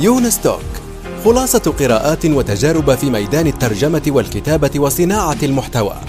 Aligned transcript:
يونس 0.00 0.40
توك 0.40 0.62
خلاصة 1.24 1.74
قراءات 1.78 2.26
وتجارب 2.26 2.94
في 2.94 3.10
ميدان 3.10 3.46
الترجمة 3.46 4.02
والكتابة 4.06 4.80
وصناعة 4.80 5.38
المحتوى. 5.42 6.00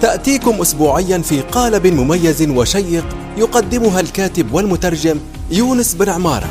تأتيكم 0.00 0.60
أسبوعيا 0.60 1.18
في 1.18 1.40
قالب 1.40 1.86
مميز 1.86 2.42
وشيق 2.42 3.16
يقدمها 3.36 4.00
الكاتب 4.00 4.52
والمترجم 4.52 5.20
يونس 5.50 5.94
بن 5.94 6.08
عمارة. 6.08 6.48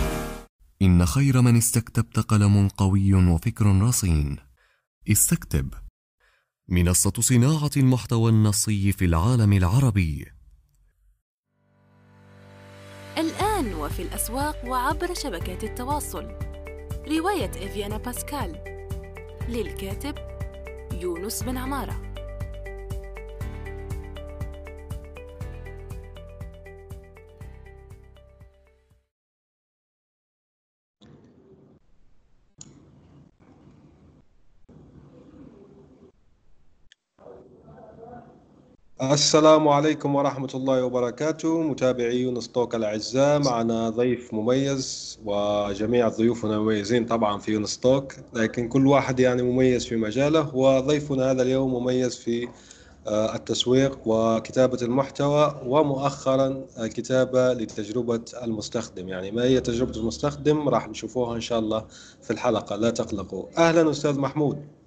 إن 0.82 1.06
خير 1.06 1.42
من 1.42 1.58
استكتبت 1.58 2.20
قلم 2.20 2.68
قوي 2.68 3.14
وفكر 3.14 3.82
رصين. 3.82 4.38
استكتب. 5.12 5.74
منصة 6.70 7.14
صناعة 7.20 7.72
المحتوى 7.78 8.32
النصي 8.32 8.92
في 8.92 9.06
العالم 9.06 9.54
العربي. 9.54 10.26
الآن 13.18 13.74
وفي 13.74 14.02
الأسواق 14.02 14.56
وعبر 14.66 15.14
شبكات 15.14 15.64
التواصل. 15.64 16.26
رواية 17.12 17.50
إفيانا 17.50 17.98
باسكال 17.98 18.56
للكاتب 19.50 20.16
يونس 20.94 21.44
بن 21.44 21.58
عمارة. 21.58 22.07
السلام 39.02 39.68
عليكم 39.68 40.16
ورحمة 40.16 40.50
الله 40.56 40.84
وبركاته. 40.84 41.62
متابعي 41.62 42.22
يونس 42.22 42.48
توك 42.50 42.76
الأعزاء 42.76 43.40
معنا 43.40 43.90
ضيف 43.90 44.34
مميز 44.34 45.20
وجميع 45.26 46.08
ضيوفنا 46.08 46.60
مميزين 46.60 47.06
طبعا 47.06 47.40
في 47.40 47.52
يونس 47.52 47.80
توك 47.80 48.14
لكن 48.34 48.70
كل 48.70 48.88
واحد 48.88 49.20
يعني 49.20 49.44
مميز 49.44 49.86
في 49.86 49.96
مجاله. 49.96 50.56
وضيفنا 50.56 51.32
هذا 51.32 51.42
اليوم 51.42 51.74
مميز 51.74 52.16
في 52.16 52.48
آه، 53.08 53.36
التسويق 53.36 54.00
وكتابة 54.06 54.78
المحتوى 54.82 55.62
ومؤخرا 55.66 56.66
الكتابة 56.80 57.54
لتجربة 57.54 58.22
المستخدم. 58.44 59.10
يعني 59.10 59.32
ما 59.32 59.44
هي 59.44 59.60
تجربة 59.60 59.98
المستخدم؟ 60.00 60.70
راح 60.70 60.90
نشوفوها 60.90 61.36
إن 61.36 61.42
شاء 61.42 61.60
الله 61.60 61.86
في 62.22 62.32
الحلقة. 62.32 62.76
لا 62.76 62.90
تقلقوا. 62.90 63.46
أهلا 63.58 63.90
أستاذ 63.92 64.20
محمود. 64.20 64.78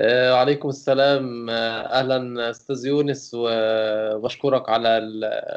وعليكم 0.00 0.68
السلام. 0.68 1.50
آه، 1.50 1.82
أهلا 1.82 2.50
أستاذ 2.50 2.86
يونس 2.86 3.30
وبشكرك 3.34 4.68
على 4.68 4.98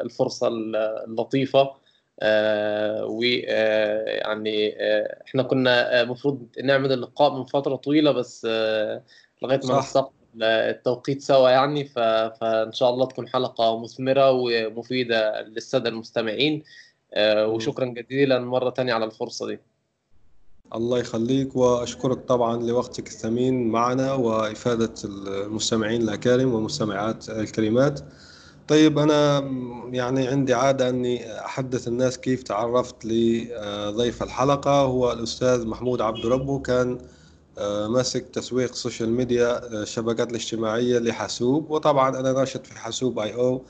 الفرصة 0.01 0.47
اللطيفة. 0.47 1.73
آه، 2.19 3.05
ويعني 3.05 4.75
إحنا 5.27 5.43
كنا 5.43 6.01
المفروض 6.01 6.47
نعمل 6.63 6.91
اللقاء 6.91 7.33
من 7.37 7.43
فترة 7.45 7.75
طويلة 7.75 8.11
بس 8.11 8.45
لغاية 9.41 9.59
ما 9.63 9.79
نستقبل 9.79 10.43
التوقيت 10.43 11.21
سوا 11.21 11.49
يعني. 11.49 11.85
فإن 11.85 12.71
شاء 12.71 12.89
الله 12.89 13.05
تكون 13.05 13.27
حلقة 13.27 13.79
مثمرة 13.79 14.31
ومفيدة 14.31 15.41
للسادة 15.41 15.89
المستمعين. 15.89 16.63
وشكرا 17.17 17.85
جزيلا 17.85 18.39
مرة 18.39 18.69
ثانية 18.69 18.93
على 18.93 19.05
الفرصة 19.05 19.47
دي. 19.47 19.59
الله 20.73 20.99
يخليك 20.99 21.55
وأشكرك 21.55 22.17
طبعا 22.27 22.63
لوقتك 22.63 23.07
الثمين 23.07 23.67
معنا 23.67 24.13
وإفادة 24.13 24.93
المستمعين 25.05 26.01
الأكارم 26.01 26.53
والمستمعات 26.53 27.29
الكريمات. 27.29 27.99
طيب 28.67 28.99
أنا 28.99 29.39
يعني 29.91 30.27
عندي 30.27 30.53
عادة 30.53 30.89
أني 30.89 31.39
أحدث 31.45 31.87
الناس 31.87 32.17
كيف 32.17 32.43
تعرفت 32.43 32.95
لضيف 33.05 34.23
الحلقة. 34.23 34.81
هو 34.81 35.11
الأستاذ 35.11 35.67
محمود 35.67 36.01
عبد 36.01 36.25
ربه 36.25 36.59
كان 36.59 36.97
آه، 37.57 37.87
ماسك 37.87 38.25
تسويق 38.29 38.73
social 38.73 39.09
media 39.11 39.67
الشبكات 39.81 40.29
الاجتماعية 40.29 40.99
لحاسوب. 40.99 41.71
وطبعا 41.71 42.19
أنا 42.19 42.31
ناشط 42.31 42.65
في 42.67 42.79
حاسوب 42.79 43.19
آي 43.19 43.33
أو 43.33 43.61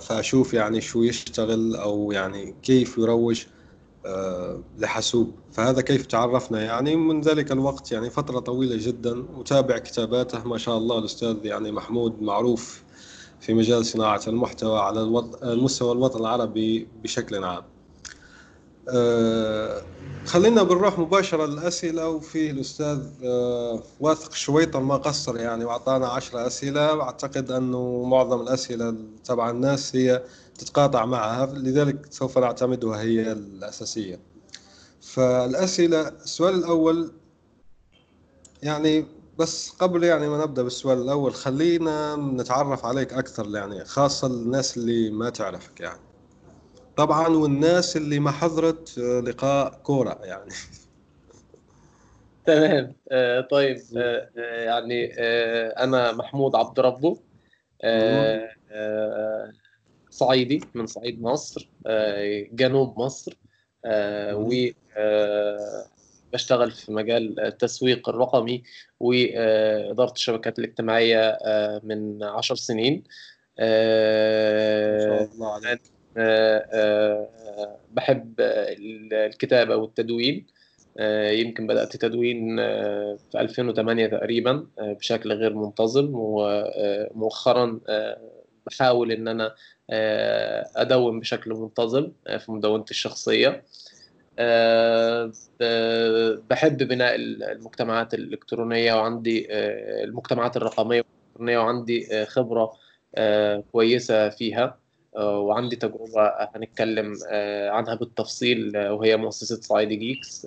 فأشوف 0.00 0.54
يعني 0.54 0.80
شو 0.80 1.02
يشتغل 1.02 1.76
أو 1.76 2.12
يعني 2.12 2.54
كيف 2.62 2.98
يروج 2.98 3.44
لحاسوب. 4.78 5.32
فهذا 5.52 5.80
كيف 5.80 6.06
تعرفنا؟ 6.06 6.62
يعني 6.62 6.96
من 6.96 7.20
ذلك 7.20 7.52
الوقت 7.52 7.92
يعني 7.92 8.10
فترة 8.10 8.38
طويلة 8.38 8.76
جدا. 8.86 9.14
متابع 9.14 9.78
كتاباته 9.78 10.44
ما 10.48 10.58
شاء 10.58 10.78
الله 10.78 10.98
الأستاذ 10.98 11.36
يعني 11.44 11.72
محمود 11.72 12.22
معروف 12.22 12.82
في 13.40 13.54
مجال 13.54 13.86
صناعة 13.86 14.20
المحتوى 14.26 14.78
على 14.78 15.00
المستوى 15.42 15.92
الوطن 15.92 16.20
العربي 16.20 16.88
بشكل 17.02 17.44
عام. 17.44 17.62
آه، 18.88 19.82
خلينا 20.26 20.62
بنروح 20.62 20.98
مباشرة 20.98 21.46
للأسئلة. 21.46 22.08
وفيه 22.08 22.50
الأستاذ 22.50 23.06
آه، 23.24 23.82
واثق 24.00 24.32
شويطة 24.32 24.80
ما 24.80 24.96
قصر 24.96 25.36
يعني 25.36 25.64
وأعطانا 25.64 26.08
عشرة 26.08 26.46
أسئلة. 26.46 27.02
أعتقد 27.02 27.50
أنه 27.50 28.04
معظم 28.04 28.40
الأسئلة 28.40 28.94
تبع 29.24 29.50
الناس 29.50 29.96
هي 29.96 30.22
تتقاطع 30.64 31.04
معها 31.04 31.46
لذلك 31.46 32.12
سوف 32.12 32.38
نعتمدها 32.38 33.00
هي 33.00 33.32
الأساسية. 33.32 34.20
فالأسئلة 35.00 36.08
السؤال 36.08 36.54
الأول 36.54 37.12
يعني 38.62 39.06
بس 39.38 39.70
قبل 39.70 40.04
يعني 40.04 40.28
ما 40.28 40.44
نبدأ 40.44 40.62
بالسؤال 40.62 41.02
الأول 41.02 41.34
خلينا 41.34 42.16
نتعرف 42.16 42.86
عليك 42.86 43.12
أكثر 43.12 43.48
يعني 43.56 43.84
خاصة 43.84 44.26
الناس 44.26 44.76
اللي 44.76 45.10
ما 45.10 45.30
تعرفك 45.30 45.80
يعني. 45.80 46.00
طبعا 46.96 47.28
والناس 47.28 47.96
اللي 47.96 48.18
ما 48.18 48.30
حضرت 48.30 48.98
لقاء 48.98 49.80
كورة 49.82 50.18
يعني. 50.22 50.54
تمام. 52.46 52.94
آه 53.10 53.40
طيب 53.40 53.76
آه, 53.96 54.30
آه، 54.36 54.64
يعني 54.64 55.14
آه 55.18 55.84
أنا 55.84 56.12
محمود 56.12 56.56
عبد 56.56 56.80
ربه. 56.80 57.18
صعيدي 60.12 60.60
من 60.74 60.86
صعيد 60.86 61.22
مصر 61.22 61.70
آه، 61.86 62.46
جنوب 62.52 63.00
مصر 63.00 63.38
آه، 63.84 64.36
و 64.36 64.52
آه، 64.96 65.86
بشتغل 66.32 66.70
في 66.70 66.92
مجال 66.92 67.40
التسويق 67.40 68.08
الرقمي 68.08 68.62
وإدارة 69.00 70.12
الشبكات 70.12 70.58
الاجتماعية 70.58 71.38
من 71.82 72.22
عشر 72.22 72.54
سنين 72.54 73.02
ما 73.58 74.98
شاء 75.00 75.28
الله 75.34 75.52
عليك. 75.52 75.80
بحب 77.90 78.34
الكتابة 78.40 79.76
والتدوين 79.76 80.46
يمكن 81.30 81.66
بدأت 81.66 81.96
تدوين 81.96 82.56
في 83.16 83.34
2008 83.34 84.06
تقريبا 84.06 84.66
بشكل 84.78 85.32
غير 85.32 85.54
منتظم 85.54 86.10
ومؤخرا 86.14 87.80
بحاول 88.66 89.12
إن 89.12 89.28
أنا 89.28 89.54
أدون 89.90 91.20
بشكل 91.20 91.50
منتظم 91.50 92.12
آه، 92.26 92.36
في 92.36 92.52
مدونتي 92.52 92.90
الشخصية. 92.90 93.64
آه، 94.38 95.32
بحب 96.50 96.76
بناء 96.76 97.14
المجتمعات 97.14 98.14
الإلكترونية 98.14 98.94
وعندي 98.94 99.46
المجتمعات 100.04 100.56
الرقمية 100.56 101.02
والإلكترونية 101.02 101.58
وعندي 101.58 102.26
خبرة 102.26 102.72
كويسة 103.72 104.28
فيها. 104.28 104.78
وعندي 105.16 105.76
تجربة 105.76 106.28
هنتكلم 106.54 107.18
عنها 107.70 107.94
بالتفصيل 107.94 108.76
وهي 108.76 109.16
مؤسسة 109.16 109.60
صعيدي 109.60 109.96
جيكس 109.96 110.46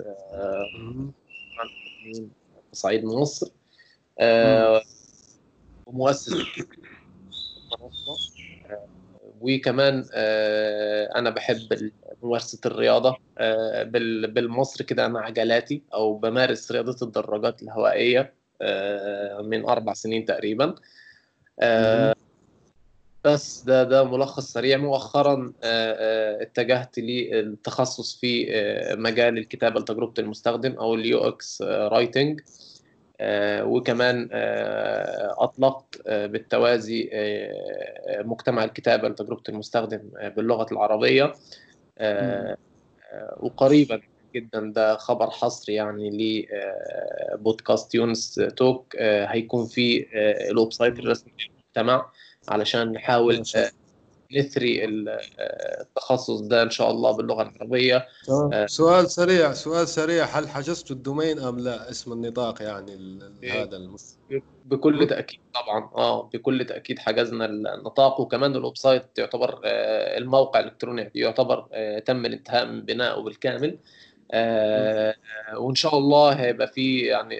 صعيد 2.72 3.04
مصر. 3.04 3.50
ومؤسس 5.86 6.34
وكمان 9.46 10.04
آه، 10.14 11.18
أنا 11.18 11.30
بحب 11.30 11.90
ممارسة 12.22 12.58
الرياضة 12.66 13.16
آه، 13.38 13.82
بالمصري 13.82 14.84
كده 14.84 15.06
أنا 15.06 15.20
عجلاتي 15.20 15.82
أو 15.94 16.14
بمارس 16.18 16.72
رياضة 16.72 17.06
الدراجات 17.06 17.62
الهوائية 17.62 18.34
آه، 18.62 19.42
من 19.42 19.68
أربع 19.68 19.92
سنين 19.92 20.24
تقريبا. 20.24 20.74
بس 23.24 23.64
ده 23.64 23.82
ده 23.84 24.04
ملخص 24.04 24.52
سريع. 24.52 24.76
مؤخرا 24.78 25.52
اتجهت 26.42 26.98
للتخصص 26.98 28.20
في 28.20 28.46
مجال 28.98 29.38
الكتابة 29.38 29.80
لتجربة 29.80 30.14
المستخدم 30.18 30.72
أو 30.72 30.94
ال 30.94 31.18
UX 31.18 31.62
writing. 31.62 32.40
وكمان 33.62 34.28
آه، 34.32 35.34
أطلقت 35.38 36.02
آه، 36.06 36.26
بالتوازي 36.26 37.10
مجتمع 38.18 38.64
الكتابة 38.64 39.08
لتجربة 39.08 39.42
المستخدم 39.48 40.00
باللغة 40.36 40.66
العربية. 40.72 41.34
وقريبا 43.36 44.00
جدا 44.34 44.72
ده 44.74 44.96
خبر 44.96 45.30
حصري 45.30 45.74
يعني 45.74 46.46
لبودكاست 47.34 47.94
يونس 47.94 48.34
توك. 48.34 48.96
هيكون 49.00 49.66
في 49.66 50.06
ال 50.50 50.72
website 50.72 50.98
الرسمي 50.98 51.32
للمجتمع 51.38 52.10
علشان 52.48 52.92
نحاول 52.92 53.42
نثري 54.32 54.84
التخصص 54.84 56.40
ده 56.40 56.62
إن 56.62 56.70
شاء 56.70 56.90
الله 56.90 57.16
باللغة 57.16 57.42
العربية. 57.42 58.06
سؤال 58.66 59.10
سريع 59.10 59.52
سؤال 59.52 59.88
سريع. 59.88 60.24
هل 60.24 60.48
حجزتوا 60.48 60.96
ال 60.96 61.02
domain 61.02 61.38
أم 61.38 61.58
لا؟ 61.58 61.90
اسم 61.90 62.12
النطاق 62.12 62.62
يعني 62.62 63.18
هذا 63.50 63.76
المس... 63.76 64.18
بكل 64.64 65.06
تأكيد 65.06 65.40
طبعا. 65.54 65.90
آه 65.96 66.22
بكل 66.34 66.64
تأكيد 66.64 66.98
حجزنا 66.98 67.44
النطاق 67.44 68.20
وكمان 68.20 68.56
ال 68.56 68.76
website 68.76 69.04
يعتبر 69.18 69.60
الموقع 69.64 70.60
الإلكتروني 70.60 71.10
يعتبر 71.14 71.66
تم 72.06 72.26
الانتهاء 72.26 72.66
من 72.66 72.80
بنائه 72.82 73.20
بالكامل 73.20 73.78
وإن 75.56 75.74
شاء 75.74 75.98
الله 75.98 76.32
هيبقى 76.32 76.68
في 76.68 76.98
يعني 77.00 77.36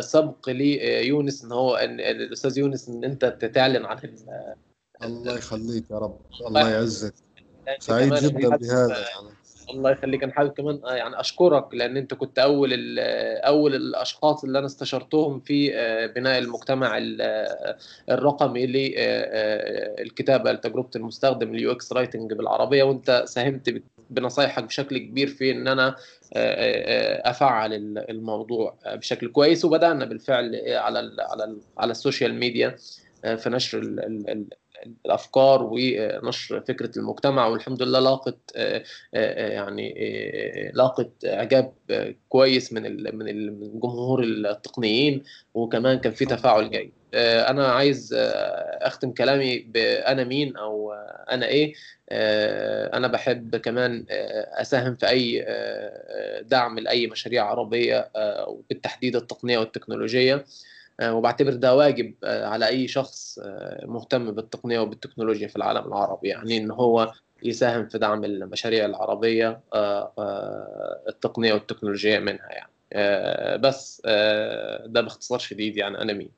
سبق 0.00 0.48
ليونس 0.48 1.44
إن 1.44 1.52
هو 1.52 1.74
ان 1.76 2.00
الأستاذ 2.00 2.58
يونس 2.58 2.88
إن 2.88 3.04
أنت 3.04 3.24
تعلن 3.24 3.84
عن 3.86 3.98
الله 5.04 5.38
يخليك 5.38 5.90
يا 5.90 5.98
رب. 5.98 6.18
الله 6.46 6.70
يعزك. 6.70 7.14
سعيد 7.78 8.14
جدا 8.14 8.48
بهذا. 8.48 8.98
يعني 8.98 9.28
الله 9.70 9.90
يخليك. 9.90 10.22
أنا 10.22 10.32
حابب 10.32 10.50
كمان 10.50 10.80
يعني 10.84 11.20
أشكرك 11.20 11.74
لأن 11.74 11.96
أنت 11.96 12.14
كنت 12.14 12.38
أول 12.38 12.98
أول 13.38 13.74
الأشخاص 13.74 14.44
اللي 14.44 14.58
أنا 14.58 14.66
استشرتهم 14.66 15.40
في 15.40 15.70
بناء 16.16 16.38
المجتمع 16.38 16.98
الرقمي 18.10 18.66
للكتابه 18.66 20.52
لتجربة 20.52 20.90
المستخدم 20.96 21.54
ال 21.54 21.72
UX 21.72 21.92
writing 21.92 22.32
بالعربية. 22.32 22.82
وأنت 22.82 23.24
ساهمت 23.26 23.82
بنصايحك 24.10 24.64
بشكل 24.64 24.98
كبير 24.98 25.26
في 25.28 25.50
إن 25.50 25.68
أنا 25.68 25.96
أفعل 27.30 27.72
الموضوع 28.10 28.78
بشكل 28.86 29.28
كويس. 29.28 29.64
وبدأنا 29.64 30.04
بالفعل 30.04 30.62
على 30.66 31.16
على 31.18 31.56
على 31.78 31.90
ال 31.90 31.96
social 31.96 32.34
media 32.34 32.76
في 33.36 33.50
نشر 33.50 33.80
الأفكار 35.06 35.68
ونشر 35.72 36.60
فكرة 36.60 36.98
المجتمع 36.98 37.46
والحمد 37.46 37.82
لله 37.82 38.00
لاقت 38.00 38.38
يعني 39.12 39.94
لاقت 40.74 41.10
إعجاب 41.24 41.72
كويس 42.28 42.72
من 42.72 43.18
من 43.18 43.80
جمهور 43.80 44.22
التقنيين 44.22 45.22
وكمان 45.54 45.98
كان 45.98 46.12
في 46.12 46.24
تفاعل 46.24 46.70
جيد. 46.70 46.92
أنا 47.14 47.66
عايز 47.66 48.14
أختم 48.82 49.10
كلامي 49.12 49.58
بانا 49.58 50.24
مين 50.24 50.56
أو 50.56 50.92
أنا 51.30 51.46
إيه؟ 51.46 51.74
أنا 52.94 53.08
بحب 53.08 53.56
كمان 53.56 54.04
أساهم 54.60 54.94
في 54.94 55.08
أي 55.08 55.46
دعم 56.42 56.78
لأي 56.78 57.06
مشاريع 57.06 57.44
عربية 57.44 58.10
وبالتحديد 58.46 59.16
التقنية 59.16 59.58
والتكنولوجية. 59.58 60.44
وبعتبر 61.02 61.54
ده 61.54 61.76
واجب 61.76 62.14
على 62.24 62.68
أي 62.68 62.88
شخص 62.88 63.38
مهتم 63.82 64.30
بالتقنية 64.30 64.78
وبالتكنولوجيا 64.78 65.48
في 65.48 65.56
العالم 65.56 65.86
العربي. 65.86 66.28
يعني 66.28 66.56
إن 66.56 66.70
هو 66.70 67.12
يساهم 67.42 67.86
في 67.86 67.98
دعم 67.98 68.24
المشاريع 68.24 68.84
العربية 68.84 69.60
التقنية 71.08 71.52
والتكنولوجية 71.52 72.18
منها 72.18 72.48
يعني. 72.48 72.72
بس 73.58 74.02
ده 74.86 75.00
باختصار 75.00 75.38
شديد 75.38 75.76
يعني 75.76 76.02
أنا 76.02 76.12
مين؟ 76.12 76.30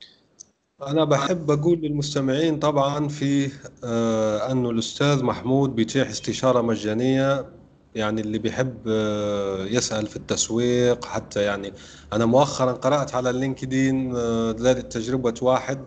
أنا 0.86 1.04
بحب 1.04 1.50
أقول 1.50 1.78
للمستمعين 1.78 2.58
طبعا 2.58 3.08
في 3.08 3.50
آه 3.84 4.52
أنه 4.52 4.70
الأستاذ 4.70 5.24
محمود 5.24 5.74
بيتيح 5.74 6.08
استشارة 6.08 6.60
مجانية 6.62 7.46
يعني 7.94 8.20
اللي 8.20 8.38
بيحب 8.38 8.88
آه 8.88 9.64
يسأل 9.64 10.06
في 10.06 10.16
التسويق 10.16 11.04
حتى 11.04 11.42
يعني 11.42 11.72
أنا 12.12 12.26
مؤخرا 12.26 12.72
قرأت 12.72 13.14
على 13.14 13.30
اللينكدين 13.30 14.16
آه 14.16 14.52
تجربة 14.72 15.34
واحد 15.42 15.84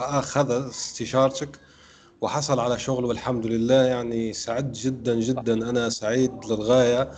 أخذ 0.00 0.68
استشارتك 0.68 1.58
وحصل 2.20 2.60
على 2.60 2.78
شغل 2.78 3.04
والحمد 3.04 3.46
لله 3.46 3.82
يعني 3.82 4.32
سعدت 4.32 4.76
جدا 4.76 5.14
جدا 5.14 5.70
أنا 5.70 5.88
سعيد 5.88 6.32
للغاية. 6.44 7.10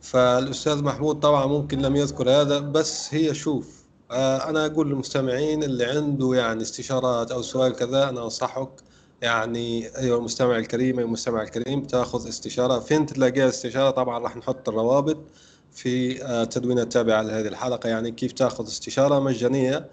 فالأستاذ 0.00 0.82
محمود 0.82 1.20
طبعا 1.20 1.46
ممكن 1.46 1.78
لم 1.82 1.96
يذكر 1.96 2.30
هذا 2.30 2.58
بس 2.58 3.14
هي 3.14 3.34
شوف 3.34 3.86
أنا 4.10 4.66
أقول 4.66 4.88
للمستمعين 4.88 5.62
اللي 5.62 5.84
عنده 5.84 6.34
يعني 6.34 6.62
استشارات 6.62 7.30
أو 7.30 7.42
سؤال 7.42 7.72
كذا 7.72 8.08
أنا 8.08 8.24
أنصحك 8.24 8.70
يعني 9.22 9.86
أيها 9.98 10.16
المستمع 10.16 10.56
الكريم 10.58 10.98
أيها 10.98 11.06
المستمع 11.06 11.42
الكريم 11.42 11.82
تأخذ 11.82 12.28
استشارة. 12.28 12.78
فين 12.78 13.06
تلاقيها 13.06 13.48
استشارة؟ 13.48 13.90
طبعا 13.90 14.18
راح 14.18 14.36
نحط 14.36 14.68
الروابط 14.68 15.18
في 15.72 16.24
التدوين 16.42 16.78
التابع 16.78 17.20
لهذه 17.20 17.48
الحلقة. 17.48 17.88
يعني 17.88 18.10
كيف 18.10 18.32
تأخذ 18.32 18.66
استشارة 18.66 19.20
مجانية 19.20 19.86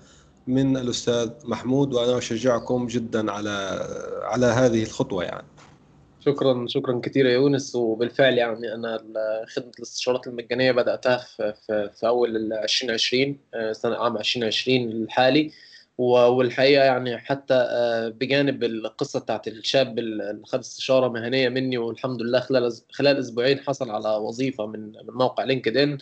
من 0.48 0.78
الأستاذ 0.78 1.30
محمود؟ 1.44 1.94
وأنا 1.94 2.18
أشجعكم 2.18 2.88
جدا 2.88 3.32
على 3.32 3.88
على 4.24 4.46
هذه 4.46 4.84
الخطوة 4.84 5.24
يعني. 5.24 5.48
شكرا 6.26 6.66
شكرا 6.68 7.00
كثير 7.04 7.26
يا 7.26 7.34
يونس. 7.34 7.76
وبالفعل 7.76 8.38
يعني 8.38 8.74
أنا 8.74 9.00
خدمة 9.56 9.72
الاستشارات 9.80 10.28
المجانية 10.28 10.72
بدأتها 10.72 11.18
في, 11.18 11.54
في, 11.68 11.90
في 12.00 12.08
أول 12.08 12.54
2020 12.54 13.38
سنة 13.72 13.96
عام 13.96 14.18
2020 14.18 14.92
الحالي. 14.92 15.52
والحقيقة 15.98 16.84
يعني 16.84 17.18
حتى 17.18 17.68
بجانب 18.16 18.64
القصة 18.64 19.20
بتاعت 19.20 19.48
الشاب 19.48 20.00
اللي 20.00 20.42
خد 20.46 20.60
استشارة 20.60 21.08
مهنية 21.08 21.50
مني 21.50 21.78
والحمد 21.78 22.22
لله 22.22 22.40
خلال 22.40 22.72
خلال 22.92 23.18
أسبوعين 23.18 23.60
حصل 23.60 23.90
على 23.92 24.10
وظيفة 24.10 24.66
من 24.66 24.80
من 24.82 25.14
موقع 25.14 25.44
لينكد 25.44 25.78
ان 25.78 25.98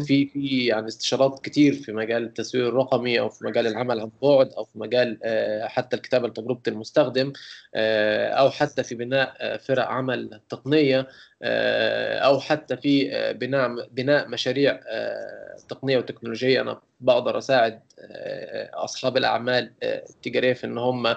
في 0.00 0.26
في 0.26 0.66
يعني 0.66 0.88
استشارات 0.88 1.44
كتير 1.44 1.74
في 1.74 1.92
مجال 1.92 2.22
التسويق 2.22 2.66
الرقمي 2.66 3.20
أو 3.20 3.28
في 3.28 3.44
مجال 3.44 3.66
العمل 3.66 4.00
عن 4.00 4.10
بعد 4.22 4.52
أو 4.52 4.64
في 4.64 4.78
مجال 4.78 5.18
حتى 5.64 5.96
الكتابة 5.96 6.28
لتجربة 6.28 6.62
المستخدم 6.68 7.32
أو 7.74 8.50
حتى 8.50 8.82
في 8.82 8.94
بناء 8.94 9.56
فرق 9.58 9.84
عمل 9.86 10.40
تقنية. 10.48 11.08
أو 11.42 12.40
حتى 12.40 12.76
في 12.76 13.10
بناء 13.32 13.88
بناء 13.90 14.28
مشاريع 14.28 14.80
تقنية 15.68 15.98
وتكنولوجية. 15.98 16.60
أنا 16.60 16.80
بقدر 17.00 17.38
أساعد 17.38 17.80
أصحاب 18.74 19.16
الأعمال 19.16 19.72
التجارية 19.82 20.52
في 20.52 20.64
إن 20.66 20.78
هم 20.78 21.16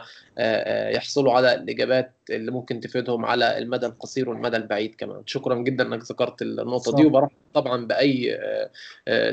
يحصلوا 0.95 1.33
على 1.33 1.53
الإجابات 1.53 2.13
اللي 2.29 2.51
ممكن 2.51 2.79
تفيدهم 2.79 3.25
على 3.25 3.57
المدى 3.57 3.85
القصير 3.85 4.29
والمدى 4.29 4.57
البعيد 4.57 4.95
كمان. 4.95 5.23
شكرا 5.25 5.55
جدا 5.55 5.83
إنك 5.83 6.03
ذكرت 6.03 6.41
النقطة 6.41 6.95
دي 6.95 7.05
وبرحب 7.05 7.31
طبعا 7.53 7.85
بأي 7.87 8.39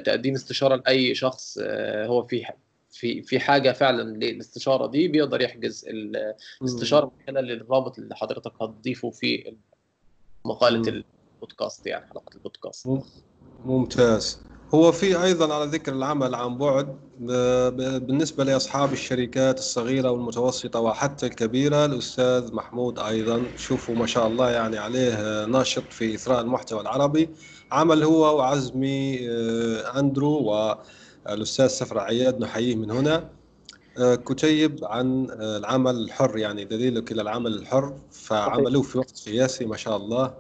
تقديم 0.05 0.35
استشارة 0.35 0.77
لأي 0.77 1.15
شخص 1.15 1.59
هو 2.07 2.23
في 2.27 2.47
في 2.91 3.23
في 3.23 3.41
حاجة 3.41 3.73
فعلا 3.73 4.03
للاستشارة 4.03 4.87
دي 4.87 5.09
بيقدر 5.09 5.41
يحجز 5.41 5.87
الاستشاره 5.89 7.05
من 7.05 7.27
خلال 7.27 7.51
الرابط 7.53 7.99
اللي 7.99 8.17
حضرتك 8.17 8.53
هتضيفه 8.63 9.11
في 9.11 9.55
مقالة 10.45 11.03
البودكاست 11.43 11.87
يعني 11.87 12.07
حلقة 12.07 12.35
البودكاست. 12.35 12.89
ممتاز. 13.65 14.39
هو 14.75 14.93
في 14.93 15.23
أيضا 15.23 15.55
على 15.55 15.71
ذكر 15.71 15.93
العمل 15.93 16.35
عن 16.35 16.59
بعد 16.59 16.99
بالنسبة 18.07 18.45
لأصحاب 18.45 18.93
الشركات 18.93 19.59
الصغيرة 19.59 20.11
والمتوسطة 20.11 20.81
وحتى 20.81 21.27
الكبيرة 21.27 21.85
الأستاذ 21.85 22.55
محمود 22.55 22.99
أيضا. 22.99 23.43
شوفوا 23.57 23.95
ما 23.95 24.07
شاء 24.07 24.27
الله 24.27 24.51
يعني 24.51 24.79
عليه 24.79 25.45
ناشط 25.45 25.93
في 25.93 26.15
إثراء 26.15 26.41
المحتوى 26.41 26.81
العربي. 26.81 27.31
عمل 27.73 28.03
هو 28.03 28.37
وعزمي 28.39 29.31
أندرو 29.99 30.43
والأستاذ 31.27 31.67
سفر 31.67 31.99
عياد 31.99 32.41
نحييه 32.41 32.77
من 32.77 32.91
هنا. 32.91 33.38
كتيب 34.01 34.85
عن 34.85 35.31
العمل 35.31 35.97
الحر 35.97 36.39
يعني 36.39 36.65
دليلك 36.65 37.13
إلى 37.13 37.23
العمل 37.23 37.55
الحر. 37.55 37.97
فعملوه 38.13 38.83
في 38.83 38.99
وقت 38.99 39.29
قياسي 39.29 39.65
ما 39.65 39.77
شاء 39.77 39.97
الله. 39.97 40.35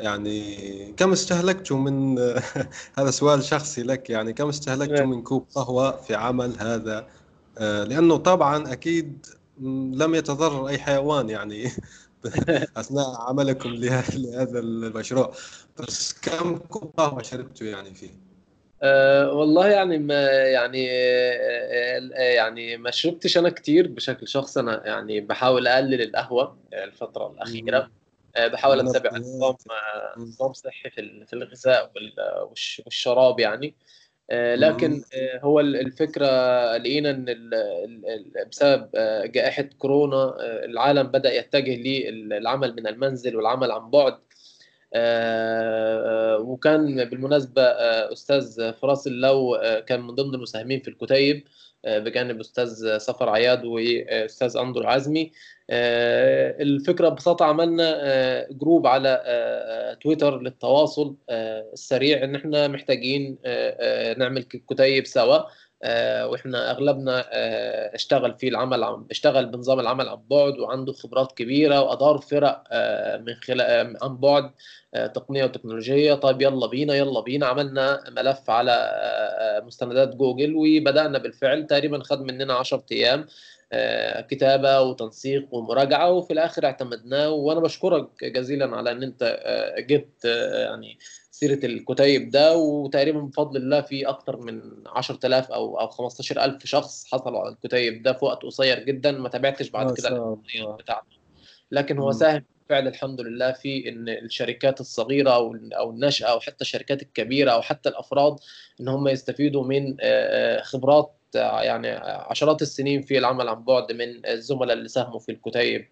يعني 0.00 0.94
كم 0.96 1.12
استهلكتوا 1.12 1.76
من 1.76 2.18
هذا 2.98 3.10
سؤال 3.10 3.44
شخصي 3.44 3.82
لك. 3.82 4.10
يعني 4.10 4.32
كم 4.32 4.48
استهلكتوا 4.48 5.06
من 5.06 5.22
كوب 5.22 5.46
قهوة 5.54 5.96
في 5.96 6.14
عمل 6.14 6.54
هذا؟ 6.58 7.06
لأنه 7.60 8.16
طبعا 8.16 8.72
أكيد 8.72 9.26
لم 9.92 10.14
يتضرر 10.14 10.68
أي 10.68 10.78
حيوان 10.78 11.30
يعني 11.30 11.70
أثناء 12.76 13.20
عملكم 13.20 13.68
لهذا 13.68 14.58
المشروع. 14.58 15.32
بس 15.78 16.12
كم 16.12 16.56
كوب 16.58 16.92
قهوة 16.96 17.22
شربتوا 17.22 17.66
يعني 17.66 17.94
فيه؟ 17.94 18.23
أه 18.84 19.32
والله 19.32 19.68
يعني 19.68 19.98
ما 19.98 20.28
يعني 20.28 20.88
أه 20.90 22.10
يعني 22.16 22.76
ما 22.76 22.90
شربتش 22.90 23.38
أنا 23.38 23.50
كتير 23.50 23.88
بشكل 23.88 24.28
شخصي. 24.28 24.60
أنا 24.60 24.82
يعني 24.86 25.20
بحاول 25.20 25.66
أقلل 25.66 26.02
القهوة 26.02 26.58
الفترة 26.72 27.32
الأخيرة. 27.32 27.90
بحاول 28.38 28.80
أتبع 28.80 29.10
نظام 29.18 29.56
نظام 30.16 30.52
صحي 30.52 30.90
في 30.90 31.32
الغذاء 31.32 31.92
والشراب 32.86 33.40
يعني. 33.40 33.74
لكن 34.32 35.02
هو 35.40 35.60
الفكرة 35.60 36.26
لقينا 36.76 37.10
إن 37.10 37.50
بسبب 38.50 38.90
جائحة 39.24 39.62
كورونا 39.78 40.36
العالم 40.40 41.02
بدأ 41.02 41.34
يتجه 41.34 42.10
للعمل 42.10 42.76
من 42.76 42.86
المنزل 42.86 43.36
والعمل 43.36 43.70
عن 43.70 43.90
بعد. 43.90 44.18
وكان 46.38 47.04
بالمناسبة 47.04 47.62
أستاذ 48.12 48.72
فراس 48.72 49.06
اللو 49.06 49.58
كان 49.86 50.00
من 50.00 50.14
ضمن 50.14 50.34
المساهمين 50.34 50.80
في 50.80 50.88
الكتيب 50.88 51.44
بجانب 51.86 52.40
أستاذ 52.40 52.98
سفر 52.98 53.28
عياد 53.28 53.64
وأستاذ 53.64 54.56
اندرو 54.56 54.86
عزمي. 54.86 55.32
الفكرة 55.70 57.08
ببساطه 57.08 57.44
عملنا 57.44 58.46
group 58.50 58.86
على 58.86 59.22
تويتر 60.02 60.40
للتواصل 60.40 61.16
السريع 61.30 62.24
إن 62.24 62.34
إحنا 62.34 62.68
محتاجين 62.68 63.38
نعمل 64.18 64.42
كتيب 64.42 65.06
سوا. 65.06 65.38
وإحنا 66.24 66.70
أغلبنا 66.70 67.24
اشتغل 67.94 68.34
في 68.34 68.48
العمل 68.48 68.84
عم 68.84 69.06
اشتغل 69.10 69.46
بنظام 69.46 69.80
العمل 69.80 70.08
عن 70.08 70.20
بعد 70.30 70.58
وعنده 70.58 70.92
خبرات 70.92 71.32
كبيرة 71.32 71.82
وأدار 71.82 72.18
فرق 72.18 72.64
من 73.20 73.34
خلال 73.34 73.96
عن 74.02 74.16
بعد 74.16 74.50
تقنية 75.14 75.44
وتكنولوجية. 75.44 76.14
طيب 76.14 76.42
يلا 76.42 76.66
بينا 76.66 76.94
يلا 76.94 77.20
بينا. 77.20 77.46
عملنا 77.46 78.04
ملف 78.10 78.50
على 78.50 79.60
مستندات 79.66 80.16
جوجل 80.16 80.54
وبدأنا 80.56 81.18
بالفعل. 81.18 81.66
تقريبا 81.66 82.02
خد 82.02 82.20
مننا 82.22 82.54
10 82.54 82.84
أيام 82.92 83.26
كتابة 84.28 84.80
وتنسيق 84.80 85.54
ومراجعة 85.54 86.10
وفي 86.10 86.32
الآخر 86.32 86.64
اعتمدناه. 86.64 87.30
وأنا 87.30 87.60
بشكرك 87.60 88.24
جزيلا 88.24 88.76
على 88.76 88.90
إن 88.90 89.02
أنت 89.02 89.40
جبت 89.78 90.24
يعني 90.54 90.98
سيرة 91.34 91.66
الكتيب 91.66 92.30
ده 92.30 92.56
وتقريبا 92.56 93.20
بفضل 93.20 93.56
الله 93.56 93.80
في 93.80 94.08
أكثر 94.08 94.36
من 94.36 94.62
10000 94.86 95.50
أو 95.50 95.80
أو 95.80 95.86
15000 95.88 96.66
شخص 96.66 97.06
حصلوا 97.12 97.40
على 97.40 97.48
الكتيب 97.48 98.02
ده 98.02 98.12
في 98.12 98.24
وقت 98.24 98.42
قصير 98.42 98.78
جدا 98.78 99.12
ما 99.12 99.28
تابعتش 99.28 99.68
بعد 99.70 99.86
كده 99.96 100.38
بتاعته. 100.78 101.06
لكن 101.70 101.98
هو 101.98 102.12
ساهم 102.12 102.44
بالفعل 102.60 102.88
الحمد 102.88 103.20
لله 103.20 103.52
في 103.52 103.88
إن 103.88 104.08
الشركات 104.08 104.80
الصغيرة 104.80 105.30
أو 105.30 105.56
أو 105.72 105.90
الناشئة 105.90 106.26
أو 106.26 106.40
حتى 106.40 106.60
الشركات 106.60 107.02
الكبيرة 107.02 107.50
أو 107.50 107.62
حتى 107.62 107.88
الأفراد 107.88 108.36
إن 108.80 108.88
هم 108.88 109.08
يستفيدوا 109.08 109.64
من 109.64 109.96
خبرات 110.62 111.14
يعني 111.34 111.88
عشرات 112.04 112.62
السنين 112.62 113.02
في 113.02 113.18
العمل 113.18 113.48
عن 113.48 113.64
بعد 113.64 113.92
من 113.92 114.26
الزملاء 114.26 114.76
اللي 114.76 114.88
ساهموا 114.88 115.18
في 115.18 115.32
الكتيب 115.32 115.88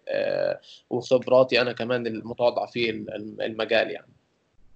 وخبراتي 0.89 1.61
أنا 1.61 1.71
كمان 1.73 2.07
المتواضعة 2.07 2.65
في 2.65 2.89
المجال 3.41 3.91
يعني. 3.91 4.07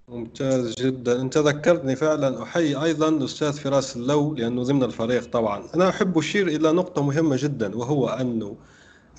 ممتاز 0.08 0.74
جدا. 0.76 1.22
أنت 1.22 1.38
ذكرتني 1.38 1.96
فعلا. 1.96 2.44
أحيي 2.44 2.84
أيضا 2.84 3.10
الاستاذ 3.10 3.54
فراس 3.54 3.96
اللو 3.96 4.34
لأنه 4.34 4.64
ضمن 4.64 4.84
الفريق 4.84 5.26
طبعا. 5.32 5.64
أنا 5.76 5.90
أحب 5.90 6.18
أشير 6.18 6.48
إلى 6.48 6.72
نقطة 6.72 7.04
مهمة 7.04 7.36
جدا 7.40 7.78
وهو 7.78 8.08
انه 8.10 8.56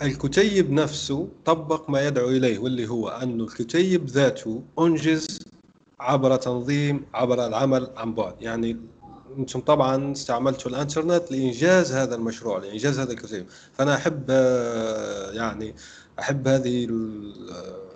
الكتيب 0.03 0.73
نفسه 0.73 1.29
طبق 1.45 1.91
ما 1.91 2.07
يدعو 2.07 2.29
إليه 2.29 2.59
واللي 2.59 2.89
هو 2.89 3.09
انه 3.09 3.45
الكتيب 3.45 4.07
ذاته 4.07 4.63
أنجز 4.79 5.39
عبر 6.01 6.37
تنظيم 6.37 7.07
عبر 7.15 7.47
العمل 7.47 7.91
عن 7.97 8.15
بعد. 8.15 8.35
يعني 8.41 8.77
أنتم 9.39 9.61
طبعا 9.61 10.13
استعملتوا 10.13 10.71
الإنترنت 10.71 11.33
لإنجاز 11.33 11.93
هذا 11.93 12.15
المشروع 12.15 12.59
لإنجاز 12.59 12.99
هذا 12.99 13.13
الكتيب. 13.13 13.47
فأنا 13.73 13.95
أحب 13.95 14.31
يعني 15.33 15.75
أحب 16.19 16.49
هذه 16.49 16.87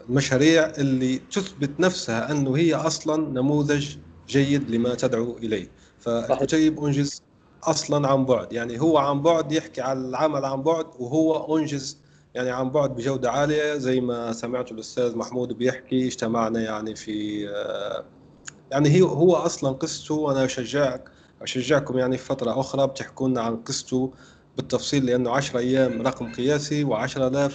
المشاريع 0.09 0.67
اللي 0.79 1.19
تثبت 1.19 1.81
نفسها 1.81 2.31
أنه 2.33 2.57
هي 2.57 2.75
أصلا 2.75 3.29
نموذج 3.29 3.97
جيد 4.29 4.71
لما 4.71 4.95
تدعو 4.95 5.39
إليه. 5.39 5.69
فالكتيب 6.01 6.85
انجز 6.85 7.23
أصلا 7.65 8.09
عن 8.09 8.25
بعد. 8.25 8.53
يعني 8.53 8.81
هو 8.81 8.99
عن 8.99 9.23
بعد 9.23 9.53
يحكي 9.53 9.81
على 9.81 9.99
العمل 10.01 10.45
عن 10.45 10.63
بعد 10.63 10.87
وهو 10.99 11.59
انجز 11.59 11.99
يعني 12.35 12.51
عن 12.51 12.71
بعد 12.71 12.97
بجودة 12.97 13.31
عالية 13.31 13.75
زي 13.75 14.01
ما 14.01 14.33
سمعت 14.33 14.73
الأستاذ 14.73 15.17
محمود 15.17 15.53
بيحكي 15.53 16.07
اجتمعنا 16.07 16.61
يعني 16.61 16.95
في 16.95 17.43
يعني 18.71 18.89
هي 18.89 19.03
هو 19.03 19.35
أصلا 19.35 19.73
قصته 19.73 20.15
وأنا 20.15 20.45
أشجعك 20.45 21.11
أشجعكم 21.43 21.99
يعني 21.99 22.19
في 22.19 22.25
فترة 22.25 22.61
أخرى 22.61 22.87
بتحكوا 22.87 23.29
لنا 23.29 23.41
عن 23.41 23.57
قصته 23.57 24.13
بالتفصيل 24.57 25.07
لأنه 25.07 25.31
10 25.31 25.59
أيام 25.59 26.03
رقم 26.03 26.33
قياسي 26.33 26.85
و10000 26.85 27.53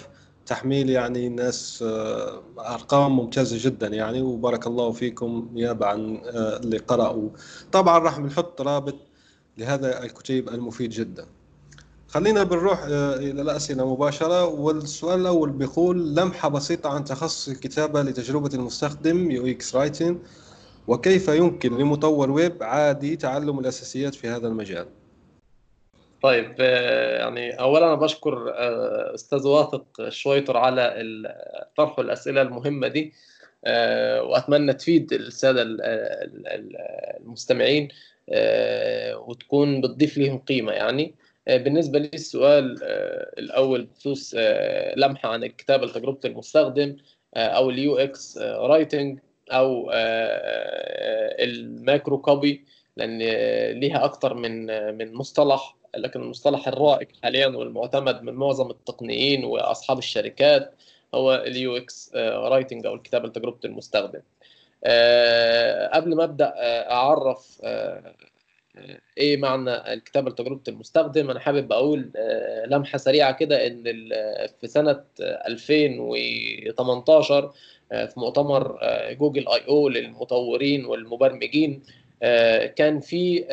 تحميل 0.47 0.89
يعني 0.89 1.29
ناس 1.29 1.83
أرقام 2.59 3.15
ممتازة 3.15 3.69
جدا 3.69 3.87
يعني 3.87 4.21
وبارك 4.21 4.67
الله 4.67 4.91
فيكم 4.91 5.49
نيابة 5.53 5.85
عن 5.85 6.21
اللي 6.35 6.77
قرأوا. 6.77 7.29
طبعا 7.71 7.99
راح 7.99 8.19
بنحط 8.19 8.61
رابط 8.61 8.95
لهذا 9.57 10.03
الكتيب 10.03 10.49
المفيد 10.49 10.89
جدا. 10.89 11.25
خلينا 12.07 12.43
بنروح 12.43 12.83
إلى 12.83 13.41
الأسئلة 13.41 13.93
مباشرة. 13.93 14.45
والسؤال 14.45 15.21
الأول 15.21 15.49
بيقول 15.49 16.15
لمحة 16.15 16.49
بسيطة 16.49 16.89
عن 16.89 17.03
تخصص 17.03 17.49
الكتابة 17.49 18.01
لتجربة 18.01 18.49
المستخدم 18.53 19.31
UX 19.31 19.75
writing 19.75 20.17
وكيف 20.87 21.27
يمكن 21.27 21.77
لمطور 21.77 22.31
ويب 22.31 22.63
عادي 22.63 23.15
تعلم 23.15 23.59
الأساسيات 23.59 24.15
في 24.15 24.27
هذا 24.27 24.47
المجال؟ 24.47 24.87
طيب 26.21 26.59
يعني 27.19 27.59
اولا 27.59 27.85
أنا 27.85 27.95
بشكر 27.95 28.53
أستاذ 29.15 29.47
واثق 29.47 30.09
شويتر 30.09 30.57
على 30.57 31.03
طرح 31.77 31.99
الأسئلة 31.99 32.41
المهمة 32.41 32.87
دي 32.87 33.13
وأتمنى 34.19 34.73
تفيد 34.73 35.13
السادة 35.13 35.63
المستمعين 37.19 37.87
وتكون 39.13 39.81
بتضيف 39.81 40.17
لهم 40.17 40.37
قيمة 40.39 40.71
يعني. 40.71 41.15
بالنسبة 41.47 41.99
لي 41.99 42.09
السؤال 42.13 42.83
الأول 43.39 43.83
بخصوص 43.85 44.35
لمحة 44.97 45.29
عن 45.29 45.43
الكتابة 45.43 45.85
لتجربة 45.85 46.19
المستخدم 46.25 46.97
أو 47.35 47.69
ال 47.69 47.97
UX 47.97 48.37
writing 48.41 49.19
أو 49.51 49.91
ال 51.39 52.17
microcopy 52.21 52.65
لأن 52.97 53.17
ليها 53.79 54.05
أكثر 54.05 54.33
من 54.33 54.65
من 54.97 55.13
مصطلح. 55.13 55.76
لكن 55.95 56.21
المصطلح 56.21 56.67
الرائج 56.67 57.07
حاليا 57.23 57.47
والمعتمد 57.47 58.23
من 58.23 58.33
معظم 58.33 58.69
التقنيين 58.69 59.45
وأصحاب 59.45 59.97
الشركات 59.97 60.73
هو 61.15 61.35
ال 61.35 61.77
UX 61.77 62.11
writing 62.15 62.85
أو 62.85 62.95
الكتابة 62.95 63.27
لتجربة 63.27 63.59
المستخدم. 63.65 64.21
قبل 65.93 66.15
ما 66.15 66.23
أبدأ 66.23 66.53
أعرف 66.91 67.61
إيه 69.17 69.37
معنى 69.37 69.93
الكتابة 69.93 70.29
لتجربة 70.29 70.61
المستخدم. 70.67 71.29
أنا 71.29 71.39
حابب 71.39 71.71
أقول 71.71 72.11
لمحة 72.67 72.97
سريعة 72.97 73.31
كده 73.31 73.67
إن 73.67 73.83
في 74.61 74.67
سنة 74.67 75.03
2018 75.21 77.51
في 77.91 78.13
مؤتمر 78.17 78.79
جوجل 79.11 79.47
آي 79.47 79.67
أو 79.67 79.89
للمطورين 79.89 80.85
والمبرمجين 80.85 81.83
كان 82.75 82.99
في 82.99 83.43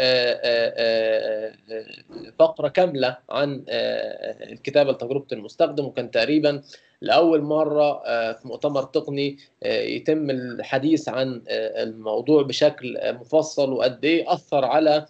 فقرة 2.39 2.69
كاملة 2.69 3.17
عن 3.31 3.65
الكتابة 3.69 4.93
لتجربة 4.93 5.27
المستخدم 5.33 5.85
وكان 5.85 6.11
تقريبا 6.11 6.63
لأول 7.01 7.43
مرة 7.43 8.03
في 8.33 8.49
مؤتمر 8.49 8.83
تقني 8.83 9.39
يتم 9.67 10.31
الحديث 10.31 11.09
عن 11.09 11.43
الموضوع 11.51 12.43
بشكل 12.43 12.99
مفصل 13.15 13.73
وقد 13.73 14.05
إيه 14.05 14.33
أثر 14.33 14.65
على 14.65 15.07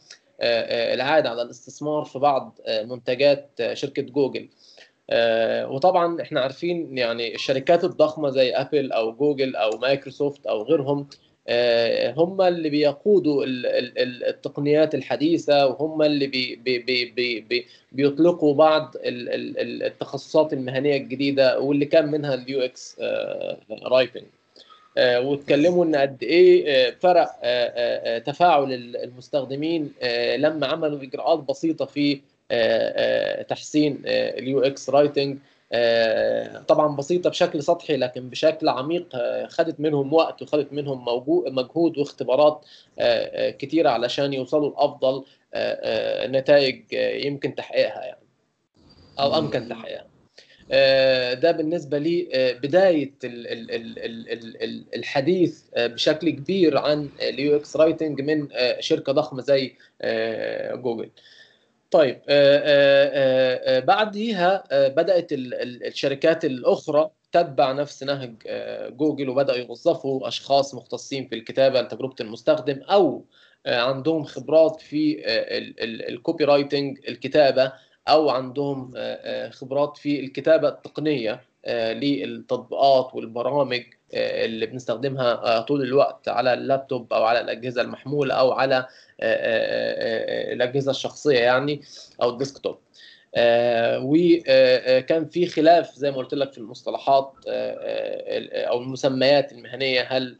العائد 0.94 1.26
على 1.26 1.42
الاستثمار 1.42 2.04
في 2.04 2.18
بعض 2.18 2.58
منتجات 2.68 3.50
شركة 3.72 4.02
جوجل. 4.02 4.48
وطبعا 5.70 6.22
إحنا 6.22 6.40
عارفين 6.40 6.98
يعني 6.98 7.34
الشركات 7.34 7.84
الضخمة 7.84 8.30
زي 8.30 8.52
ابل 8.54 8.92
أو 8.92 9.12
جوجل 9.12 9.56
أو 9.56 9.70
مايكروسوفت 9.78 10.46
أو 10.46 10.62
غيرهم 10.62 11.08
هم 12.16 12.42
اللي 12.42 12.68
بيقودوا 12.70 13.44
التقنيات 14.28 14.94
الحديثة 14.94 15.66
وهم 15.66 16.02
اللي 16.02 16.26
بي 16.26 16.56
بي 16.56 16.78
بي 16.78 17.40
بي 17.40 17.66
بيطلقوا 17.92 18.54
بعض 18.54 18.94
التخصصات 19.04 20.52
المهنية 20.52 20.96
الجديدة 20.96 21.60
واللي 21.60 21.84
كان 21.86 22.10
منها 22.10 22.34
ال 22.34 22.60
UX 22.60 22.96
writing 23.82 24.24
واتكلموا 24.98 25.84
إن 25.84 25.96
قد 25.96 26.22
إيه 26.22 26.90
فرق 26.90 27.30
تفاعل 28.18 28.72
المستخدمين 28.96 29.92
لما 30.36 30.66
عملوا 30.66 31.02
إجراءات 31.02 31.38
بسيطة 31.38 31.84
في 31.84 32.20
تحسين 33.48 34.02
ال 34.06 34.60
UX 34.60 34.90
writing 34.90 35.38
طبعا 36.68 36.96
بسيطة 36.96 37.30
بشكل 37.30 37.62
سطحي 37.62 37.96
لكن 37.96 38.30
بشكل 38.30 38.68
عميق 38.68 39.16
خدت 39.46 39.80
منهم 39.80 40.12
وقت 40.12 40.42
وخدت 40.42 40.72
منهم 40.72 41.04
مجهود 41.46 41.98
واختبارات 41.98 42.64
كتيرة 43.58 43.90
علشان 43.90 44.32
يوصلوا 44.32 44.70
لأفضل 44.70 45.24
نتائج 46.38 46.82
يمكن 47.24 47.54
تحقيقها 47.54 48.04
يعني 48.04 48.24
أو 49.18 49.38
أمكن 49.38 49.68
تحقيقها. 49.68 50.06
ده 51.34 51.50
بالنسبة 51.50 51.98
لي 51.98 52.28
بداية 52.62 53.14
الحديث 54.94 55.62
بشكل 55.76 56.30
كبير 56.30 56.78
عن 56.78 57.08
ال 57.22 57.56
UX 57.56 57.76
writing 57.76 58.20
من 58.20 58.48
شركة 58.80 59.12
ضخمة 59.12 59.42
زي 59.42 59.74
جوجل. 60.74 61.10
طيب 61.94 62.20
بعديها 63.86 64.64
بدأت 64.72 65.32
الشركات 65.32 66.44
الأخرى 66.44 67.10
تتبع 67.32 67.72
نفس 67.72 68.02
نهج 68.02 68.34
جوجل 68.96 69.28
وبدأوا 69.28 69.58
يوظفوا 69.58 70.28
أشخاص 70.28 70.74
مختصين 70.74 71.28
في 71.28 71.34
الكتابة 71.34 71.80
لتجربة 71.80 72.14
المستخدم 72.20 72.82
أو 72.82 73.24
عندهم 73.66 74.24
خبرات 74.24 74.80
في 74.80 75.22
ال 76.08 76.44
copywriting 76.44 76.98
الكتابة 77.08 77.72
أو 78.08 78.30
عندهم 78.30 78.92
خبرات 79.50 79.96
في 79.96 80.20
الكتابة 80.20 80.68
التقنية 80.68 81.40
للتطبيقات 81.68 83.14
والبرامج 83.14 83.82
اللي 84.14 84.66
بنستخدمها 84.66 85.60
طول 85.60 85.82
الوقت 85.82 86.28
على 86.28 86.52
اللابتوب 86.54 87.12
أو 87.12 87.24
على 87.24 87.40
الأجهزة 87.40 87.82
المحمولة 87.82 88.34
أو 88.34 88.52
على 88.52 88.86
الأجهزة 90.52 90.90
الشخصية 90.90 91.38
يعني 91.38 91.80
أو 92.22 92.30
ال 92.30 92.36
desktop. 92.36 92.78
وكان 94.02 95.28
في 95.28 95.46
خلاف 95.46 95.94
زي 95.94 96.10
ما 96.10 96.16
قلت 96.16 96.34
لك 96.34 96.52
في 96.52 96.58
المصطلحات 96.58 97.32
أو 98.52 98.78
المسميات 98.80 99.52
المهنية 99.52 100.00
هل 100.02 100.36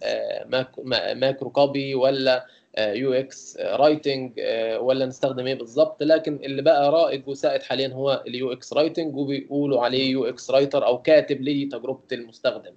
microcopy 1.15 1.95
ولا 1.95 2.47
UX 2.79 3.57
writing 3.61 4.33
ولا 4.81 5.07
نستخدم 5.07 5.47
إيه 5.47 5.55
بالظبط 5.55 6.03
لكن 6.03 6.35
اللي 6.45 6.63
بقى 6.63 6.91
رائج 6.93 7.29
وسائد 7.29 7.63
حاليا 7.63 7.89
هو 7.89 8.23
ال 8.27 8.53
UX 8.53 8.73
writing 8.73 9.17
وبيقولوا 9.17 9.83
عليه 9.85 10.11
UX 10.11 10.51
writer 10.51 10.87
أو 10.87 11.03
كاتب 11.03 11.43
لتجربة 11.43 12.01
المستخدم. 12.13 12.73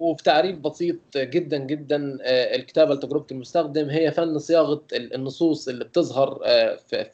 وفي 0.00 0.22
تعريف 0.24 0.58
بسيط 0.58 0.96
جدا 1.16 1.56
جدا 1.56 2.18
الكتابة 2.24 2.94
لتجربة 2.94 3.26
المستخدم 3.30 3.88
هي 3.90 4.10
فن 4.10 4.38
صياغة 4.38 4.82
النصوص 4.92 5.68
اللي 5.68 5.84
بتظهر 5.84 6.38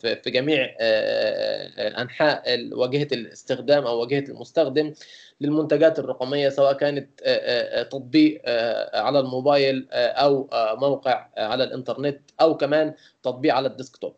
في 0.03 0.23
جميع 0.27 0.77
انحاء 1.79 2.69
واجهة 2.73 3.09
الاستخدام 3.13 3.87
أو 3.87 4.01
واجهة 4.01 4.25
المستخدم 4.29 4.93
للمنتجات 5.41 5.99
الرقمية 5.99 6.49
سواء 6.49 6.73
كانت 6.73 7.21
تطبيق 7.93 8.43
على 8.95 9.21
الموبايل 9.21 9.89
أو 9.93 10.49
موقع 10.77 11.29
على 11.37 11.65
الإنترنت 11.65 12.21
أو 12.41 12.57
كمان 12.57 12.95
تطبيق 13.23 13.55
على 13.55 13.69
الديسكتوب. 13.69 14.15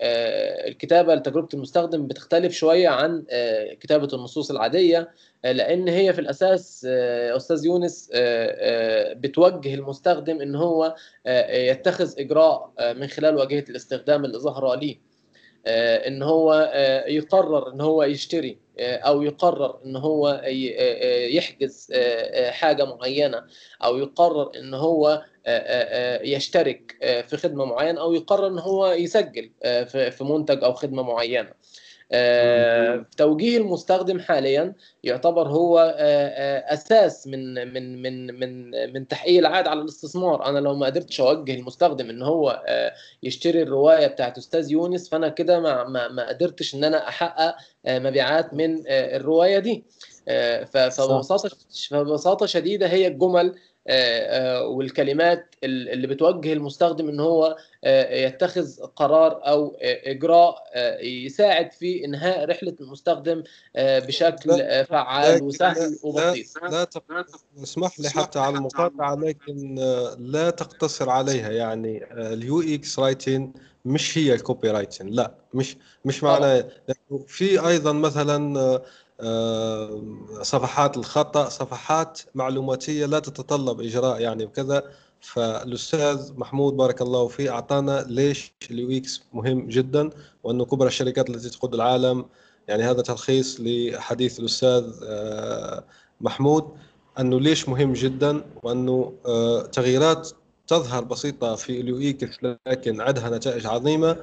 والكتابه 0.00 1.14
لتجربه 1.14 1.48
المستخدم 1.54 2.06
بتختلف 2.06 2.52
شوية 2.52 2.88
عن 2.88 3.24
كتابة 3.80 4.08
النصوص 4.12 4.50
العادية 4.50 5.10
لأن 5.44 5.88
هي 5.88 6.12
في 6.12 6.20
الأساس 6.20 6.84
أستاذ 7.36 7.64
يونس 7.66 8.10
بتوجه 9.16 9.74
المستخدم 9.74 10.40
إن 10.40 10.54
هو 10.54 10.94
يتخذ 11.50 12.20
إجراء 12.20 12.72
من 12.80 13.06
خلال 13.06 13.36
واجهة 13.36 13.64
الاستخدام 13.68 14.24
اللي 14.24 14.38
ظاهره 14.38 14.74
ليه. 14.74 15.11
إن 15.66 16.22
هو 16.22 16.72
يقرر 17.06 17.72
إن 17.72 17.80
هو 17.80 18.02
يشتري 18.02 18.58
أو 18.80 19.22
يقرر 19.22 19.78
إن 19.84 19.96
هو 19.96 20.42
يحجز 21.34 21.92
حاجة 22.48 22.84
معينة 22.84 23.44
أو 23.84 23.98
يقرر 23.98 24.50
إن 24.56 24.74
هو 24.74 25.24
يشترك 26.24 26.96
في 27.00 27.36
خدمة 27.36 27.64
معينة 27.64 28.00
أو 28.00 28.12
يقرر 28.12 28.46
إن 28.46 28.58
هو 28.58 28.92
يسجل 28.92 29.50
في 29.90 30.24
منتج 30.24 30.64
أو 30.64 30.72
خدمة 30.72 31.02
معينة. 31.02 31.52
توجيه 33.16 33.58
المستخدم 33.58 34.20
حاليا 34.20 34.74
يعتبر 35.04 35.48
هو 35.48 35.78
أساس 36.68 37.26
من 37.26 37.54
من 37.72 38.02
من 38.02 38.40
من 38.40 38.70
من 38.92 39.08
تحقيق 39.08 39.38
العائد 39.38 39.66
على 39.66 39.80
الاستثمار. 39.80 40.46
أنا 40.46 40.58
لو 40.58 40.74
ما 40.74 40.86
قدرتش 40.86 41.20
أوجه 41.20 41.54
المستخدم 41.54 42.10
إن 42.10 42.22
هو 42.22 42.62
يشتري 43.22 43.62
الرواية 43.62 44.06
بتاعت 44.06 44.38
أستاذ 44.38 44.70
يونس 44.72 45.08
فأنا 45.08 45.28
كده 45.28 45.60
ما 45.60 46.08
ما 46.08 46.28
قدرتش 46.28 46.74
إن 46.74 46.84
أنا 46.84 47.08
أحقق 47.08 47.54
مبيعات 47.88 48.54
من 48.54 48.82
الرواية 48.88 49.58
دي. 49.58 49.84
فببساطة 50.66 51.50
فببساطة 51.90 52.46
شديدة 52.46 52.86
هي 52.86 53.06
الجمل 53.06 53.54
والكلمات 54.62 55.54
اللي 55.64 56.06
بتوجه 56.06 56.52
المستخدم 56.52 57.08
إن 57.08 57.20
هو 57.20 57.56
يتخذ 58.10 58.82
قرار 58.96 59.48
أو 59.48 59.76
إجراء 59.80 60.56
يساعد 61.02 61.72
في 61.72 62.04
إنهاء 62.04 62.44
رحلة 62.44 62.74
المستخدم 62.80 63.42
بشكل 63.76 64.84
فعال 64.84 65.42
وسهل 65.42 65.98
وبسيط. 66.02 66.46
لا, 66.62 66.88
لا 67.10 67.24
اسمح 67.62 68.00
لي 68.00 68.10
حتى 68.10 68.38
على 68.38 68.56
المقاطعة 68.56 69.14
لكن 69.14 69.74
لا 70.18 70.50
تقتصر 70.50 71.10
عليها. 71.10 71.50
يعني 71.50 72.04
ال 72.12 72.60
UX 72.60 72.98
writing 72.98 73.56
مش 73.84 74.18
هي 74.18 74.34
ال 74.34 74.70
copywriting 74.70 75.14
لا 75.14 75.34
مش 75.54 75.76
مش 76.04 76.22
معناه. 76.22 76.64
في 77.26 77.68
أيضا 77.68 77.92
مثلا 77.92 78.80
صفحات 80.42 80.96
الخطأ 80.96 81.48
صفحات 81.48 82.20
معلوماتية 82.34 83.06
لا 83.06 83.18
تتطلب 83.18 83.80
إجراء 83.80 84.20
يعني 84.20 84.44
وكذا. 84.44 84.82
فالأستاذ 85.20 86.32
محمود 86.36 86.76
بارك 86.76 87.02
الله 87.02 87.28
فيه 87.28 87.50
أعطانا 87.50 88.04
ليش 88.08 88.52
ال 88.70 88.90
UX 88.90 89.22
مهم 89.32 89.68
جدا 89.68 90.10
وانه 90.42 90.64
كبرى 90.64 90.88
الشركات 90.88 91.30
التي 91.30 91.50
تقود 91.50 91.74
العالم. 91.74 92.24
يعني 92.68 92.82
هذا 92.82 93.02
تلخيص 93.02 93.56
لحديث 93.60 94.40
الأستاذ 94.40 94.84
محمود 96.20 96.68
أنه 97.20 97.40
ليش 97.40 97.68
مهم 97.68 97.92
جدا 97.92 98.44
وأنه 98.62 99.12
تغييرات 99.72 100.30
تظهر 100.66 101.04
بسيطة 101.04 101.54
في 101.54 101.80
ال 101.80 102.10
UX 102.10 102.38
لكن 102.66 103.00
عندها 103.00 103.30
نتائج 103.30 103.66
عظيمة. 103.66 104.16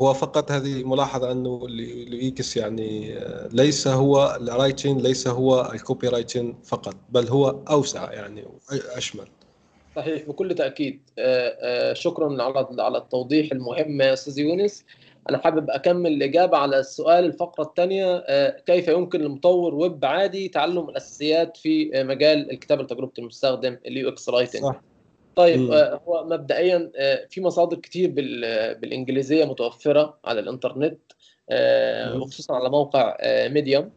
هو 0.00 0.14
فقط 0.14 0.52
هذه 0.52 0.84
ملاحظة 0.84 1.32
أنه 1.32 1.66
ال 1.68 1.97
UX 1.97 2.56
يعني 2.56 3.18
ليس 3.52 3.88
هو 3.88 4.38
ال 4.40 4.47
writing 4.47 4.98
ليس 4.98 5.28
هو 5.28 5.70
ال 5.74 6.08
copywriting 6.08 6.54
فقط 6.64 6.96
بل 7.10 7.28
هو 7.28 7.48
أوسع 7.70 8.12
يعني 8.12 8.44
أشمل. 8.70 9.26
صحيح 9.96 10.22
بكل 10.22 10.54
تأكيد 10.54 11.00
شكرا 11.92 12.42
على 12.42 12.66
على 12.78 12.98
التوضيح 12.98 13.52
المهم 13.52 14.00
يا 14.00 14.12
أستاذ 14.12 14.38
يونس. 14.38 14.84
أنا 15.30 15.38
حابب 15.38 15.70
أكمل 15.70 16.12
الإجابة 16.12 16.56
على 16.56 16.78
السؤال 16.78 17.24
الفقرة 17.24 17.64
الثانية 17.64 18.24
كيف 18.50 18.88
يمكن 18.88 19.20
لمطور 19.20 19.74
ويب 19.74 20.04
عادي 20.04 20.48
تعلم 20.48 20.88
الأساسيات 20.88 21.56
في 21.56 21.90
مجال 21.94 22.50
الكتابة 22.50 22.82
لتجربة 22.82 23.12
المستخدم 23.18 23.76
ال 23.86 24.08
UX 24.08 24.28
writing؟ 24.28 24.62
صح. 24.62 24.80
طيب 25.36 25.60
م. 25.60 25.72
هو 26.08 26.24
مبدئيا 26.24 26.90
في 27.30 27.40
مصادر 27.40 27.76
كتير 27.76 28.10
بالإنجليزية 28.80 29.44
متوفرة 29.44 30.18
على 30.24 30.40
الإنترنت 30.40 31.00
وخصوصا 32.16 32.54
على 32.54 32.70
موقع 32.70 33.16
ميديوم 33.48 33.92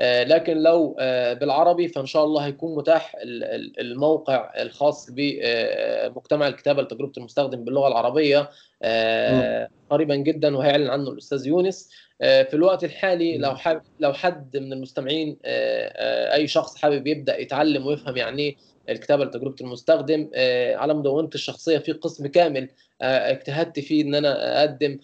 لكن 0.00 0.62
لو 0.62 0.96
بالعربي 1.40 1.88
فإن 1.88 2.06
شاء 2.06 2.24
الله 2.24 2.46
هيكون 2.46 2.76
متاح 2.76 3.16
الموقع 3.80 4.52
الخاص 4.58 5.10
بمجتمع 5.10 6.48
الكتابة 6.48 6.82
لتجربة 6.82 7.12
المستخدم 7.16 7.64
باللغة 7.64 7.88
العربية 7.88 8.50
قريبا 9.90 10.14
جدا 10.14 10.56
وهيعلن 10.56 10.90
عنه 10.90 11.10
الأستاذ 11.10 11.46
يونس. 11.46 11.90
في 12.20 12.54
الوقت 12.54 12.84
الحالي 12.84 13.38
لو 13.38 13.54
حابب 13.54 13.82
لو 14.00 14.12
حد 14.12 14.56
من 14.56 14.72
المستمعين 14.72 15.36
أي 16.34 16.46
شخص 16.46 16.76
حابب 16.76 17.06
يبدأ 17.06 17.40
يتعلم 17.40 17.86
ويفهم 17.86 18.16
يعني 18.16 18.42
إيه 18.42 18.56
الكتابة 18.88 19.24
لتجربة 19.24 19.56
المستخدم 19.60 20.30
على 20.74 20.94
مدونتي 20.94 21.34
الشخصية 21.34 21.78
في 21.78 21.92
قسم 21.92 22.26
كامل 22.26 22.68
اجتهدت 23.02 23.80
فيه 23.80 24.02
إن 24.02 24.14
أنا 24.14 24.60
أقدم 24.60 24.98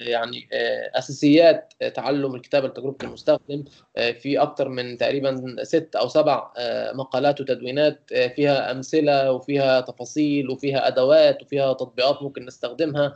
يعني 0.00 0.48
أساسيات 0.94 1.72
تعلم 1.94 2.34
الكتابة 2.34 2.68
لتجربة 2.68 2.96
المستخدم 3.02 3.64
في 3.96 4.38
أكثر 4.42 4.68
من 4.68 4.96
تقريبا 4.98 5.56
ست 5.62 5.96
أو 5.96 6.08
سبع 6.08 6.50
مقالات 6.94 7.40
وتدوينات 7.40 8.00
فيها 8.36 8.70
أمثلة 8.70 9.32
وفيها 9.32 9.80
تفاصيل 9.80 10.50
وفيها 10.50 10.88
أدوات 10.88 11.42
وفيها 11.42 11.72
تطبيقات 11.72 12.22
ممكن 12.22 12.46
نستخدمها 12.46 13.14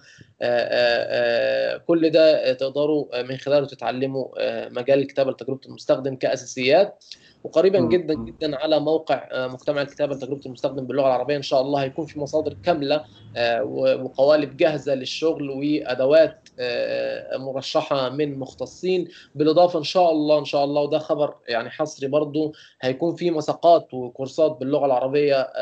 كل 1.87 2.11
ده 2.11 2.53
تقدروا 2.53 3.23
من 3.23 3.37
خلاله 3.37 3.67
تتعلموا 3.67 4.29
مجال 4.69 4.99
الكتابة 4.99 5.31
لتجربة 5.31 5.61
المستخدم 5.67 6.17
كأساسيات. 6.17 7.05
وقريبا 7.47 7.81
جدا 7.81 8.15
جدا 8.15 8.57
على 8.57 8.81
موقع 8.81 9.47
مجتمع 9.47 9.83
الكتابة 9.83 10.15
لتجربه 10.15 10.41
المستخدم 10.47 10.87
باللغة 10.87 11.07
العربية 11.07 11.37
إن 11.37 11.43
شاء 11.43 11.61
الله 11.61 11.83
هيكون 11.83 12.07
في 12.07 12.21
مصادر 12.21 12.57
كاملة 12.65 13.05
وقوالب 14.03 14.57
جاهزة 14.57 14.95
للشغل 14.95 15.51
وأدوات 15.51 16.49
مرشحة 17.39 18.09
من 18.09 18.39
مختصين. 18.39 19.09
بالإضافة 19.35 19.79
إن 19.79 19.85
شاء 19.85 20.13
الله 20.13 20.39
إن 20.39 20.45
شاء 20.45 20.65
الله 20.65 20.83
وده 20.83 20.99
خبر 20.99 21.35
يعني 21.49 21.71
حصري 21.71 22.09
برضو 22.09 22.53
هيكون 22.81 23.15
في 23.17 23.31
مساقات 23.31 23.95
وكورسات 23.95 24.57
باللغة 24.61 24.87
العربية 24.87 25.53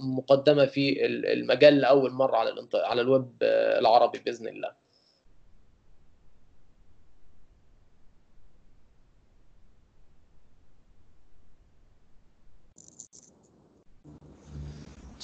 مقدمة 0.00 0.66
في 0.66 1.06
المجال 1.06 1.78
لأول 1.80 2.10
مرة 2.12 2.36
على 2.36 2.50
على 2.74 3.00
الويب 3.00 3.32
العربي 3.78 4.18
بإذن 4.18 4.48
الله. 4.48 4.83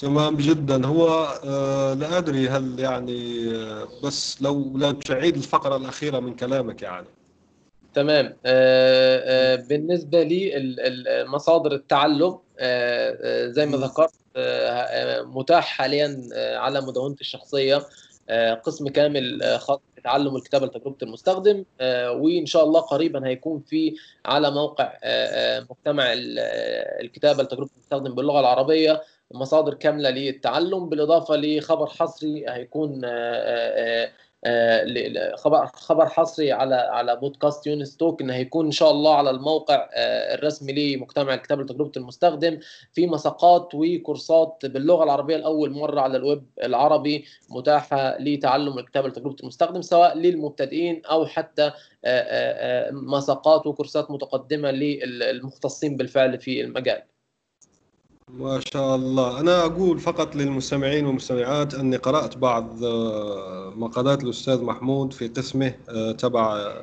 تمام 0.01 0.37
جدا. 0.37 0.85
هو 0.85 1.07
آه 1.45 1.93
لا 1.93 2.17
أدري 2.17 2.49
هل 2.49 2.79
يعني 2.79 3.51
آه 3.55 3.87
بس 4.03 4.41
لو 4.41 4.77
لو 4.77 4.91
تعيد 4.91 5.35
الفقرة 5.35 5.75
الأخيرة 5.75 6.19
من 6.19 6.35
كلامك 6.35 6.81
يعني. 6.81 7.07
تمام. 7.93 8.35
آه، 8.45 9.55
بالنسبة 9.55 10.23
لي 10.23 10.51
مصادر 11.27 11.71
التعلم 11.71 12.39
زي 13.51 13.65
ما 13.65 13.77
ذكرت 13.77 14.13
متاح 15.25 15.65
حاليا 15.65 16.17
على 16.35 16.81
مدونتي 16.81 17.21
الشخصية 17.21 17.81
قسم 18.63 18.87
كامل 18.87 19.57
خاص 19.59 19.79
بتعلم 19.97 20.35
الكتابة 20.35 20.65
لتجربة 20.65 20.97
المستخدم 21.03 21.65
وإن 22.09 22.45
شاء 22.45 22.63
الله 22.63 22.79
قريبا 22.79 23.27
هيكون 23.27 23.59
في 23.59 23.95
على 24.25 24.51
موقع 24.51 24.93
مجتمع 25.69 26.03
الكتابة 27.01 27.43
لتجربة 27.43 27.69
المستخدم 27.77 28.15
باللغة 28.15 28.39
العربية 28.39 29.01
مصادر 29.33 29.73
كاملة 29.73 30.09
للتعلم 30.09 30.89
بالإضافة 30.89 31.35
لخبر 31.35 31.87
حصري 31.87 32.45
هيكون 32.49 33.01
آه، 34.45 35.35
خبر 35.35 35.65
خبر 35.65 36.05
حصري 36.09 36.51
على 36.51 36.75
على 36.75 37.15
بودكاست 37.15 37.67
يونس 37.67 37.97
توك 37.97 38.21
إن 38.21 38.29
هيكون 38.29 38.65
إن 38.65 38.71
شاء 38.71 38.91
الله 38.91 39.15
على 39.15 39.29
الموقع 39.29 39.89
آه، 39.93 40.35
الرسمي 40.35 40.95
لمجتمع 40.95 41.33
الكتاب 41.33 41.61
لتجربة 41.61 41.91
المستخدم 41.97 42.59
في 42.93 43.07
مساقات 43.07 43.69
وكورسات 43.73 44.65
باللغة 44.65 45.03
العربية 45.03 45.37
لأول 45.37 45.71
مرة 45.71 46.01
على 46.01 46.17
الويب 46.17 46.45
العربي 46.63 47.25
متاحة 47.49 48.17
لتعلم 48.19 48.79
الكتابه 48.79 49.07
لتجربة 49.07 49.35
المستخدم 49.41 49.81
سواء 49.81 50.17
للمبتدئين 50.17 51.05
أو 51.05 51.25
حتى 51.25 51.71
آه، 52.05 52.91
مساقات 52.91 53.67
وكورسات 53.67 54.11
متقدمة 54.11 54.71
للمختصين 54.71 55.97
بالفعل 55.97 56.39
في 56.39 56.61
المجال. 56.61 57.01
ما 58.31 58.59
شاء 58.73 58.95
الله. 58.95 59.39
أنا 59.39 59.65
أقول 59.65 59.99
فقط 59.99 60.35
للمستمعين 60.35 61.05
والمستمعات 61.05 61.73
أني 61.73 61.97
قرأت 61.97 62.37
بعض 62.37 62.83
آه، 62.83 63.73
مقالات 63.75 64.23
الأستاذ 64.23 64.61
محمود 64.63 65.13
في 65.13 65.27
قسمه 65.27 65.75
آه، 65.89 66.11
تبع 66.11 66.73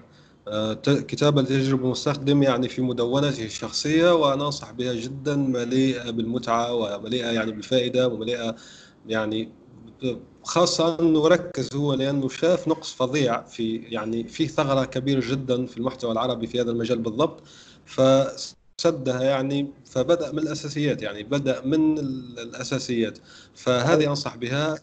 آه، 0.48 0.72
كتابة 0.84 1.42
تجربة 1.42 1.84
المستخدم 1.84 2.42
يعني 2.42 2.68
في 2.68 2.82
مدونته 2.82 3.44
الشخصية 3.44 4.14
وأنا 4.14 4.46
أنصح 4.46 4.70
بها 4.72 4.94
جدا 4.94 5.36
مليئة 5.36 6.10
بالمتعة 6.10 6.74
ومليئة 6.74 7.26
يعني 7.30 7.52
بالفائدة 7.52 8.08
ومليئة 8.08 8.56
يعني 9.06 9.52
خاصة 10.44 11.00
أنه 11.00 11.28
ركز 11.28 11.74
هو 11.74 11.94
لأنه 11.94 12.28
شاف 12.28 12.68
نقص 12.68 12.94
فظيع 12.94 13.42
في 13.42 13.76
يعني 13.76 14.28
في 14.28 14.48
ثغرة 14.48 14.84
كبيرة 14.84 15.20
جدا 15.30 15.66
في 15.66 15.76
المحتوى 15.78 16.12
العربي 16.12 16.46
في 16.46 16.60
هذا 16.60 16.70
المجال 16.70 16.98
بالضبط. 16.98 17.42
ف 17.84 18.00
سدها 18.80 19.22
يعني 19.22 19.68
فبدأ 19.84 20.32
من 20.32 20.38
الأساسيات 20.38 21.02
يعني 21.02 21.22
بدأ 21.22 21.66
من 21.66 21.98
الأساسيات. 22.38 23.18
فهذه 23.54 24.10
أنصح 24.10 24.36
بها. 24.36 24.78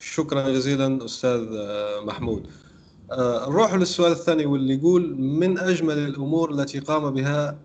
شكرا 0.00 0.48
جزيلا 0.50 1.04
أستاذ 1.04 1.48
آه، 1.52 2.04
محمود. 2.04 2.46
آه، 3.12 3.50
نروح 3.50 3.74
للسؤال 3.74 4.12
الثاني 4.12 4.46
واللي 4.46 4.74
يقول 4.74 5.16
من 5.18 5.58
أجمل 5.58 5.98
الأمور 5.98 6.50
التي 6.50 6.78
قام 6.78 7.10
بها 7.10 7.58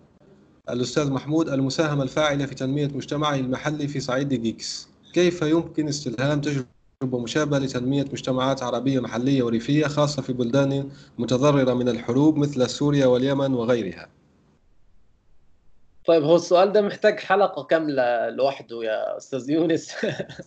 الأستاذ 0.70 1.10
محمود؟ 1.10 1.48
المساهمة 1.48 2.02
الفاعلة 2.02 2.46
في 2.46 2.54
تنمية 2.54 2.86
مجتمعه 2.86 3.34
المحلي 3.34 3.88
في 3.88 4.00
صعيد 4.00 4.28
جيكس. 4.28 4.88
كيف 5.12 5.42
يمكن 5.42 5.88
استلهام 5.88 6.40
تجربة 6.40 7.18
مشابهة 7.18 7.58
لتنمية 7.58 8.04
مجتمعات 8.12 8.62
عربية 8.62 9.00
محلية 9.00 9.42
وريفية 9.42 9.86
خاصة 9.86 10.22
في 10.22 10.32
بلدان 10.32 10.88
متضررة 11.18 11.74
من 11.74 11.88
الحروب 11.88 12.36
مثل 12.36 12.70
سوريا 12.70 13.06
واليمن 13.06 13.54
وغيرها؟ 13.54 14.08
طيب 16.06 16.22
هو 16.24 16.36
السؤال 16.36 16.72
ده 16.72 16.82
محتاج 16.82 17.18
حلقة 17.20 17.64
كاملة 17.64 18.28
لوحده 18.30 18.84
يا 18.84 19.16
أستاذ 19.16 19.50
يونس. 19.50 19.96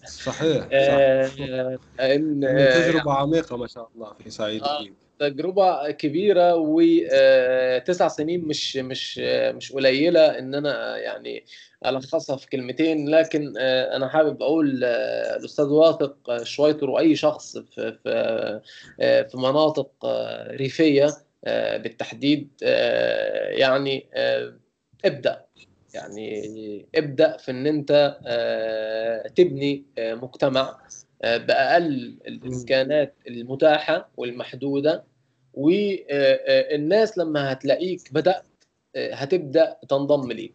صحيح 0.05 0.67
آه، 0.71 1.79
إن 1.99 2.41
تجربة 2.73 3.13
عميقة 3.13 3.57
ما 3.57 3.67
شاء 3.67 3.89
الله 3.95 4.13
في 4.23 4.29
سعيد 4.29 4.63
آه 4.63 4.85
تجربة 5.19 5.91
كبيرة 5.91 6.55
وتسع 6.55 8.05
آه، 8.05 8.09
سنين 8.09 8.47
مش 8.47 8.77
مش 8.77 9.19
مش 9.53 9.71
قليلة 9.71 10.39
إن 10.39 10.55
أنا 10.55 10.97
يعني 10.97 11.45
ألخصها 11.85 12.37
في 12.37 12.47
كلمتين 12.47 13.09
لكن 13.09 13.57
أنا 13.57 14.07
حابب 14.07 14.41
أقول 14.41 14.83
الأستاذ 14.83 15.65
واثق 15.65 16.43
شويتر 16.43 16.89
وأي 16.89 17.15
شخص 17.15 17.57
في 17.57 17.97
في 18.03 18.61
في 19.29 19.37
مناطق 19.37 19.91
ريفية 20.51 21.07
بالتحديد 21.83 22.49
يعني 23.51 24.09
ابدأ. 25.05 25.46
يعني 25.97 26.85
ابدأ 26.95 27.37
في 27.37 27.51
إن 27.51 27.67
أنت 27.67 28.19
آه، 28.25 29.27
تبني 29.27 29.83
آه، 29.97 30.13
مجتمع 30.13 30.79
آه، 31.21 31.37
بأقل 31.37 32.17
الإمكانات 32.27 33.15
المتاحة 33.27 34.09
والمحدودة. 34.17 35.03
والناس 35.53 37.17
لما 37.17 37.51
هتلاقيك 37.51 38.13
بدأت 38.13 38.43
هتبدأ 38.95 39.77
تنضم 39.89 40.31
ليك. 40.31 40.53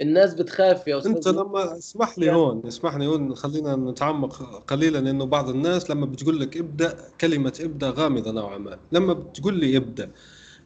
الناس 0.00 0.34
بتخاف 0.34 0.88
يا 0.88 0.98
أستاذ 0.98 1.12
أنت 1.12 1.28
لما 1.28 1.78
اسمح 1.78 2.18
لي 2.18 2.30
هون 2.32 2.62
اسمح 2.66 2.96
لي 2.96 3.06
هون 3.06 3.34
خلينا 3.34 3.76
نتعمق 3.76 4.42
قليلا 4.66 4.98
لأنه 4.98 5.24
بعض 5.24 5.48
الناس 5.48 5.90
لما 5.90 6.06
بتقول 6.06 6.40
لك 6.40 6.56
ابدأ 6.56 6.96
كلمة 7.20 7.52
ابدأ 7.60 7.90
غامضة 7.90 8.32
نوعا 8.32 8.58
ما. 8.58 8.78
لما 8.92 9.12
بتقول 9.12 9.60
لي 9.60 9.76
ابدأ 9.76 10.10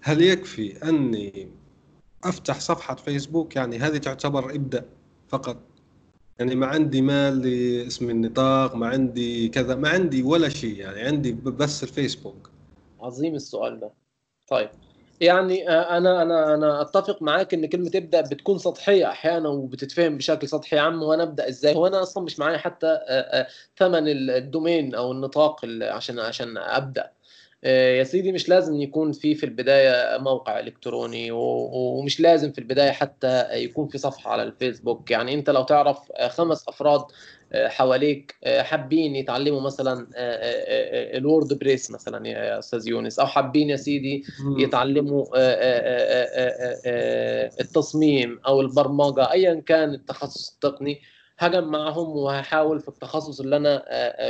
هل 0.00 0.22
يكفي 0.22 0.88
أني 0.88 1.48
أفتح 2.24 2.60
صفحة 2.60 2.94
فيسبوك 2.94 3.56
يعني 3.56 3.78
هذه 3.78 3.96
تعتبر 3.96 4.50
ابدا 4.54 4.84
فقط. 5.28 5.56
يعني 6.38 6.54
ما 6.54 6.66
عندي 6.66 7.02
مال 7.02 7.38
لاسم 7.42 8.10
النطاق 8.10 8.74
ما 8.76 8.86
عندي 8.88 9.48
كذا 9.48 9.74
ما 9.74 9.88
عندي 9.88 10.22
ولا 10.22 10.48
شيء 10.48 10.76
يعني 10.76 11.00
عندي 11.00 11.32
بس 11.32 11.82
الفيسبوك. 11.82 12.50
عظيم 13.00 13.34
السؤال 13.34 13.80
ده. 13.80 13.90
طيب 14.48 14.68
يعني 15.20 15.70
آه، 15.70 15.96
أنا 15.98 16.22
أنا 16.22 16.54
أنا 16.54 16.80
أتفق 16.82 17.22
معاك 17.22 17.54
إن 17.54 17.66
كلمة 17.66 17.90
ابدا 17.94 18.20
بتكون 18.20 18.58
سطحية 18.58 19.10
أحيانا 19.10 19.48
وبتتفهم 19.48 20.16
بشكل 20.16 20.48
سطحي 20.48 20.76
يا 20.76 20.80
عم 20.80 21.02
وأنا 21.02 21.22
أبدأ 21.22 21.48
إزاي؟ 21.48 21.74
هو 21.74 21.86
أنا 21.86 22.02
أصلا 22.02 22.24
مش 22.24 22.38
معايا 22.38 22.58
حتى 22.58 22.86
آه، 22.86 23.40
آه، 23.40 23.46
ثمن 23.76 24.08
الدومين 24.08 24.94
أو 24.94 25.12
النطاق 25.12 25.60
عشان 25.82 26.18
عشان 26.18 26.56
أبدأ. 26.58 27.10
يا 27.64 28.04
سيدي 28.04 28.32
مش 28.32 28.48
لازم 28.48 28.80
يكون 28.80 29.12
في 29.12 29.34
في 29.34 29.46
البداية 29.46 30.18
موقع 30.18 30.58
إلكتروني 30.60 31.28
ومش 31.30 32.20
لازم 32.20 32.52
في 32.52 32.58
البداية 32.58 32.90
حتى 32.90 33.62
يكون 33.62 33.88
في 33.88 33.98
صفحة 33.98 34.30
على 34.30 34.42
الفيسبوك. 34.42 35.10
يعني 35.10 35.34
أنت 35.34 35.50
لو 35.50 35.62
تعرف 35.62 35.98
آه، 36.12 36.28
خمس 36.28 36.68
أفراد 36.68 37.00
آه، 37.52 37.68
حواليك 37.68 38.36
حابين 38.58 39.16
يتعلموا 39.16 39.60
مثلا 39.60 40.06
ال 41.16 41.58
WordPress 41.58 41.90
مثلا 41.90 42.28
يا 42.28 42.58
أستاذ 42.58 42.88
يونس 42.88 43.18
أو 43.18 43.26
حابين 43.26 43.70
يا 43.70 43.76
سيدي 43.76 44.24
يتعلموا 44.58 45.26
التصميم 47.60 48.40
أو 48.46 48.60
البرمجة 48.60 49.32
ايا 49.32 49.54
كان 49.66 49.94
التخصص 49.94 50.52
التقني. 50.52 51.00
هجمعهم 51.38 52.16
وهحاول 52.16 52.80
في 52.80 52.88
التخصص 52.88 53.40
اللي 53.40 53.56
أنا 53.56 53.82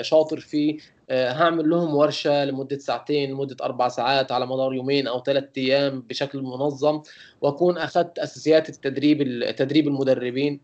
شاطر 0.03 0.41
فيه 0.41 0.79
آه، 1.11 1.33
هعمل 1.33 1.71
لهم 1.71 1.95
ورشة 1.95 2.45
لمدة 2.45 2.79
ساعتين 2.79 3.31
لمده 3.31 3.57
أربع 3.65 3.89
ساعات 3.89 4.33
على 4.33 4.47
مدار 4.47 4.75
يومين 4.75 5.07
أو 5.07 5.23
ثلاث 5.23 5.45
أيام 5.59 6.01
بشكل 6.01 6.43
منظم 6.43 7.03
وأكون 7.41 7.79
اخذت 7.79 8.19
أساسيات 8.19 8.69
التدريب 8.69 9.45
تدريب 9.57 9.89
المدربين. 9.89 10.61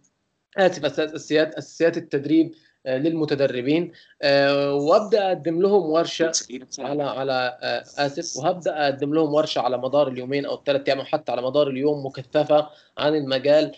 آسف 0.57 0.85
أساسيات 0.85 1.55
أساسيات 1.55 1.97
التدريب 1.97 2.55
آه، 2.87 2.99
للمتدربين 2.99 3.93
آه، 4.23 4.75
وأبدأ 4.75 5.29
أقدم 5.29 5.63
لهم 5.63 5.91
ورشة 5.91 6.33
على 6.79 7.03
على 7.03 7.59
آسف 7.99 8.37
وهبدأ 8.37 8.85
أقدم 8.85 9.15
لهم 9.15 9.35
ورشة 9.35 9.61
على 9.61 9.79
مدار 9.79 10.09
اليومين 10.09 10.47
أو 10.47 10.55
الثلاث 10.55 10.89
أيام 10.89 10.99
أو 10.99 11.05
حتى 11.05 11.33
على 11.33 11.43
مدار 11.43 11.69
اليوم 11.69 12.07
مكثفة 12.07 12.69
عن 12.99 13.15
المجال. 13.15 13.73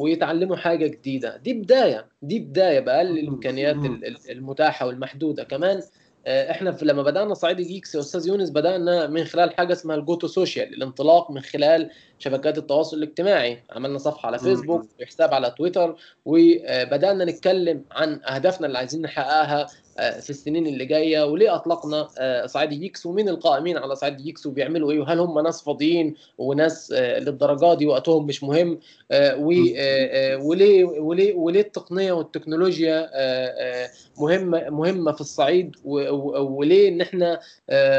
ويتعلموا 0.00 0.56
حاجة 0.56 0.86
جديدة. 0.86 1.36
دي 1.36 1.52
بداية 1.52 2.06
دي 2.22 2.38
بداية 2.38 2.80
بأقل 2.80 3.18
الإمكانيات 3.18 3.76
المتاحة 4.30 4.86
والمحدودة. 4.86 5.44
كمان 5.44 5.82
آه، 6.26 6.50
إحنا 6.50 6.72
في 6.72 6.84
لما 6.84 7.02
بدأنا 7.02 7.34
صعيدي 7.34 7.56
جيكس 7.60 7.94
يا 7.94 8.00
أستاذ 8.00 8.28
يونس 8.28 8.50
بدأنا 8.50 9.06
من 9.06 9.24
خلال 9.24 9.54
حاجة 9.54 9.72
اسمها 9.72 9.96
ال 9.96 10.02
go 10.02 10.14
to 10.14 10.26
social 10.26 10.74
الانطلاق 10.74 11.30
من 11.30 11.40
خلال 11.40 11.90
شبكات 12.18 12.58
التواصل 12.58 12.96
الاجتماعي. 12.96 13.62
عملنا 13.70 13.98
صفحة 13.98 14.26
على 14.26 14.38
فيسبوك 14.38 14.86
وحساب 15.00 15.34
على 15.34 15.54
تويتر 15.58 15.96
وبدانا 16.24 17.24
نتكلم 17.24 17.84
عن 17.90 18.20
أهدافنا 18.24 18.66
اللي 18.66 18.78
عايزين 18.78 19.02
نحققها 19.02 19.62
آه، 19.62 19.91
في 19.96 20.30
السنين 20.30 20.66
اللي 20.66 20.84
جاية 20.84 21.24
وليه 21.24 21.54
أطلقنا؟ 21.54 22.08
آه، 22.18 22.46
صعيدي 22.46 22.76
جيكس 22.76 23.06
ومين 23.06 23.28
القائمين 23.28 23.76
على 23.76 23.96
صعيدي 23.96 24.22
جيكس 24.22 24.46
وبيعملوا 24.46 24.92
إيه؟ 24.92 25.00
وهل 25.00 25.18
هم 25.18 25.38
ناس 25.38 25.62
فاضيين؟ 25.62 26.14
وناس 26.38 26.92
آه، 26.92 27.18
للدرجة 27.18 27.74
دي 27.74 27.86
وقتهم 27.86 28.26
مش 28.26 28.42
مهم. 28.42 28.78
وليه 29.38 30.36
وليه 30.98 31.34
وليه 31.34 31.60
التقنية 31.60 32.12
والتكنولوجيا 32.12 33.10
مهمة 34.18 34.70
مهمة 34.70 35.12
في 35.12 35.20
الصعيد؟ 35.20 35.76
وليه 35.84 36.88
إن 36.88 37.00
إحنا 37.00 37.40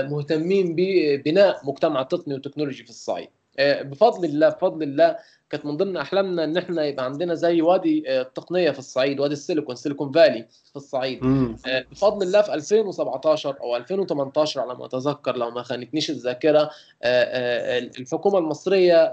مهتمين 0.10 0.76
ببناء 0.78 1.60
مجتمع 1.64 2.04
تقني 2.04 2.34
وتكنولوجي 2.36 2.84
في 2.84 2.90
الصعيد؟ 2.90 3.30
بفضل 3.60 4.26
الله 4.26 4.50
بفضل 4.50 4.84
الله 4.84 5.16
كانت 5.50 5.66
من 5.66 5.78
ضمن 5.78 5.98
أحلامنا 5.98 6.44
إن 6.44 6.58
إحنا 6.58 6.86
يبقى 6.86 7.06
عندنا 7.06 7.34
زي 7.36 7.62
وادي 7.62 8.22
التقنية 8.22 8.72
في 8.72 8.80
الصعيد 8.80 9.20
وادي 9.20 9.34
السيليكون 9.34 9.76
سيليكون 9.76 10.12
فالي 10.12 10.46
في 10.70 10.76
الصعيد 10.76 11.24
مم. 11.24 11.58
بفضل 11.92 12.28
الله 12.28 12.42
في 12.42 12.54
2017 12.54 13.58
أو 13.62 13.76
2018 13.76 14.62
على 14.62 14.76
ما 14.76 14.86
أتذكر 14.86 15.38
لو 15.38 15.52
ما 15.52 15.64
خانتنيش 15.64 16.10
الذاكرة 16.10 16.70
الحكومة 18.00 18.38
المصرية 18.38 19.06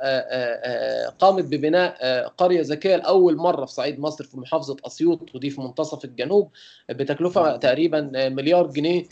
قامت 1.09 1.45
ببناء 1.45 2.27
قرية 2.29 2.61
ذكية 2.63 2.97
لأول 2.97 3.37
مرة 3.37 3.65
في 3.65 3.73
صعيد 3.73 4.01
مصر 4.01 4.25
في 4.25 4.39
محافظة 4.39 4.77
أسيوط 4.87 5.35
ودي 5.35 5.51
في 5.51 5.61
منتصف 5.61 6.05
الجنوب 6.05 6.51
بتكلفة 6.89 7.57
تقريبا 7.57 8.01
مليار 8.29 8.67
جنيه 8.67 9.05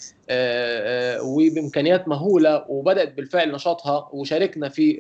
وبإمكانيات 1.23 2.09
مهولة 2.09 2.65
وبدأت 2.69 3.13
بالفعل 3.15 3.53
نشاطها 3.53 4.09
وشاركنا 4.13 4.69
في 4.69 4.99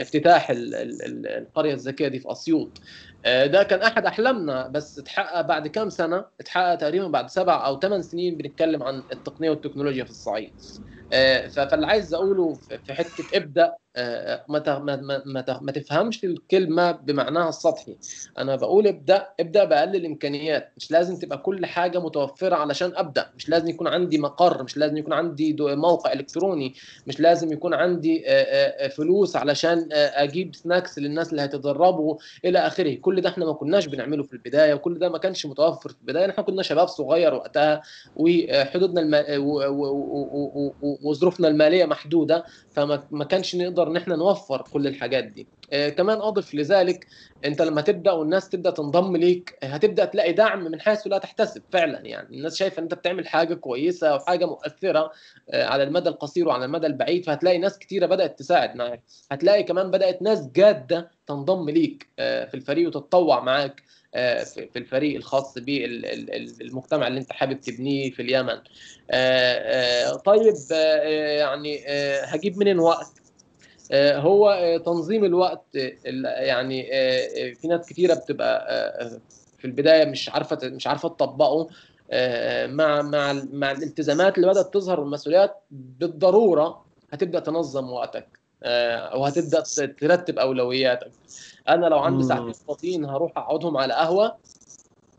افتتاح 0.00 0.45
القرية 0.52 1.74
الذكية 1.74 2.08
دي 2.08 2.18
في 2.20 2.32
أسيوط. 2.32 2.80
ده 3.26 3.62
كان 3.62 3.82
أحد 3.82 4.06
أحلامنا 4.06 4.68
بس 4.68 4.98
اتحقق 4.98 5.40
بعد 5.40 5.68
كام 5.68 5.90
سنة؟ 5.90 6.24
اتحقق 6.40 6.74
تقريبا 6.74 7.08
بعد 7.08 7.30
سبع 7.30 7.66
أو 7.66 7.80
ثمان 7.80 8.02
سنين 8.02 8.36
بنتكلم 8.36 8.82
عن 8.82 9.02
التقنية 9.12 9.50
والتكنولوجيا 9.50 10.04
في 10.04 10.10
الصعيد. 10.10 10.54
فاللي 11.10 11.86
عايز 11.86 12.14
أقوله 12.14 12.54
في 12.84 12.92
حتة 12.94 13.36
إبدأ 13.36 13.74
ما 14.48 14.78
ما 14.78 15.22
ما 15.26 15.58
ما 15.62 15.72
تفهمش 15.72 16.24
الكلمة 16.24 16.92
بمعناها 16.92 17.48
السطحي. 17.48 17.96
أنا 18.38 18.56
بقول 18.56 18.86
إبدأ 18.86 19.26
إبدأ 19.40 19.64
بأقل 19.64 19.96
الإمكانيات. 19.96 20.72
مش 20.76 20.90
لازم 20.90 21.16
تبقى 21.16 21.38
كل 21.38 21.66
حاجة 21.66 21.98
متوفرة 21.98 22.56
علشان 22.56 22.92
أبدأ. 22.96 23.30
مش 23.36 23.48
لازم 23.48 23.68
يكون 23.68 23.88
عندي 23.88 24.18
مقر 24.18 24.62
مش 24.62 24.76
لازم 24.76 24.96
يكون 24.96 25.12
عندي 25.12 25.56
موقع 25.60 26.12
إلكتروني. 26.12 26.74
مش 27.06 27.20
لازم 27.20 27.52
يكون 27.52 27.74
عندي 27.74 28.24
فلوس 28.96 29.36
علشان 29.36 29.88
أجيب 29.92 30.54
سناكس 30.54 30.98
للناس 30.98 31.30
اللي 31.30 31.42
هيتدربوا 31.42 32.16
إلى 32.44 32.58
آخره. 32.58 32.94
كل 32.94 33.20
ده 33.20 33.28
إحنا 33.28 33.44
ما 33.44 33.52
كناش 33.52 33.86
بنعمله 33.86 34.22
في 34.22 34.32
البداية 34.32 34.74
وكل 34.74 34.98
ده 34.98 35.08
ما 35.08 35.18
كانش 35.18 35.46
متوفر 35.46 35.88
في 35.90 35.96
البداية. 36.00 36.30
إحنا 36.30 36.42
كنا 36.44 36.62
شباب 36.62 36.88
صغير 36.88 37.34
وقتها 37.34 37.82
وحدودنا 38.14 39.00
الم... 39.00 39.14
وظروفنا 41.02 41.48
المالية 41.48 41.84
محدودة 41.84 42.44
فما 42.70 43.24
كانش 43.30 43.56
نقدر 43.56 43.88
ان 43.88 43.96
إحنا 43.96 44.16
نوفر 44.16 44.62
كل 44.62 44.86
الحاجات 44.86 45.24
دي. 45.24 45.48
آه 45.72 45.88
كمان 45.88 46.20
أضف 46.20 46.54
لذلك 46.54 47.06
أنت 47.44 47.62
لما 47.62 47.80
تبدأ 47.80 48.12
والناس 48.12 48.48
تبدأ 48.48 48.70
تنضم 48.70 49.16
ليك 49.16 49.58
هتبدأ 49.62 50.04
تلاقي 50.04 50.32
دعم 50.32 50.64
من 50.64 50.80
حيث 50.80 51.06
لا 51.06 51.18
تحتسب 51.18 51.62
فعلا 51.72 52.00
يعني. 52.00 52.36
الناس 52.36 52.56
شايفة 52.56 52.78
إن 52.78 52.82
أنت 52.82 52.94
بتعمل 52.94 53.28
حاجة 53.28 53.54
كويسة 53.54 54.14
وحاجه 54.14 54.46
مؤثرة 54.46 55.12
آه 55.50 55.64
على 55.66 55.82
المدى 55.82 56.08
القصير 56.08 56.48
وعلى 56.48 56.64
المدى 56.64 56.86
البعيد 56.86 57.24
فهتلاقي 57.24 57.58
ناس 57.58 57.78
كتيرة 57.78 58.06
بدأت 58.06 58.38
تساعد 58.38 58.76
معاك. 58.76 59.02
هتلاقي 59.32 59.62
كمان 59.62 59.90
بدأت 59.90 60.22
ناس 60.22 60.48
جادة 60.54 61.10
تنضم 61.26 61.70
ليك 61.70 62.08
آه 62.18 62.44
في 62.44 62.54
الفريق 62.54 62.88
وتتطوع 62.88 63.40
معاك 63.40 63.82
في 64.44 64.76
الفريق 64.76 65.16
الخاص 65.16 65.58
بالمجتمع 65.58 67.06
اللي 67.06 67.20
أنت 67.20 67.32
حابب 67.32 67.60
تبنيه 67.60 68.10
في 68.10 68.22
اليمن. 68.22 68.58
طيب 70.24 70.54
يعني 71.38 71.84
هجيب 72.24 72.58
منين 72.58 72.78
وقت؟ 72.78 73.25
هو 73.94 74.76
تنظيم 74.86 75.24
الوقت 75.24 75.66
يعني 76.24 76.82
في 77.54 77.68
ناس 77.68 77.86
كتيرة 77.86 78.14
بتبقى 78.14 78.66
في 79.58 79.64
البداية 79.64 80.04
مش 80.04 80.28
عارفة 80.28 80.58
مش 80.64 80.86
عارفة 80.86 81.08
تطبقه 81.08 81.68
مع 82.66 83.02
مع 83.02 83.32
مع 83.52 83.70
الالتزامات 83.70 84.36
اللي 84.38 84.48
بدأت 84.48 84.74
تظهر 84.74 85.00
والمسؤوليات 85.00 85.64
بالضرورة 85.70 86.86
هتبدأ 87.10 87.40
تنظم 87.40 87.90
وقتك 87.90 88.40
وهتبدا 89.14 89.62
ترتب 90.00 90.38
أولوياتك. 90.38 91.12
أنا 91.68 91.86
لو 91.86 91.98
عندي 91.98 92.24
ساعتين 92.24 92.52
فاضيين 92.68 93.04
هروح 93.04 93.32
أقعدهم 93.38 93.76
على 93.76 93.94
قهوة 93.94 94.38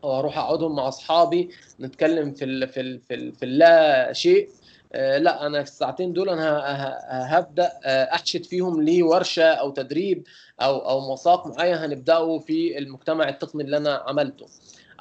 أو 0.04 0.12
هروح 0.14 0.38
أقعدهم 0.38 0.76
مع 0.76 0.88
أصحابي 0.88 1.50
نتكلم 1.80 2.34
في 2.34 2.46
ال 2.46 2.68
في 2.68 2.82
ال 2.82 3.02
في, 3.02 3.14
ال 3.14 3.34
في 3.34 3.46
اللا 3.46 4.14
شيء 4.14 4.50
آه 4.50 4.67
لا 4.98 5.46
أنا 5.48 5.64
في 5.64 5.70
الساعتين 5.70 6.14
دول 6.14 6.30
أنا 6.30 6.62
هبدأ 7.10 7.72
احشد 7.86 8.46
فيهم 8.46 8.82
لي 8.82 9.04
ورشه 9.04 9.44
أو 9.44 9.70
تدريب 9.72 10.24
أو 10.62 10.78
أو 10.90 11.14
مساق 11.14 11.48
معين 11.48 11.76
هنبدأه 11.76 12.40
في 12.40 12.78
المجتمع 12.78 13.30
التقني 13.30 13.64
اللي 13.64 13.78
أنا 13.78 14.04
عملته. 14.08 14.46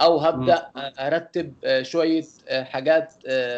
أو 0.01 0.19
هبدأ 0.19 0.67
أرتب 0.77 1.55
شوية 1.83 2.25
حاجات 2.51 3.13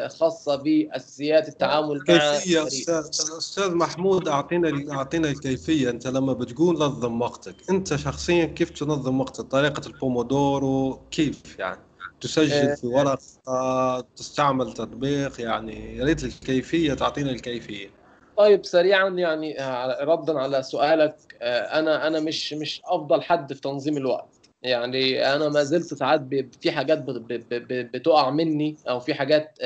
خاصة 0.07 0.57
بأساسيات 0.57 1.49
التعامل 1.49 2.03
كيفية 2.03 2.67
أستاذ 2.67 3.05
أستاذ 3.39 3.75
محمود 3.75 4.29
أعطينا 4.29 4.93
أعطينا 4.93 5.29
الكيفية. 5.29 5.91
أنت 5.91 6.07
لما 6.07 6.33
بتقول 6.33 6.75
نظم 6.79 7.23
وقتك 7.23 7.55
أنت 7.71 7.97
شخصيا 7.97 8.45
كيف 8.45 8.71
تنظم 8.71 9.21
وقتك 9.21 9.45
طريقة 9.45 9.83
البومودورو 9.87 11.01
كيف 11.11 11.59
يعني؟ 11.59 11.88
تسجل 12.21 12.77
في 12.77 12.87
ورقة 12.87 14.01
تستعمل 14.17 14.73
تطبيق 14.73 15.41
يعني 15.41 15.97
يا 15.97 16.05
ريت 16.05 16.25
الكيفية 16.25 16.95
تعطينا 16.95 17.31
الكيفية. 17.31 17.91
طيب 18.37 18.67
سريعا 18.67 19.09
يعني 19.09 19.57
ردا 20.01 20.39
على 20.39 20.63
سؤالك. 20.63 21.17
أنا 21.43 22.07
أنا 22.07 22.21
مش 22.21 22.53
مش 22.53 22.83
أفضل 22.85 23.23
حد 23.23 23.53
في 23.53 23.61
تنظيم 23.61 23.97
الوقت. 23.97 24.29
يعني 24.63 25.35
أنا 25.35 25.49
ما 25.49 25.63
زلت 25.63 25.95
ساعات 25.95 26.21
في 26.61 26.73
حاجات 26.73 27.05
بتقع 27.95 28.31
مني 28.31 28.77
أو 28.89 29.01
في 29.01 29.15
حاجات 29.15 29.59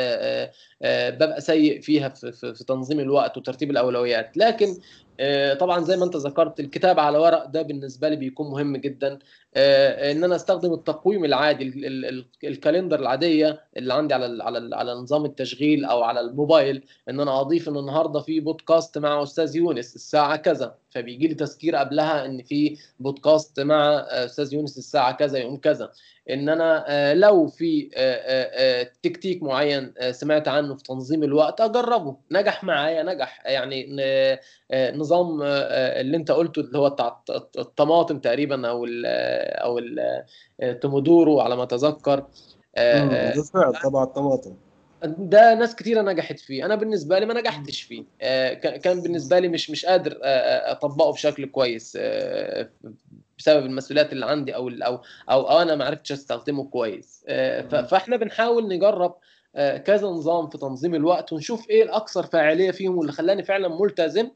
ببقى 0.85 1.40
سيء 1.40 1.81
فيها 1.81 2.09
في 2.09 2.64
تنظيم 2.68 3.01
الوقت 3.01 3.37
وترتيب 3.37 3.71
الأولويات. 3.71 4.37
لكن 4.37 4.77
طبعا 5.61 5.85
زي 5.85 5.97
ما 5.97 6.05
أنت 6.05 6.16
ذكرت 6.16 6.61
الكتاب 6.61 7.01
على 7.01 7.18
ورق 7.18 7.45
ده 7.45 7.62
بالنسبة 7.62 8.09
لي 8.09 8.16
بيكون 8.16 8.51
مهم 8.51 8.77
جدا. 8.77 9.18
إن 9.57 10.25
أنا 10.25 10.37
أستخدم 10.37 10.73
التقويم 10.73 11.25
العادي 11.25 11.73
ال 12.45 12.51
calendar 12.51 12.99
العادية 13.01 13.61
اللي 13.77 13.95
عندي 13.95 14.14
على 14.14 14.42
على 14.45 14.77
على 14.77 14.92
نظام 14.92 15.25
التشغيل 15.25 15.85
أو 15.85 16.03
على 16.03 16.21
الموبايل 16.21 16.85
إن 17.09 17.21
أنا 17.21 17.40
أضيف 17.40 17.68
ان 17.68 17.77
النهارده 17.77 18.21
في 18.21 18.40
بودكاست 18.40 18.99
مع 18.99 19.23
أستاذ 19.23 19.57
يونس 19.57 19.97
الساعة 19.97 20.37
كذا. 20.37 20.75
فبيجي 20.90 21.29
لي 21.29 21.35
تذكير 21.35 21.77
قبلها 21.77 22.25
إن 22.27 22.42
في 22.42 22.77
بودكاست 23.01 23.61
مع 23.61 24.07
أستاذ 24.11 24.55
يونس 24.55 24.79
الساعة 24.79 25.12
كذا 25.12 25.38
يوم 25.38 25.57
كذا. 25.57 25.90
إن 26.31 26.49
أنا 26.49 27.14
لو 27.14 27.47
في 27.47 27.90
تكتيك 29.03 29.42
معين 29.42 29.95
سمعت 30.11 30.49
عنه 30.49 30.72
في 30.77 30.83
تنظيم 30.83 31.23
الوقت 31.23 31.61
أجربه. 31.61 32.17
نجح 32.31 32.65
معايا 32.65 33.03
نجح. 33.03 33.43
يعني 33.47 33.97
نظام 34.73 35.43
اللي 35.43 36.17
أنت 36.17 36.31
قلته 36.31 36.61
اللي 36.61 36.79
هو 36.79 36.91
بتاع 36.91 37.23
الطماطم 37.59 38.19
تقريبا 38.19 38.69
أو 38.69 38.85
ال 38.85 39.07
أو 39.57 39.81
التومودورو 40.63 41.41
على 41.41 41.57
ما 41.57 41.63
أتذكر. 41.63 42.27
بالفعل 42.77 43.73
طبعا 43.85 44.05
الطماطم. 44.05 44.55
ده 45.05 45.55
ناس 45.55 45.77
كتيرة 45.77 46.03
نجحت 46.03 46.39
فيه. 46.39 46.65
أنا 46.65 46.75
بالنسبة 46.75 47.19
لي 47.19 47.27
ما 47.27 47.35
نجحتش 47.41 47.83
فيه. 47.83 48.05
كان 48.55 49.03
بالنسبة 49.03 49.39
لي 49.39 49.49
مش 49.49 49.71
مش 49.71 49.87
قادر 49.87 50.19
أطبقه 50.23 51.13
بشكل 51.13 51.47
كويس 51.47 51.99
بسبب 53.39 53.67
المسؤوليات 53.67 54.13
اللي 54.13 54.27
عندي 54.27 54.55
أو 54.55 54.69
أو 54.69 55.01
أو, 55.31 55.51
أو 55.51 55.63
أنا 55.63 55.75
ما 55.75 55.85
عرفتش 55.85 56.13
أستخدمه 56.13 56.65
كويس. 56.65 57.25
فإحنا 57.89 58.17
بنحاول 58.17 58.69
نجرب. 58.69 59.17
كذا 59.57 60.07
نظام 60.09 60.49
في 60.49 60.59
تنظيم 60.59 60.95
الوقت 60.95 61.33
ونشوف 61.33 61.71
إيه 61.71 61.83
الأكثر 61.83 62.27
فاعلية 62.27 62.71
فيهم 62.71 62.99
واللي 62.99 63.12
خلاني 63.12 63.43
فعلا 63.43 63.69
ملتزم 63.69 64.29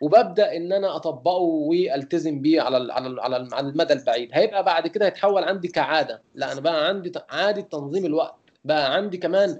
وببدأ 0.00 0.56
إن 0.56 0.72
أنا 0.72 0.96
أطبقه 0.96 1.38
وألتزم 1.42 2.40
بيه 2.40 2.60
على 2.60 2.92
على 2.92 3.22
على 3.22 3.48
على 3.52 3.68
المدى 3.68 3.92
البعيد. 3.92 4.30
هيبقى 4.32 4.64
بعد 4.64 4.86
كده 4.86 5.06
هيتحول 5.06 5.44
عندي 5.44 5.68
كعادة. 5.68 6.22
لا 6.34 6.52
أنا 6.52 6.60
بقى 6.60 6.88
عندي 6.88 7.12
عادة 7.30 7.60
تنظيم 7.62 8.06
الوقت. 8.06 8.34
بقى 8.64 8.94
عندي 8.94 9.18
كمان 9.18 9.58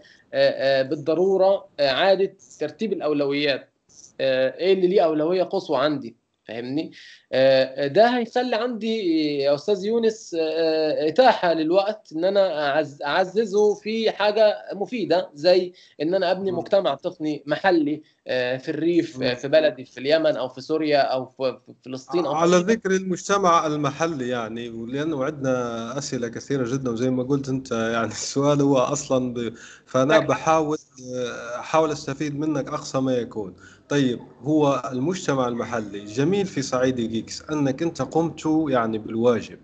بالضرورة 0.89 1.69
عادة 1.81 2.33
ترتيب 2.61 2.93
الأولويات. 2.93 3.69
إيه 4.21 4.73
اللي 4.73 4.87
ليه 4.87 5.05
أولوية 5.05 5.43
قصوى 5.43 5.79
عندي؟ 5.79 6.17
فاهمني؟ 6.51 6.93
ده 7.89 8.07
هيخلي 8.19 8.57
عندي 8.57 8.97
يا 9.39 9.55
أستاذ 9.55 9.85
يونس 9.85 10.37
إتاحة 11.09 11.53
للوقت 11.53 12.13
إن 12.13 12.25
أنا 12.25 12.75
أعززه 13.05 13.75
في 13.75 14.11
حاجة 14.11 14.57
مفيدة 14.73 15.31
زي 15.35 15.73
إن 16.03 16.15
أنا 16.15 16.31
أبني 16.31 16.53
مجتمع 16.53 16.95
تقني 16.95 17.43
محلي 17.47 18.03
في 18.59 18.69
الريف 18.69 19.19
في 19.19 19.49
بلدي 19.49 19.85
في 19.85 19.99
اليمن 19.99 20.37
أو 20.37 20.49
في 20.49 20.61
سوريا 20.61 20.99
أو 20.99 21.27
في 21.27 21.59
فلسطين 21.85 22.27
أو 22.27 22.35
على 22.35 22.57
ذكر 22.57 22.91
المجتمع 22.91 23.67
المحلي 23.67 24.29
يعني 24.29 24.71
ولأنه 24.71 25.25
عندنا 25.25 25.99
أسئلة 25.99 26.29
كثيرة 26.29 26.73
جدا 26.75 26.91
وزي 26.91 27.11
ما 27.11 27.23
قلت 27.23 27.49
أنت 27.49 27.73
يعني 27.73 28.13
السؤال 28.21 28.61
هو 28.61 28.79
أصلا 28.79 29.35
ب... 29.35 29.55
فأنا 29.87 30.19
بحاول 30.19 30.79
أحاول 31.59 31.91
أستفيد 31.91 32.39
منك 32.39 32.69
أقصى 32.69 33.01
ما 33.01 33.13
يكون. 33.13 33.57
طيب 33.91 34.21
هو 34.43 34.91
المجتمع 34.93 35.49
المحلي 35.49 36.05
جميل 36.05 36.47
في 36.47 36.63
صعيدي 36.63 36.97
جيكس 36.97 37.43
أنك 37.51 37.83
أنت 37.83 38.03
قمت 38.03 38.43
يعني 38.69 38.99
بالواجب 38.99 39.59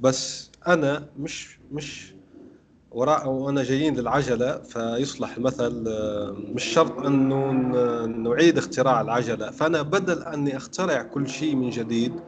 بس 0.00 0.50
أنا 0.68 1.06
مش 1.18 1.60
مش 1.72 2.14
وراء 2.90 3.28
وأنا 3.28 3.62
جايين 3.62 3.96
للعجلة 3.96 4.58
فيصلح 4.62 5.36
المثل 5.36 5.84
آه، 5.88 6.36
مش 6.54 6.64
شرط 6.64 7.00
أنه 7.00 7.52
نعيد 8.06 8.58
اختراع 8.58 9.00
العجلة 9.00 9.50
فأنا 9.50 9.82
بدل 9.82 10.22
أني 10.22 10.56
أخترع 10.56 11.02
كل 11.02 11.28
شيء 11.28 11.56
من 11.56 11.70
جديد 11.70 12.20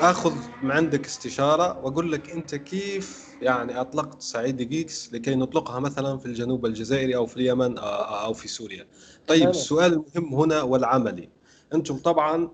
آخذ 0.00 0.34
من 0.62 0.70
عندك 0.70 1.06
استشارة 1.06 1.78
وأقول 1.84 2.12
لك 2.12 2.30
أنت 2.30 2.54
كيف 2.54 3.28
يعني 3.42 3.80
أطلقت 3.80 4.22
صعيدي 4.22 4.56
جيكس 4.62 5.14
لكي 5.14 5.34
نطلقها 5.34 5.80
مثلا 5.80 6.18
في 6.18 6.26
الجنوب 6.26 6.66
الجزائري 6.66 7.16
أو 7.16 7.26
في 7.26 7.36
اليمن 7.36 7.78
أو 7.78 8.32
في 8.32 8.48
سوريا. 8.48 8.86
طيب 9.26 9.48
السؤال 9.48 9.92
المهم 10.16 10.34
هنا 10.34 10.62
والعملي. 10.62 11.28
أنتم 11.74 11.96
طبعا 11.96 12.48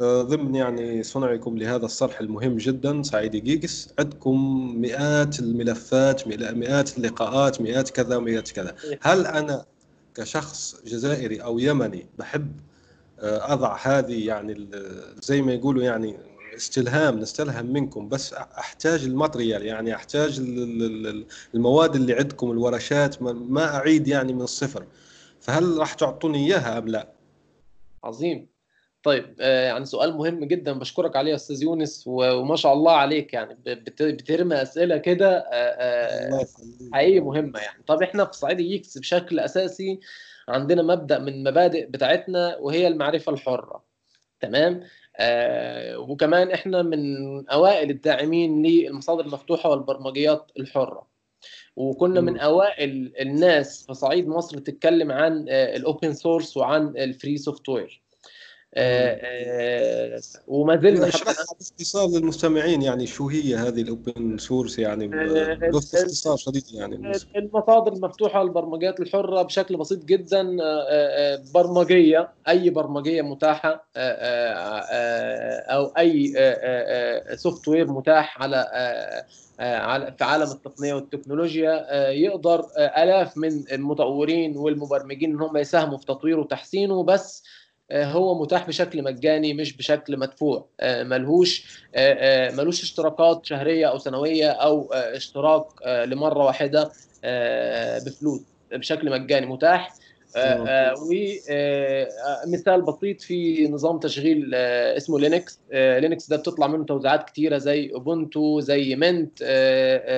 آه، 0.00 0.22
ضمن 0.22 0.54
يعني 0.54 1.02
صنعكم 1.02 1.58
لهذا 1.58 1.84
الصرح 1.84 2.20
المهم 2.20 2.56
جدا 2.56 3.02
صعيدي 3.02 3.36
جيكس 3.36 3.88
عندكم 3.98 4.66
مئات 4.80 5.40
الملفات 5.40 6.28
مئات 6.28 6.98
اللقاءات 6.98 7.60
مئات 7.60 7.90
كذا 7.90 8.16
ومئات 8.16 8.50
كذا. 8.50 8.74
هل 9.00 9.26
أنا 9.26 9.64
كشخص 10.14 10.76
جزائري 10.86 11.42
أو 11.42 11.58
يمني 11.58 12.06
بحب 12.18 12.52
آه، 13.20 13.52
أضع 13.52 13.76
هذه 13.82 14.26
يعني 14.26 14.68
زي 15.22 15.42
ما 15.42 15.52
يقولوا 15.52 15.82
يعني 15.82 16.16
استلهام 16.58 17.18
نستلهم 17.18 17.66
منكم 17.66 18.08
بس 18.08 18.32
أحتاج 18.34 19.04
ال 19.04 19.11
material 19.11 19.66
يعني 19.66 19.94
أحتاج 19.94 20.40
المواد 21.54 21.94
اللي 21.94 22.14
عندكم 22.14 22.50
الورشات 22.50 23.22
ما 23.22 23.76
أعيد 23.76 24.08
يعني 24.08 24.32
من 24.32 24.42
الصفر. 24.42 24.86
فهل 25.40 25.78
راح 25.78 25.94
تعطوني 25.94 26.46
إياها 26.46 26.78
أم 26.78 26.88
لا؟ 26.88 27.12
عظيم. 28.04 28.48
طيب 29.02 29.36
آه، 29.40 29.66
يعني 29.66 29.84
سؤال 29.84 30.16
مهم 30.16 30.44
جدا 30.44 30.72
بشكرك 30.72 31.16
عليه 31.16 31.30
يا 31.30 31.36
أستاذ 31.36 31.62
يونس 31.62 32.04
وما 32.06 32.56
شاء 32.56 32.72
الله 32.72 32.92
عليك 32.92 33.34
يعني 33.34 33.58
بترمي 33.66 34.62
أسئلة 34.62 34.96
كده 34.96 35.38
آه، 35.38 35.52
آه، 35.52 36.46
حقيقي 36.92 37.20
مهمة 37.20 37.58
يعني. 37.60 37.82
طب 37.86 38.02
إحنا 38.02 38.24
في 38.24 38.32
صعيد 38.32 38.60
يكس 38.60 38.98
بشكل 38.98 39.40
أساسي 39.40 40.00
عندنا 40.48 40.82
مبدأ 40.82 41.18
من 41.18 41.28
المبادئ 41.28 41.86
بتاعتنا 41.86 42.56
وهي 42.56 42.88
المعرفة 42.88 43.32
الحرة. 43.32 43.84
تمام؟ 44.40 44.82
آه 45.18 45.98
وكمان 45.98 46.50
إحنا 46.50 46.82
من 46.82 47.48
أوائل 47.48 47.90
الداعمين 47.90 48.66
للمصادر 48.66 49.24
المفتوحة 49.26 49.70
والبرمجيات 49.70 50.52
الحرة. 50.58 51.08
وكنا 51.76 52.20
من 52.20 52.38
أوائل 52.38 53.12
الناس 53.20 53.86
في 53.86 53.94
صعيد 53.94 54.28
مصر 54.28 54.58
تتكلم 54.58 55.12
عن 55.12 55.48
ال 55.48 55.61
open 55.61 56.14
source 56.14 56.56
وعن 56.56 56.88
ال 56.96 57.36
free 57.36 57.68
software 57.68 58.02
آه، 58.02 58.04
آه، 58.04 58.07
وما 60.46 60.76
زلنا 60.76 61.10
باختصار 61.58 62.08
للمستمعين 62.08 62.82
يعني 62.82 63.06
شو 63.06 63.28
هي 63.28 63.54
هذه 63.54 63.82
ال 63.82 63.93
open 63.93 64.38
source 64.38 64.78
يعني 64.78 65.04
آه، 65.04 65.54
باختصار 65.54 66.36
شديد 66.36 66.64
يعني. 66.72 67.12
المصادر 67.36 67.92
المفتوحه 67.92 68.42
البرمجيات 68.42 69.00
الحرة 69.00 69.42
بشكل 69.42 69.76
بسيط 69.76 70.04
جدا 70.04 70.56
برمجية 71.54 72.32
أي 72.48 72.70
برمجية 72.70 73.22
متاحة 73.22 73.88
أو 75.66 75.84
أي 75.84 76.34
software 77.36 77.92
متاح 77.92 78.42
على 78.42 78.66
في 80.18 80.24
عالم 80.24 80.50
التقنية 80.52 80.94
والتكنولوجيا 80.94 81.86
يقدر 82.10 82.64
آلاف 82.78 83.36
من 83.36 83.64
المطورين 83.72 84.56
والمبرمجين 84.56 85.30
ان 85.30 85.40
هم 85.40 85.56
يساهموا 85.56 85.98
في 85.98 86.06
تطويره 86.06 86.40
وتحسينه 86.40 87.02
بس 87.02 87.44
آه، 87.44 87.67
هو 87.92 88.42
متاح 88.42 88.68
بشكل 88.68 89.02
مجاني 89.02 89.54
مش 89.54 89.76
بشكل 89.76 90.16
مدفوع. 90.16 90.68
آه، 90.80 91.02
ملهوش 91.02 91.82
آه، 91.94 92.50
ملوش 92.50 92.82
اشتراكات 92.82 93.46
شهرية 93.46 93.86
أو 93.86 93.98
سنوية 93.98 94.50
أو 94.50 94.92
اشتراك 94.92 95.64
لمرة 95.86 96.44
واحدة 96.44 96.90
بفلوس 98.06 98.40
بشكل 98.72 99.10
مجاني 99.10 99.46
متاح. 99.46 99.94
ومثال 102.46 102.82
بسيط 102.82 103.20
في 103.20 103.68
نظام 103.68 103.98
تشغيل 103.98 104.54
اسمه 104.54 105.18
لينكس. 105.20 105.62
لينكس 105.72 106.28
ده 106.30 106.36
بتطلع 106.36 106.66
منه 106.66 106.84
توزيعات 106.84 107.24
كتيرة 107.30 107.58
زي 107.58 107.90
اوبونتو 107.94 108.60
زي 108.60 108.96
منت 108.96 109.42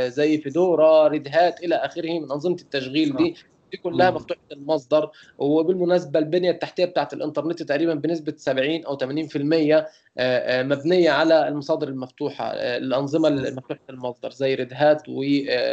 زي 0.06 0.38
فيدورا 0.38 1.09
ريد 1.09 1.28
هات 1.28 1.61
إلى 1.64 1.74
آخره 1.74 2.18
من 2.20 2.30
أنظمة 2.33 2.56
التشغيل 2.62 3.16
دي. 3.16 3.35
دي 3.70 3.76
كلها 3.76 4.11
مفتوحة 4.11 4.40
المصدر 4.52 5.11
وبالمناسبة 5.38 6.18
البنية 6.18 6.50
التحتية 6.50 6.85
بتاعت 6.85 7.12
الإنترنت 7.12 7.62
تقريبا 7.62 7.94
بنسبة 7.94 8.35
70 8.37 8.85
أو 8.85 8.98
80% 8.98 9.04
آه، 9.04 9.85
آه، 10.18 10.62
مبنية 10.62 11.11
على 11.11 11.48
المصادر 11.48 11.88
المفتوحة 11.88 12.44
آه، 12.44 12.76
الأنظمة 12.76 13.28
المفتوحة 13.28 13.80
المصدر 13.90 14.30
زي 14.30 14.54
ريد 14.54 14.72
هات 14.72 15.02
والانظمه 15.09 15.70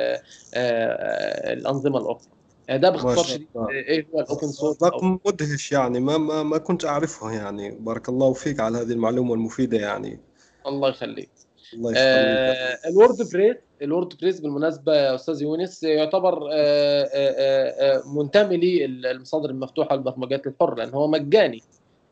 الأخرى. 1.97 2.31
ده 2.69 2.89
باختصار 2.89 3.23
شديد 3.23 3.47
إيه 3.69 4.07
هو 4.13 4.19
ال 4.19 4.25
open 4.25 4.47
source 4.47 4.83
رقم 4.83 5.19
مدهش 5.25 5.71
يعني 5.71 5.99
ما, 5.99 6.17
ما 6.17 6.43
ما 6.43 6.57
كنت 6.57 6.85
اعرفه 6.85 7.31
يعني. 7.31 7.71
بارك 7.79 8.09
الله 8.09 8.33
فيك 8.33 8.59
على 8.59 8.77
هذه 8.77 8.91
المعلومة 8.91 9.33
المفيدة 9.33 9.77
يعني. 9.77 10.19
الله 10.67 10.89
يخليك. 10.89 11.29
الله 11.73 11.91
يخليك. 11.91 12.07
آه 12.07 12.77
ال 12.89 13.29
WordPress 13.33 13.55
ال 13.81 14.13
WordPress 14.21 14.39
بالمناسبة 14.39 14.95
يا 14.95 15.15
أستاذ 15.15 15.41
يونس 15.41 15.83
يعتبر 15.83 16.49
آه 16.51 17.09
آه 17.13 17.97
آه 17.97 18.01
منتمي 18.15 18.57
للمصادر 18.87 19.49
المفتوحة 19.49 19.95
البرمجيات 19.95 20.47
الحرة 20.47 20.75
لأن 20.75 20.93
هو 20.93 21.07
مجاني. 21.07 21.61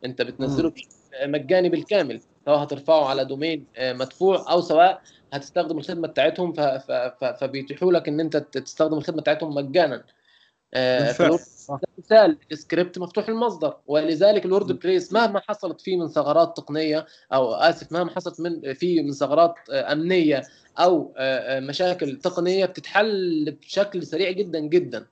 أنت 0.05 0.21
بتنزله 0.21 0.71
مجاني 1.23 1.69
بالكامل 1.69 2.21
سواء 2.45 2.63
هترفعه 2.63 3.05
على 3.05 3.25
domain 3.25 3.65
مدفوع 3.79 4.51
أو 4.51 4.61
سواء 4.61 5.01
هتستخدم 5.33 5.77
الخدمة 5.77 6.07
بتاعتهم 6.07 6.53
فبيتيحوا 7.39 7.91
لك 7.91 8.07
إن 8.07 8.19
أنت 8.19 8.37
تستخدم 8.37 8.97
الخدمة 8.97 9.21
بتاعتهم 9.21 9.55
مجانا. 9.55 10.03
مثال 11.97 12.37
سكريبت 12.53 12.99
مفتوح 12.99 13.29
المصدر 13.29 13.77
ولذلك 13.87 14.45
ال 14.45 14.79
WordPress 14.79 15.13
مهما 15.13 15.39
حصلت 15.39 15.81
فيه 15.81 15.97
من 15.97 16.07
ثغرات 16.07 16.57
تقنية 16.57 17.05
أو 17.33 17.53
آسف 17.53 17.91
مهما 17.91 18.11
حصلت 18.11 18.39
من 18.41 18.73
فيه 18.73 19.01
من 19.01 19.11
ثغرات 19.11 19.55
آه، 19.71 19.93
أمنية 19.93 20.43
أو 20.77 21.13
آه، 21.17 21.57
آه، 21.57 21.59
مشاكل 21.59 22.15
تقنية 22.15 22.65
بتتحل 22.65 23.51
بشكل 23.61 24.03
سريع 24.07 24.31
جدا 24.31 24.59
جدا. 24.59 25.07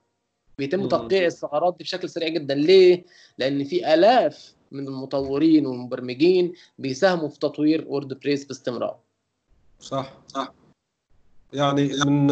بيتم 0.58 0.88
تغطية 0.88 1.26
الثغرات 1.26 1.76
دي 1.78 1.84
بشكل 1.84 2.08
سريع 2.08 2.28
جدا. 2.28 2.54
ليه؟ 2.54 3.04
لأن 3.38 3.64
في 3.64 3.94
آلاف 3.94 4.54
من 4.72 4.88
المطورين 4.88 5.66
والمبرمجين 5.66 6.52
بيساهموا 6.78 7.28
في 7.28 7.38
تطوير 7.38 7.84
WordPress 7.88 8.44
باستمرار. 8.44 8.98
صح. 9.80 10.12
صح. 10.28 10.54
يعني 11.54 11.90
من 12.06 12.26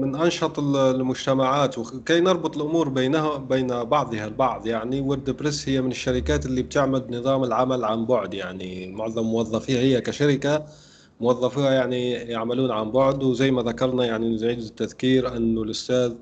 من 0.00 0.16
أنشط 0.16 0.58
المجتمعات 0.58 1.78
وكي 1.78 2.20
نربط 2.20 2.56
الأمور 2.56 2.88
بينها 2.88 3.36
بين 3.38 3.84
بعضها 3.84 4.24
البعض. 4.26 4.66
يعني 4.66 5.00
WordPress 5.00 5.68
هي 5.68 5.80
من 5.82 5.90
الشركات 5.90 6.46
اللي 6.46 6.62
بتعمل 6.62 7.06
نظام 7.10 7.44
العمل 7.44 7.84
عن 7.84 8.06
بعد. 8.06 8.34
يعني 8.34 8.86
معظم 8.92 9.24
موظفيها 9.24 9.80
هي 9.80 10.00
كشركة 10.00 10.66
موظفيها 11.20 11.70
يعني 11.70 12.10
يعملون 12.12 12.70
عن 12.70 12.90
بعد. 12.90 13.22
وزي 13.22 13.50
ما 13.50 13.62
ذكرنا 13.62 14.04
يعني 14.04 14.36
نعيد 14.36 14.58
التذكير 14.58 15.36
إنه 15.36 15.62
الأستاذ 15.62 16.14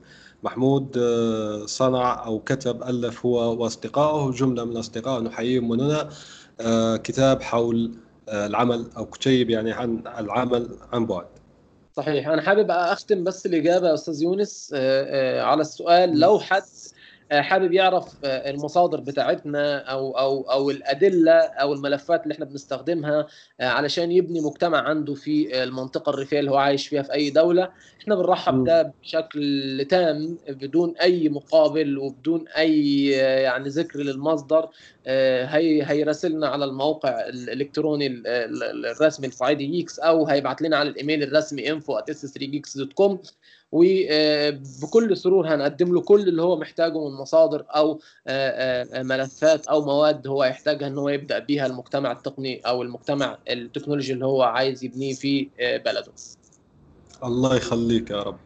محمود 0.43 0.99
آه، 0.99 1.67
صنع 1.67 2.27
أو 2.27 2.39
كتب 2.41 2.83
ألف 2.83 3.27
هو 3.27 3.63
وأصدقائه. 3.63 4.31
جملة 4.33 4.65
من 4.65 4.77
أصدقائه 4.77 5.23
نحييهم 5.23 5.69
من 5.69 5.81
هنا 5.81 6.09
آه، 6.61 6.97
كتاب 6.97 7.43
حول 7.43 7.93
آه، 8.29 8.47
العمل 8.47 8.91
أو 8.97 9.07
كتيب 9.07 9.51
يعني 9.51 9.73
عن 9.73 10.03
العمل 10.19 10.69
عن 10.93 11.07
بعد. 11.07 11.38
صحيح. 11.99 12.29
أنا 12.29 12.43
حابب 12.43 12.71
أختم 12.71 13.25
بس 13.25 13.47
الإجابة 13.47 13.89
يا 13.89 13.95
أستاذ 13.95 14.23
يونس 14.23 14.71
آه، 14.75 15.41
آه، 15.41 15.43
على 15.43 15.61
السؤال. 15.61 16.21
لو 16.21 16.39
حد 16.39 16.63
حابب 17.33 17.73
يعرف 17.73 18.15
المصادر 18.25 19.01
بتاعتنا 19.01 19.79
أو 19.79 20.19
أو 20.19 20.43
أو 20.51 20.71
الأدلة 20.71 21.33
أو 21.33 21.73
الملفات 21.73 22.23
اللي 22.23 22.35
إحنا 22.35 22.45
بنستخدمها 22.45 23.27
علشان 23.61 24.13
يبني 24.13 24.41
مجتمع 24.41 24.79
عنده 24.79 25.15
في 25.15 25.63
المنطقة 25.63 26.11
الريفية 26.11 26.41
اللي 26.41 26.51
هو 26.51 26.57
عايش 26.57 26.89
فيها 26.89 27.03
في 27.03 27.13
أي 27.13 27.31
دولة. 27.31 27.71
إحنا 28.03 28.15
بنرحب 28.15 28.65
ده 28.65 28.95
بشكل 29.03 29.87
تام 29.91 30.39
بدون 30.49 30.95
أي 30.97 31.29
مقابل 31.29 31.99
وبدون 31.99 32.49
أي 32.49 33.07
يعني 33.43 33.69
ذكر 33.69 33.99
للمصدر 33.99 34.69
هو 35.07 35.83
هيراسلنا 35.91 36.49
على 36.49 36.65
الموقع 36.65 37.29
الإلكتروني 37.29 38.23
الرسمي 38.27 39.27
الصعيدي 39.27 39.67
Geeks 39.67 39.99
أو 39.99 40.27
هيبعت 40.27 40.63
لنا 40.63 40.77
على 40.77 40.89
الإيميل 40.89 41.23
الرسمي 41.23 41.81
info@s3geeks.com 41.81 43.17
وبكل 43.73 45.17
سرور 45.17 45.55
هنقدم 45.55 45.95
له 45.95 46.01
كل 46.01 46.29
اللي 46.29 46.43
هو 46.43 46.57
محتاجه 46.57 47.09
من 47.09 47.15
مصادر 47.15 47.65
أو 47.71 48.01
ملفات 49.03 49.67
أو 49.67 49.85
مواد 49.85 50.27
هو 50.27 50.45
يحتاجها 50.45 50.89
إن 50.89 50.99
هو 50.99 51.09
يبدأ 51.09 51.39
بيها 51.39 51.67
المجتمع 51.67 52.13
التقني 52.13 52.61
أو 52.61 52.83
المجتمع 52.83 53.39
التكنولوجي 53.51 54.13
اللي 54.13 54.27
هو 54.27 54.43
عايز 54.43 54.85
يبنيه 54.85 55.15
في 55.15 55.49
بلده. 55.61 56.13
الله 57.25 57.57
يخليك 57.57 58.11
يا 58.11 58.23
رب. 58.23 58.37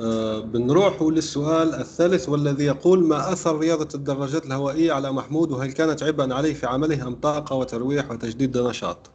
آه 0.00 0.40
بنروح 0.40 1.02
للسؤال 1.02 1.74
الثالث 1.74 2.28
والذي 2.28 2.64
يقول 2.64 3.04
ما 3.04 3.32
أثر 3.32 3.58
رياضة 3.58 3.88
الدراجات 3.94 4.46
الهوائية 4.46 4.92
على 4.92 5.12
محمود 5.12 5.50
وهل 5.50 5.72
كانت 5.72 6.02
عبئا 6.02 6.34
عليه 6.34 6.54
في 6.54 6.66
عمله 6.66 7.06
أم 7.06 7.14
طاقة 7.14 7.56
وترويح 7.56 8.10
وتجديد 8.10 8.58
نشاط؟ 8.58 9.10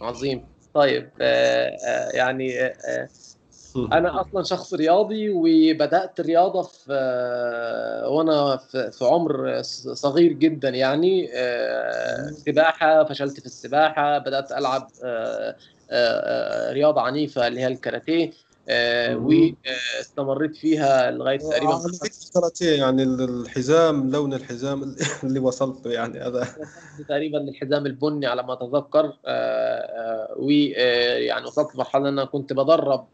عظيم 0.00 0.44
طيب 0.74 1.10
آه 1.20 1.70
آه 1.86 2.10
يعني 2.16 2.60
آه 2.60 3.08
أنا 3.92 4.20
أصلا 4.20 4.42
شخص 4.42 4.74
رياضي 4.74 5.30
وبدأت 5.30 6.20
الرياضة 6.20 6.62
في 6.62 6.86
آه، 6.92 8.08
وأنا 8.08 8.56
في 8.90 9.04
عمر 9.04 9.62
صغير 9.92 10.32
جدا 10.32 10.68
يعني 10.68 11.30
آه، 11.34 12.30
سباحة 12.46 13.04
فشلت 13.04 13.40
في 13.40 13.46
السباحة 13.46 14.18
بدأت 14.18 14.52
ألعب 14.52 14.88
آه، 15.04 16.72
رياضة 16.72 17.00
عنيفة 17.00 17.46
اللي 17.46 17.60
هي 17.60 17.66
الكاراتيه. 17.66 18.30
واستمريت 18.68 20.56
فيها 20.56 21.10
لغاية 21.10 21.38
تقريبا 21.38 21.82
الكاراتيه 22.26 22.78
يعني 22.78 23.02
الحزام 23.02 24.10
لون 24.10 24.34
الحزام 24.34 24.82
اللي 25.24 25.40
وصلت 25.40 25.86
يعني 25.86 26.20
هذا. 26.20 26.48
تقريبا 27.08 27.38
الحزام 27.38 27.86
البني 27.86 28.26
على 28.26 28.42
ما 28.42 28.52
أتذكر 28.52 29.04
آه، 29.04 29.12
آه، 29.26 30.34
ويعني 30.38 31.46
وصلت 31.46 31.74
لمرحله 31.74 32.02
إن 32.02 32.18
أنا 32.18 32.24
كنت 32.24 32.52
بدرب 32.52 33.06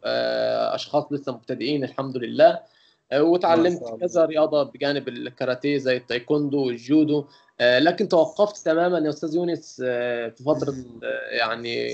أشخاص 0.74 1.12
لسه 1.12 1.32
مبتدئين 1.32 1.84
الحمد 1.84 2.16
لله. 2.16 2.78
وتعلمت 3.15 3.81
كذا 4.01 4.25
رياضة 4.25 4.63
بجانب 4.63 5.09
الكاراتيه 5.09 5.79
زي 5.79 5.97
التايكوندو 5.97 6.67
والجودو. 6.67 7.25
آه، 7.61 7.79
لكن 7.79 8.09
توقفت 8.09 8.65
تماما 8.65 8.99
يا 8.99 9.09
أستاذ 9.09 9.35
يونس 9.35 9.83
آه، 9.85 10.29
في 10.29 10.45
فترة 10.45 10.75
آه، 11.03 11.37
يعني 11.37 11.89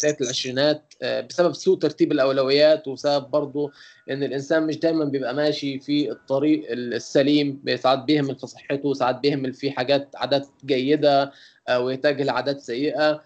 بداية 0.00 0.16
العشرينات 0.20 0.94
بسبب 1.02 1.52
سوء 1.54 1.78
ترتيب 1.78 2.12
الأولويات 2.12 2.88
وبسبب 2.88 3.30
برضه 3.30 3.72
إن 4.10 4.22
الإنسان 4.22 4.66
مش 4.66 4.78
دايما 4.78 5.04
بيبقى 5.04 5.34
ماشي 5.34 5.78
في 5.78 6.10
الطريق 6.10 6.66
السليم 6.70 7.62
ساعات 7.76 7.98
بيهمل 7.98 8.36
في 8.36 8.46
صحته 8.46 8.94
ساعات 8.94 9.16
بيهمل 9.20 9.52
في 9.52 9.70
حاجات 9.70 10.08
عادات 10.16 10.48
جيدة 10.66 11.32
ويتجه 11.76 12.22
لعادات 12.22 12.60
سيئة. 12.60 13.10
آه، 13.10 13.20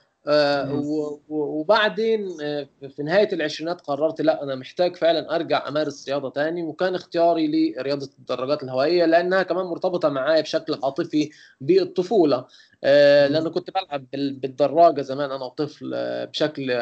وبعدين 1.29 2.29
آه، 2.43 2.69
في 2.97 3.03
نهاية 3.03 3.33
العشرينات 3.33 3.81
قررت 3.81 4.21
لا 4.21 4.43
أنا 4.43 4.55
محتاج 4.55 4.97
فعلا 4.97 5.37
أرجع 5.37 5.69
أمارس 5.69 6.09
رياضة 6.09 6.31
تاني 6.31 6.63
وكان 6.63 6.95
اختياري 6.95 7.73
لرياضة 7.77 8.11
الدراجات 8.19 8.63
الهوائية 8.63 9.05
لأنها 9.05 9.43
كمان 9.43 9.67
مرتبطة 9.67 10.09
معايا 10.09 10.41
بشكل 10.41 10.79
عاطفي 10.85 11.31
بالطفولة. 11.61 12.47
آه، 12.85 13.27
لأنه 13.27 13.51
كنت 13.51 13.71
بلعب 13.71 14.07
بالدراجة 14.13 15.03
زمان 15.03 15.31
أنا 15.31 15.45
وطفل 15.45 15.91
بشكل 16.27 16.73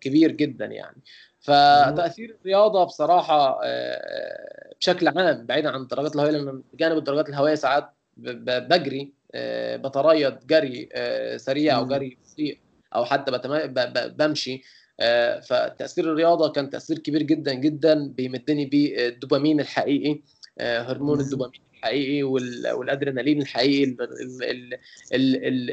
كبير 0.00 0.30
جدا 0.30 0.64
يعني. 0.64 1.02
فتأثير 1.40 2.36
الرياضة 2.40 2.84
بصراحة 2.84 3.60
بشكل 4.80 5.08
عام 5.08 5.46
بعيدا 5.46 5.70
عن 5.70 5.80
الدراجات 5.80 6.14
الهوائية 6.14 6.36
لأن 6.36 6.62
بجانب 6.72 6.96
الدراجات 6.98 7.28
الهوائية 7.28 7.54
ساعات 7.54 7.90
بجري 8.16 9.12
بتريض 9.76 10.46
جري 10.46 10.88
سريع 11.36 11.76
أو 11.76 11.86
جري 11.86 12.18
بطيء 12.32 12.58
أو 12.94 13.04
حتى 13.04 13.30
بمشي. 14.18 14.62
آه، 15.00 15.40
فتأثير 15.40 16.04
الرياضة 16.04 16.52
كان 16.52 16.70
تأثير 16.70 16.98
كبير 16.98 17.22
جدا 17.22 17.54
جدا 17.54 18.08
بيمدني 18.08 18.66
بالدوبامين 18.66 19.60
الحقيقي 19.60 20.22
آه، 20.58 20.82
هرمون 20.82 21.20
الدوبامين. 21.20 21.67
الحقيقي 21.78 22.22
والأدرينالين 22.22 23.42
الحقيقي 23.42 23.96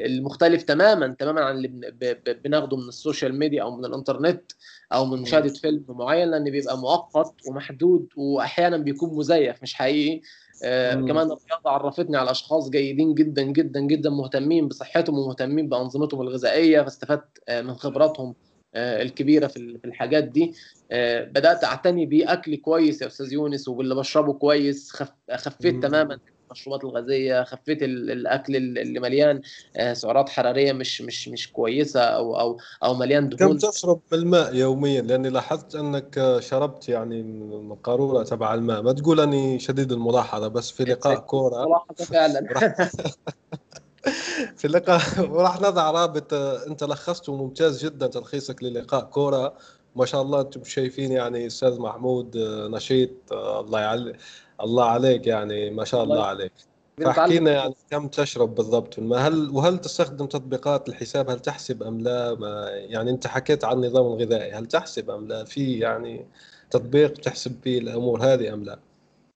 المختلف 0.05 0.63
تماما 0.63 1.15
تماما 1.19 1.41
عن 1.41 1.55
اللي 1.65 2.13
بناخده 2.43 2.77
من 2.77 2.87
ال 2.87 2.95
social 2.95 3.39
media 3.39 3.63
أو 3.63 3.75
من 3.77 3.85
الإنترنت 3.85 4.51
أو 4.93 5.05
من 5.05 5.21
مشاهدة 5.21 5.53
فيلم 5.53 5.85
معين 5.89 6.31
لأن 6.31 6.43
بيبقى 6.43 6.77
مؤقت 6.77 7.33
ومحدود 7.47 8.07
واحيانا 8.17 8.77
بيكون 8.77 9.15
مزيف 9.17 9.63
مش 9.63 9.73
حقيقي. 9.73 10.21
آه 10.63 10.93
كمان 10.93 11.25
الرياضة 11.31 11.69
عرفتني 11.69 12.17
على 12.17 12.31
أشخاص 12.31 12.69
جيدين 12.69 13.13
جدا 13.13 13.41
جدا 13.43 13.79
جدا 13.79 14.09
مهتمين 14.09 14.67
بصحتهم 14.67 15.19
ومهتمين 15.19 15.69
بأنظمتهم 15.69 16.21
الغذائية 16.21 16.81
فاستفدت 16.81 17.39
آه 17.49 17.61
من 17.61 17.75
خبراتهم. 17.75 18.35
الكبيرة 18.75 19.47
في 19.47 19.79
الحاجات 19.85 20.23
دي. 20.23 20.53
آه 20.91 21.23
بدأت 21.23 21.63
أعتني 21.63 22.05
بأكل 22.05 22.55
كويس 22.55 23.01
يا 23.01 23.07
أستاذ 23.07 23.33
يونس 23.33 23.67
وباللي 23.67 23.95
بشربه 23.95 24.33
كويس. 24.33 24.91
خف... 24.91 25.11
خفيت 25.35 25.83
تماما 25.83 26.19
المشروبات 26.51 26.83
الغازية 26.83 27.43
خفيت 27.43 27.83
الأكل 27.83 28.55
اللي 28.55 28.99
مليان 28.99 29.41
آه، 29.75 29.93
سعرات 29.93 30.29
حرارية 30.29 30.73
مش 30.73 31.01
مش 31.01 31.27
مش 31.27 31.51
كويسة 31.51 32.01
أو 32.01 32.39
أو 32.39 32.57
أو 32.83 32.93
مليان 32.93 33.29
دهون. 33.29 33.59
كم 33.59 33.69
تشرب 33.69 34.01
الماء 34.13 34.55
يوميا؟ 34.55 35.01
لأني 35.01 35.29
لاحظت 35.29 35.75
أنك 35.75 36.37
شربت 36.39 36.89
يعني 36.89 37.23
من 37.23 37.75
قاروره 37.75 38.23
تبع 38.23 38.53
الماء. 38.53 38.81
ما 38.81 38.93
تقول 38.93 39.19
أني 39.19 39.59
شديد 39.59 39.91
الملاحظة 39.91 40.47
بس 40.47 40.71
في 40.71 40.83
لقاء 40.83 41.19
كورة. 41.19 41.65
ملاحظه 41.65 42.05
فعلا. 42.05 42.41
في 44.57 44.65
اللقاء. 44.65 45.01
وراح 45.31 45.61
نضع 45.61 45.91
رابط 45.91 46.33
انت 46.33 46.83
لخصته 46.83 47.35
ممتاز 47.35 47.85
جدا 47.85 48.07
تلخيصك 48.07 48.63
للقاء 48.63 49.03
كورة. 49.03 49.53
ما 49.95 50.05
شاء 50.05 50.21
الله 50.21 50.41
أنتم 50.41 50.63
شايفين 50.63 51.11
يعني 51.11 51.47
أستاذ 51.47 51.79
محمود 51.79 52.37
نشيط 52.71 53.33
الله 53.33 53.79
يعلي 53.79 54.13
الله 54.61 54.85
عليك 54.85 55.27
يعني 55.27 55.69
ما 55.69 55.85
شاء 55.85 56.03
الله, 56.03 56.25
عليك. 56.25 56.51
فاحكي 56.97 57.39
لنا 57.39 57.51
يعني 57.51 57.75
كم 57.91 58.07
تشرب 58.07 58.55
بالضبط. 58.55 58.99
هل 58.99 59.49
وهل 59.49 59.77
تستخدم 59.77 60.25
تطبيقات 60.25 60.89
الحساب 60.89 61.29
هل 61.29 61.39
تحسب 61.39 61.83
أم 61.83 61.99
لا؟ 61.99 62.35
ما 62.35 62.69
يعني 62.69 63.11
انت 63.11 63.27
حكيت 63.27 63.65
عن 63.65 63.83
النظام 63.83 64.05
الغذائي 64.05 64.51
هل 64.51 64.65
تحسب 64.65 65.09
أم 65.09 65.27
لا؟ 65.27 65.43
في 65.43 65.79
يعني 65.79 66.27
تطبيق 66.69 67.13
تحسب 67.13 67.55
فيه 67.63 67.79
الأمور 67.79 68.23
هذه 68.23 68.53
أم 68.53 68.63
لا؟ 68.63 68.79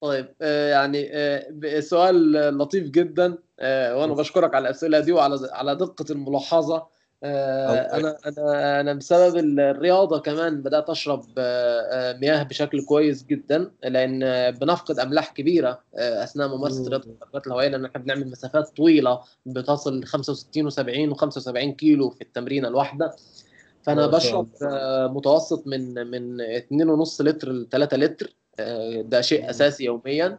طيب 0.02 0.28
آه، 0.42 0.70
يعني 0.70 1.10
آه، 1.14 1.80
سؤال 1.80 2.32
لطيف 2.58 2.90
جدا. 2.90 3.26
آه، 3.26 3.38
وأنا 3.62 4.14
بشكرك 4.14 4.56
على 4.56 4.64
الأسئلة 4.64 5.00
دي 5.00 5.12
وعلى 5.12 5.50
على 5.52 5.76
دقة 5.76 6.06
الملاحظة. 6.10 6.88
آه، 7.24 7.98
أنا 7.98 8.18
أنا 8.26 8.80
أنا 8.80 8.94
بسبب 8.94 9.38
الرياضة 9.38 10.20
كمان 10.20 10.62
بدأت 10.62 10.90
أشرب 10.90 11.26
آه، 11.38 11.82
آه، 11.82 12.18
مياه 12.18 12.44
بشكل 12.44 12.86
كويس 12.86 13.24
جدا 13.24 13.72
لأن 13.84 14.52
بنفقد 14.52 15.00
أملاح 15.00 15.32
كبيرة 15.34 15.80
أثناء 15.96 16.48
ممارسة 16.48 16.90
رياضة 16.90 17.04
الدراجات 17.10 17.48
الهوائية 17.48 17.68
لأن 17.70 17.86
إحنا 17.86 18.02
بنعمل 18.02 18.32
مسافات 18.32 18.78
طويلة 18.78 19.20
بتصل 19.46 20.04
65 20.04 20.72
و70 20.72 21.16
و75 21.16 21.76
كيلو 21.76 22.10
في 22.10 22.22
التمرينة 22.22 22.68
الواحدة. 22.68 23.16
فأنا 23.82 24.08
بشرب 24.08 24.48
متوسط 25.16 25.68
من 25.68 25.94
من 26.08 26.42
2.5 26.42 27.22
لتر 27.22 27.52
ل 27.52 27.68
3 27.72 27.98
لتر 27.98 28.34
ده 29.02 29.22
شيء 29.22 29.50
أساسي 29.50 29.84
يوميا. 29.84 30.38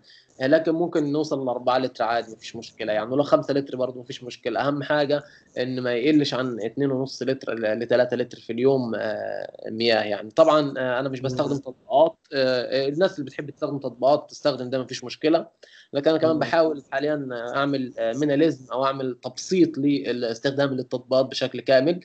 لكن 0.49 0.73
ممكن 0.73 1.13
نوصل 1.13 1.45
ل 1.45 1.49
4 1.49 1.79
لتر 1.79 2.05
عادي 2.05 2.33
مفيش 2.33 2.57
مشكلة. 2.57 2.93
يعني 2.93 3.17
لو 3.17 3.23
5 3.23 3.55
لتر 3.55 3.77
برضه 3.77 4.01
مفيش 4.01 4.25
مشكلة. 4.25 4.61
أهم 4.61 4.83
حاجة 4.83 5.23
إن 5.59 5.81
ما 5.81 5.93
يقلش 5.93 6.35
عن 6.35 6.61
2.5 6.61 7.23
لتر 7.23 7.55
ل 7.55 7.87
3 7.87 8.17
لتر 8.17 8.39
في 8.39 8.53
اليوم 8.53 8.95
آه، 8.95 9.71
مياه 9.71 10.03
يعني. 10.03 10.31
طبعا 10.31 10.75
آه، 10.79 11.01
أنا 11.01 11.09
مش 11.09 11.21
بستخدم 11.21 11.57
تطبيقات. 11.57 12.17
آه، 12.33 12.89
الناس 12.89 13.15
اللي 13.15 13.25
بتحب 13.25 13.51
تستخدم 13.51 13.79
تطبيقات 13.79 14.31
تستخدم 14.31 14.71
ده 14.71 14.79
مفيش 14.79 15.05
مشكلة. 15.05 15.47
لكن 15.93 16.11
أنا 16.11 16.19
كمان 16.19 16.39
بحاول 16.39 16.83
حاليا 16.91 17.29
أعمل 17.33 17.93
ميناليزم 17.99 18.73
أو 18.73 18.85
أعمل 18.85 19.19
تبسيط 19.23 19.79
لاستخدام 19.79 20.73
التطبيقات 20.73 21.27
بشكل 21.27 21.61
كامل. 21.61 22.01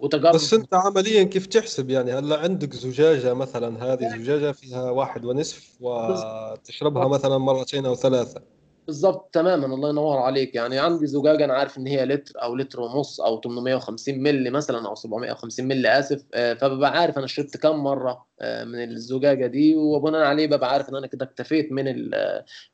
وتجارب 0.00 0.34
بس 0.34 0.54
انت 0.54 0.74
عمليا 0.74 1.22
كيف 1.22 1.46
تحسب؟ 1.46 1.90
يعني 1.90 2.12
هلا 2.12 2.38
عندك 2.38 2.72
زجاجة 2.72 3.34
مثلا 3.34 3.84
هذه 3.84 4.18
زجاجه 4.18 4.52
فيها 4.52 4.90
واحد 4.90 5.24
ونصف 5.24 5.76
وتشربها 5.80 7.08
مثلا 7.08 7.38
مرتين 7.38 7.86
أو 7.86 7.94
ثلاثة. 7.94 8.42
بالظبط 8.86 9.30
تماما 9.32 9.66
الله 9.66 9.88
ينور 9.88 10.18
عليك. 10.18 10.54
يعني 10.54 10.78
عندي 10.78 11.06
زجاجة 11.06 11.44
أنا 11.44 11.54
عارف 11.54 11.78
إن 11.78 11.86
هي 11.86 12.04
لتر 12.04 12.42
أو 12.42 12.56
لتر 12.56 12.80
ونص 12.80 13.20
أو 13.20 13.40
850 13.40 14.22
مللي 14.22 14.50
مثلا 14.50 14.88
أو 14.88 14.94
750 14.94 15.68
مللي 15.68 15.98
آسف 15.98 16.22
آه، 16.34 16.54
فببقى 16.54 16.90
عارف 16.90 17.18
أنا 17.18 17.26
شربت 17.26 17.56
كم 17.56 17.76
مرة. 17.76 18.26
من 18.42 18.82
الزجاجة 18.90 19.46
دي 19.46 19.74
وبناء 19.74 20.20
عليه 20.20 20.46
ببقى 20.46 20.72
عارف 20.72 20.88
إن 20.88 20.96
أنا 20.96 21.06
كده 21.06 21.24
اكتفيت 21.24 21.72
من 21.72 22.10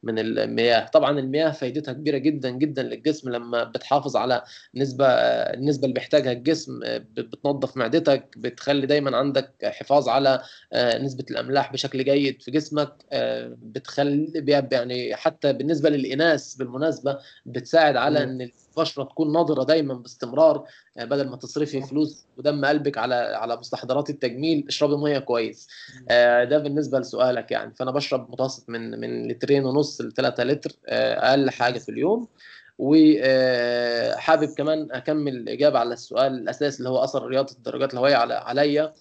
من 0.02 0.18
المياه. 0.18 0.86
طبعا 0.86 1.18
المياه 1.18 1.50
فايدتها 1.50 1.92
كبيرة 1.92 2.18
جدا 2.18 2.50
جدا 2.50 2.82
للجسم 2.82 3.30
لما 3.30 3.64
بتحافظ 3.64 4.16
على 4.16 4.42
نسبة 4.74 5.06
النسبة 5.06 5.84
اللي 5.84 5.94
بيحتاجها 5.94 6.32
الجسم 6.32 6.80
بتنظف 7.14 7.76
معدتك 7.76 8.28
بتخلي 8.36 8.86
دايما 8.86 9.16
عندك 9.16 9.52
حفاظ 9.64 10.08
على 10.08 10.42
آه، 10.72 10.98
نسبة 10.98 11.24
الأملاح 11.30 11.72
بشكل 11.72 12.04
جيد 12.04 12.42
في 12.42 12.50
جسمك 12.50 12.92
بتخلي 13.62 14.32
يعني 14.72 15.16
حتى 15.16 15.52
بالنسبة 15.52 15.90
للإناث 15.90 16.54
بالمناسبة 16.54 17.18
بتساعد 17.46 17.96
على 17.96 18.22
إن 18.22 18.50
البشرة 18.78 19.04
تكون 19.04 19.32
ناضرة 19.32 19.64
دايما 19.64 19.94
باستمرار 19.94 20.64
يعني 20.96 21.10
بدل 21.10 21.28
ما 21.28 21.36
تصرفي 21.36 21.82
فلوس 21.82 22.26
ودم 22.36 22.64
قلبك 22.64 22.98
على 22.98 23.14
على 23.14 23.56
مستحضرات 23.56 24.10
التجميل 24.10 24.64
اشربي 24.68 24.96
مية 24.96 25.18
كويس. 25.18 25.68
آه 26.08 26.44
ده 26.44 26.58
بالنسبة 26.58 26.98
لسؤالك 26.98 27.50
يعني. 27.50 27.74
فأنا 27.74 27.90
بشرب 27.90 28.30
متوسط 28.30 28.68
من 28.68 29.00
من 29.00 29.28
لترين 29.28 29.64
ونص 29.64 30.00
ل 30.00 30.12
3 30.12 30.44
لتر 30.44 30.72
آه 30.86 31.30
أقل 31.30 31.50
حاجة 31.50 31.78
في 31.78 31.88
اليوم. 31.88 32.28
وحابب 32.78 34.48
آه، 34.48 34.54
كمان 34.54 34.88
أكمل 34.92 35.36
الاجابه 35.36 35.78
على 35.78 35.92
السؤال 35.92 36.34
الأساسي 36.34 36.78
اللي 36.78 36.88
هو 36.88 37.04
أثر 37.04 37.26
رياضة 37.26 37.54
الدرجات 37.56 37.92
الهوائية 37.92 38.16
على 38.16 38.34
عليا. 38.34 38.92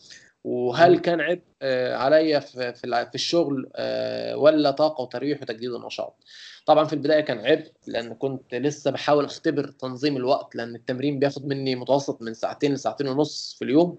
وهل 0.43 0.99
كان 0.99 1.21
عبء 1.21 1.41
آه، 1.61 1.95
عليا 1.95 2.39
في 2.39 2.73
في 2.73 3.15
الشغل 3.15 3.69
آه، 3.75 4.37
ولا 4.37 4.71
طاقة 4.71 5.01
وتريح 5.01 5.41
وتجديد 5.41 5.71
النشاط؟ 5.71 6.23
طبعا 6.65 6.83
في 6.85 6.93
البداية 6.93 7.21
كان 7.21 7.39
عبء 7.39 7.71
لأن 7.87 8.13
كنت 8.13 8.55
لسه 8.55 8.91
بحاول 8.91 9.25
أختبر 9.25 9.67
تنظيم 9.67 10.17
الوقت 10.17 10.55
لأن 10.55 10.75
التمرين 10.75 11.19
بياخد 11.19 11.45
مني 11.45 11.75
متوسط 11.75 12.21
من 12.21 12.33
ساعتين 12.33 12.73
لساعتين 12.73 13.07
ونص 13.07 13.55
في 13.59 13.65
اليوم. 13.65 13.97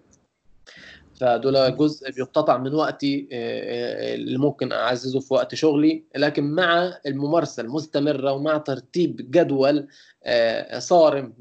فدول 1.23 1.77
جزء 1.77 2.11
بيقتطع 2.11 2.59
من 2.59 2.75
وقتي 2.75 3.29
اللي 4.15 4.39
ممكن 4.39 4.73
أعززه 4.73 5.21
في 5.21 5.35
وقت 5.35 5.55
شغلي. 5.55 6.05
لكن 6.17 6.45
مع 6.45 6.99
الممارسة 7.07 7.63
المستمرة 7.63 8.33
ومع 8.33 8.59
ترتيب 8.59 9.17
جدول 9.31 9.89
صارم 10.79 11.35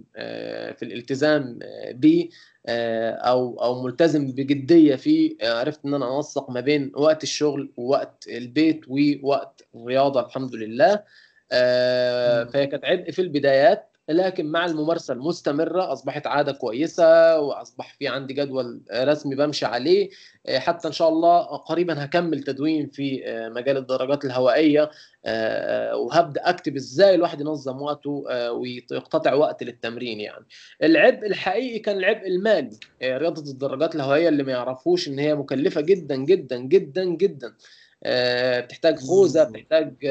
في 0.76 0.84
الالتزام 0.84 1.60
به 1.92 2.30
أو 2.68 3.64
أو 3.64 3.84
ملتزم 3.84 4.32
بجدية 4.32 4.96
فيه 4.96 5.38
عرفت 5.44 5.86
إن 5.86 5.94
أنا 5.94 6.18
أنسق 6.18 6.50
ما 6.50 6.60
بين 6.60 6.92
وقت 6.96 7.24
الشغل 7.24 7.72
ووقت 7.78 8.28
البيت 8.28 8.82
ووقت 8.88 9.68
الرياضة 9.76 10.26
الحمد 10.26 10.56
لله. 10.56 11.04
فهي 12.52 12.68
كانت 12.68 12.86
عبء 12.86 13.12
في 13.12 13.22
البدايات. 13.22 13.91
لكن 14.10 14.46
مع 14.46 14.66
الممارسة 14.66 15.14
المستمرة 15.14 15.94
أصبحت 15.94 16.28
عادة 16.28 16.52
كويسة 16.52 17.40
وأصبح 17.40 17.96
في 18.00 18.08
عندي 18.08 18.34
جدول 18.34 18.82
رسمي 18.94 19.36
بمشي 19.36 19.66
عليه. 19.66 20.10
حتى 20.56 20.88
إن 20.88 20.94
شاء 20.94 21.10
الله 21.10 21.42
قريبا 21.42 22.06
هكمل 22.06 22.44
تدوين 22.44 22.88
في 22.88 23.24
مجال 23.56 23.78
الدراجات 23.78 24.26
الهوائية. 24.26 24.92
وهبدأ 25.94 26.50
أكتب 26.50 26.76
إزاي 26.76 27.16
الواحد 27.16 27.42
ينظم 27.42 27.82
وقته 27.82 28.24
ويقتطع 28.52 29.34
وقت 29.34 29.64
للتمرين 29.64 30.20
يعني. 30.20 30.46
العبء 30.84 31.28
الحقيقي 31.28 31.80
كان 31.80 31.98
العبء 31.98 32.28
المالي. 32.28 32.78
رياضة 33.04 33.52
الدراجات 33.52 33.96
الهوائية 33.96 34.30
اللي 34.30 34.44
ما 34.44 34.52
يعرفوش 34.52 35.08
إن 35.08 35.20
هي 35.20 35.36
مكلفة 35.36 35.82
جدا 35.82 36.16
جدا 36.16 36.58
جدا 36.58 37.04
جدا. 37.06 37.54
بتحتاج 38.08 39.00
خوذه 39.00 39.44
بتحتاج 39.44 40.06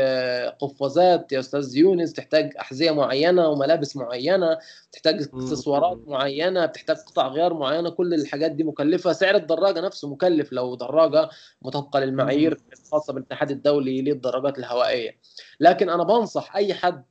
قفازات 0.61 1.33
يا 1.33 1.41
أستاذ 1.41 1.77
يونس 1.77 2.13
بتحتاج 2.13 2.53
أحذية 2.61 2.91
معينة 2.91 3.49
وملابس 3.49 3.97
معينة 3.97 4.59
بتحتاج 4.91 5.23
اكسسوارات 5.23 5.99
معينة 6.07 6.67
بتحتاج 6.67 6.97
قطع 6.97 7.29
غيار 7.29 7.55
معينة 7.55 7.91
كل 7.91 8.15
الحاجات 8.15 8.51
دي 8.53 8.65
مكلفة. 8.65 9.13
سعر 9.13 9.35
الدراجة 9.35 9.81
نفسه 9.81 10.09
مكلف 10.09 10.53
لو 10.53 10.75
دراجة 10.75 11.29
مطابقه 11.63 12.01
للمعايير 12.01 12.61
الخاصة 12.73 13.13
بالاتحاد 13.13 13.51
الدولي 13.51 14.03
للدراجات 14.03 14.59
الهوائية. 14.59 15.17
لكن 15.61 15.89
أنا 15.91 16.03
بنصح 16.05 16.57
أي 16.57 16.75
حد 16.75 17.05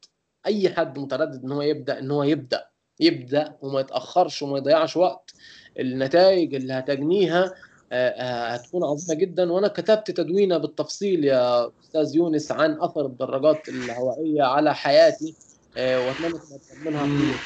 أي 0.46 0.70
حد 0.70 1.00
متردد 1.00 1.44
إن 1.44 1.52
هو 1.52 1.62
يبدأ 1.62 2.00
إن 2.00 2.12
هو 2.12 2.24
يبدأ 2.24 2.66
يبدأ 3.00 3.56
وما 3.62 3.80
يتأخرش 3.80 4.42
وما 4.42 4.58
يضيعش 4.58 4.98
وقت 4.98 5.34
النتائج 5.80 6.56
اللي 6.56 6.74
هتجنيها 6.74 7.54
هتكون 7.94 8.84
عظيمة 8.84 9.14
جدا. 9.22 9.52
وأنا 9.52 9.68
كتبت 9.68 10.12
تدوينة 10.12 10.58
بالتفصيل 10.58 11.26
يا 11.26 11.68
أستاذ 11.82 12.16
يونس 12.16 12.52
عن 12.52 12.82
أثر 12.82 13.06
الدراجات 13.06 13.70
الهوائية 13.70 14.44
على 14.44 14.76
حياتي 14.76 15.38
وأتمنى 15.78 16.40
تطمنها 16.70 17.08
في 17.08 17.42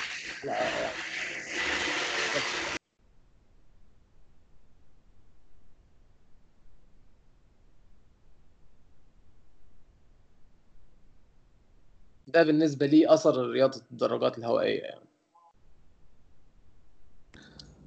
ده 12.27 12.43
بالنسبة 12.43 12.85
لي 12.85 13.13
أثر 13.13 13.49
رياضة 13.49 13.81
الدراجات 13.91 14.37
الهوائية 14.37 14.81
يعني. 14.81 15.12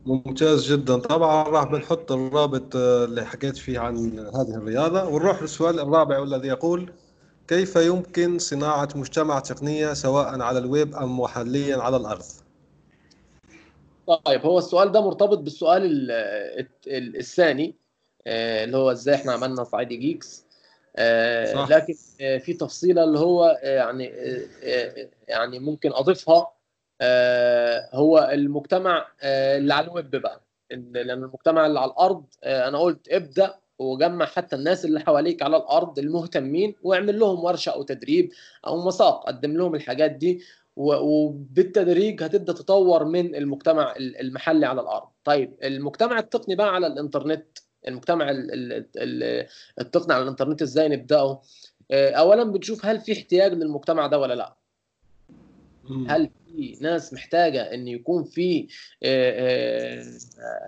ممتاز 0.07 0.73
جدا. 0.73 0.99
طبعا 0.99 1.49
راح 1.49 1.65
بنحط 1.65 2.13
الرابط 2.13 2.77
اللي 2.77 3.27
حكيت 3.27 3.57
فيه 3.57 3.79
عن 3.79 4.19
هذه 4.19 4.55
الرياضة. 4.55 5.05
ونروح 5.05 5.43
للسؤال 5.43 5.81
الرابع 5.81 6.19
والذي 6.19 6.49
يقول 6.49 6.93
كيف 7.49 7.77
يمكن 7.77 8.39
صناعة 8.39 8.89
مجتمع 8.95 9.41
تقنية 9.41 9.93
سواء 9.93 10.41
على 10.41 10.59
الويب 10.59 10.95
أم 10.95 11.21
محليا 11.21 11.77
على 11.77 11.97
الأرض؟ 11.97 12.25
طيب 14.25 14.41
هو 14.41 14.59
السؤال 14.59 14.93
ده 14.93 15.01
مرتبط 15.01 15.39
بالسؤال 15.39 16.11
الثاني 16.87 17.75
اللي 18.27 18.77
هو 18.77 18.91
إزاي 18.91 19.15
إحنا 19.15 19.33
عملنا 19.33 19.65
صعيدي 19.65 19.97
Geeks. 19.97 20.47
صح. 21.55 21.69
لكن 21.71 21.95
في 22.19 22.57
تفصيلة 22.61 23.05
اللي 23.05 23.19
هو 23.19 23.59
يعني 23.63 24.13
يعني 25.29 25.59
ممكن 25.59 25.93
أضيفها. 25.93 26.56
هو 27.95 28.31
المجتمع 28.33 29.07
اللي 29.23 29.75
على 29.75 29.87
الويب 29.87 30.11
بقى. 30.11 30.41
لأن 30.71 31.23
المجتمع 31.25 31.67
اللي 31.67 31.81
على 31.81 31.91
الأرض 31.91 32.25
أنا 32.45 32.79
قلت 32.79 33.09
ابدأ 33.09 33.55
وجمع 33.79 34.27
حتى 34.27 34.57
الناس 34.57 34.85
اللي 34.85 35.01
حواليك 35.01 35.43
على 35.43 35.57
الأرض 35.57 35.99
المهتمين 35.99 36.75
واعمل 36.83 37.19
لهم 37.19 37.45
ورشة 37.45 37.71
أو 37.71 37.83
تدريب 37.83 38.31
أو 38.67 38.87
مساق 38.87 39.27
قدم 39.27 39.53
لهم 39.57 39.75
الحاجات 39.75 40.11
دي 40.11 40.43
وبالتدريج 40.77 42.23
هتبدأ 42.23 42.53
تطور 42.53 43.05
من 43.05 43.35
المجتمع 43.35 43.95
المحلي 43.99 44.67
على 44.67 44.81
الأرض. 44.81 45.09
طيب 45.25 45.57
المجتمع 45.65 46.19
التقني 46.19 46.55
بقى 46.57 46.69
على 46.75 46.87
الإنترنت 46.87 47.59
المجتمع 47.89 48.31
التقني 49.81 50.15
على 50.15 50.23
الإنترنت 50.23 50.63
إزاي 50.63 50.89
نبدأه؟ 50.89 51.43
اولا 51.93 52.45
بنشوف 52.45 52.87
هل 52.87 53.01
في 53.01 53.13
احتياج 53.13 53.53
للمجتمع 53.53 54.07
ده 54.07 54.19
ولا 54.19 54.35
لأ. 54.35 54.57
هل 56.09 56.31
في 56.47 56.79
ناس 56.81 57.13
محتاجة 57.13 57.75
إن 57.75 57.89
يكون 57.89 58.25
في 58.25 58.67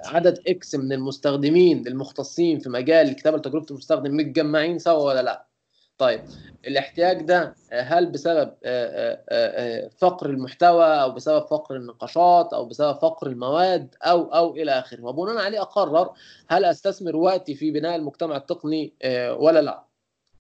عدد 0.04 0.38
إكس 0.48 0.74
من 0.74 0.92
المستخدمين 0.92 1.86
المختصين 1.86 2.58
في 2.58 2.68
مجال 2.68 3.12
كتابة 3.16 3.38
تجربة 3.38 3.66
المستخدم 3.70 4.16
متجمعين 4.16 4.78
سوا 4.78 5.04
ولا 5.04 5.22
لأ؟ 5.22 5.44
طيب 5.98 6.20
الاحتياج 6.66 7.22
ده 7.22 7.54
هل 7.72 8.06
بسبب 8.06 8.48
فقر 9.98 10.30
المحتوى 10.30 10.84
أو 11.02 11.10
بسبب 11.12 11.46
فقر 11.46 11.76
النقاشات 11.76 12.52
أو 12.52 12.64
بسبب 12.64 12.98
فقر 12.98 13.26
المواد 13.26 13.94
أو 14.02 14.34
أو 14.34 14.54
إلى 14.56 14.70
آخره؟ 14.78 15.04
وبناء 15.04 15.36
عليه 15.44 15.60
أقرر 15.62 16.10
هل 16.48 16.64
أستثمر 16.64 17.16
وقتي 17.16 17.54
في 17.54 17.70
بناء 17.70 17.96
المجتمع 17.96 18.36
التقني 18.36 18.92
ولا 19.38 19.62
لأ؟ 19.62 19.84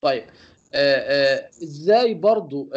طيب 0.02 0.24
إزاي 1.62 2.14
برضو 2.14 2.70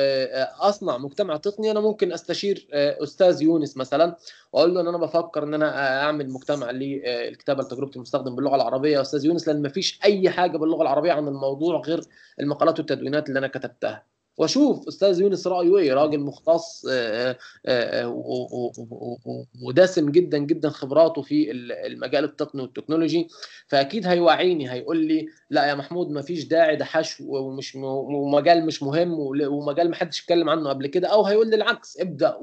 أصنع 0.60 0.98
مجتمع 0.98 1.38
تقني 1.38 1.72
أنا 1.72 1.80
ممكن 1.80 2.14
أستشير 2.14 2.68
أستاذ 2.74 3.42
يونس 3.42 3.78
مثلا 3.78 4.18
وأقول 4.54 4.74
له 4.74 4.82
إن 4.82 4.88
أنا 4.88 4.98
بفكر 4.98 5.44
إن 5.44 5.54
أنا 5.54 6.02
أعمل 6.04 6.30
مجتمع 6.30 6.72
للكتابه 6.72 7.64
لتجربة 7.64 7.92
المستخدم 7.96 8.36
باللغة 8.36 8.56
العربية 8.56 8.94
يا 8.98 9.02
أستاذ 9.02 9.26
يونس 9.26 9.48
لأن 9.48 9.62
مفيش 9.62 10.00
أي 10.06 10.30
حاجة 10.30 10.58
باللغة 10.58 10.82
العربية 10.82 11.12
عن 11.12 11.28
الموضوع 11.28 11.82
غير 11.82 12.02
المقالات 12.40 12.80
والتدوينات 12.80 13.30
اللي 13.30 13.40
أنا 13.40 13.48
كتبتها. 13.48 14.12
وأشوف 14.38 14.88
أستاذ 14.88 15.22
يونس 15.22 15.48
رايه 15.48 15.78
إيه 15.78 15.94
راجل 15.94 16.20
مختص 16.20 16.86
ودسم 19.64 20.12
جدا 20.12 20.38
جدا 20.38 20.70
خبراته 20.70 21.22
في 21.22 21.52
المجال 21.52 22.24
التقني 22.24 22.62
والتكنولوجي. 22.62 23.28
فأكيد 23.68 24.08
هيوعيني 24.08 24.72
هيقول 24.72 24.98
لي 24.98 25.28
لا 25.50 25.66
يا 25.66 25.76
محمود 25.76 26.10
ما 26.10 26.22
فيش 26.22 26.44
داعي 26.44 26.76
ده 26.76 26.86
حشو 26.86 27.24
ومش 27.28 27.76
ومجال 27.76 28.66
مش 28.66 28.84
مهم 28.84 29.14
ومجال 29.20 29.90
ما 29.90 29.96
حدش 29.96 30.22
اتكلم 30.22 30.50
عنه 30.50 30.70
قبل 30.70 30.88
كده. 30.88 31.08
أو 31.08 31.26
هيقول 31.26 31.50
لي 31.50 31.56
العكس 31.56 32.00
ابدأ 32.00 32.38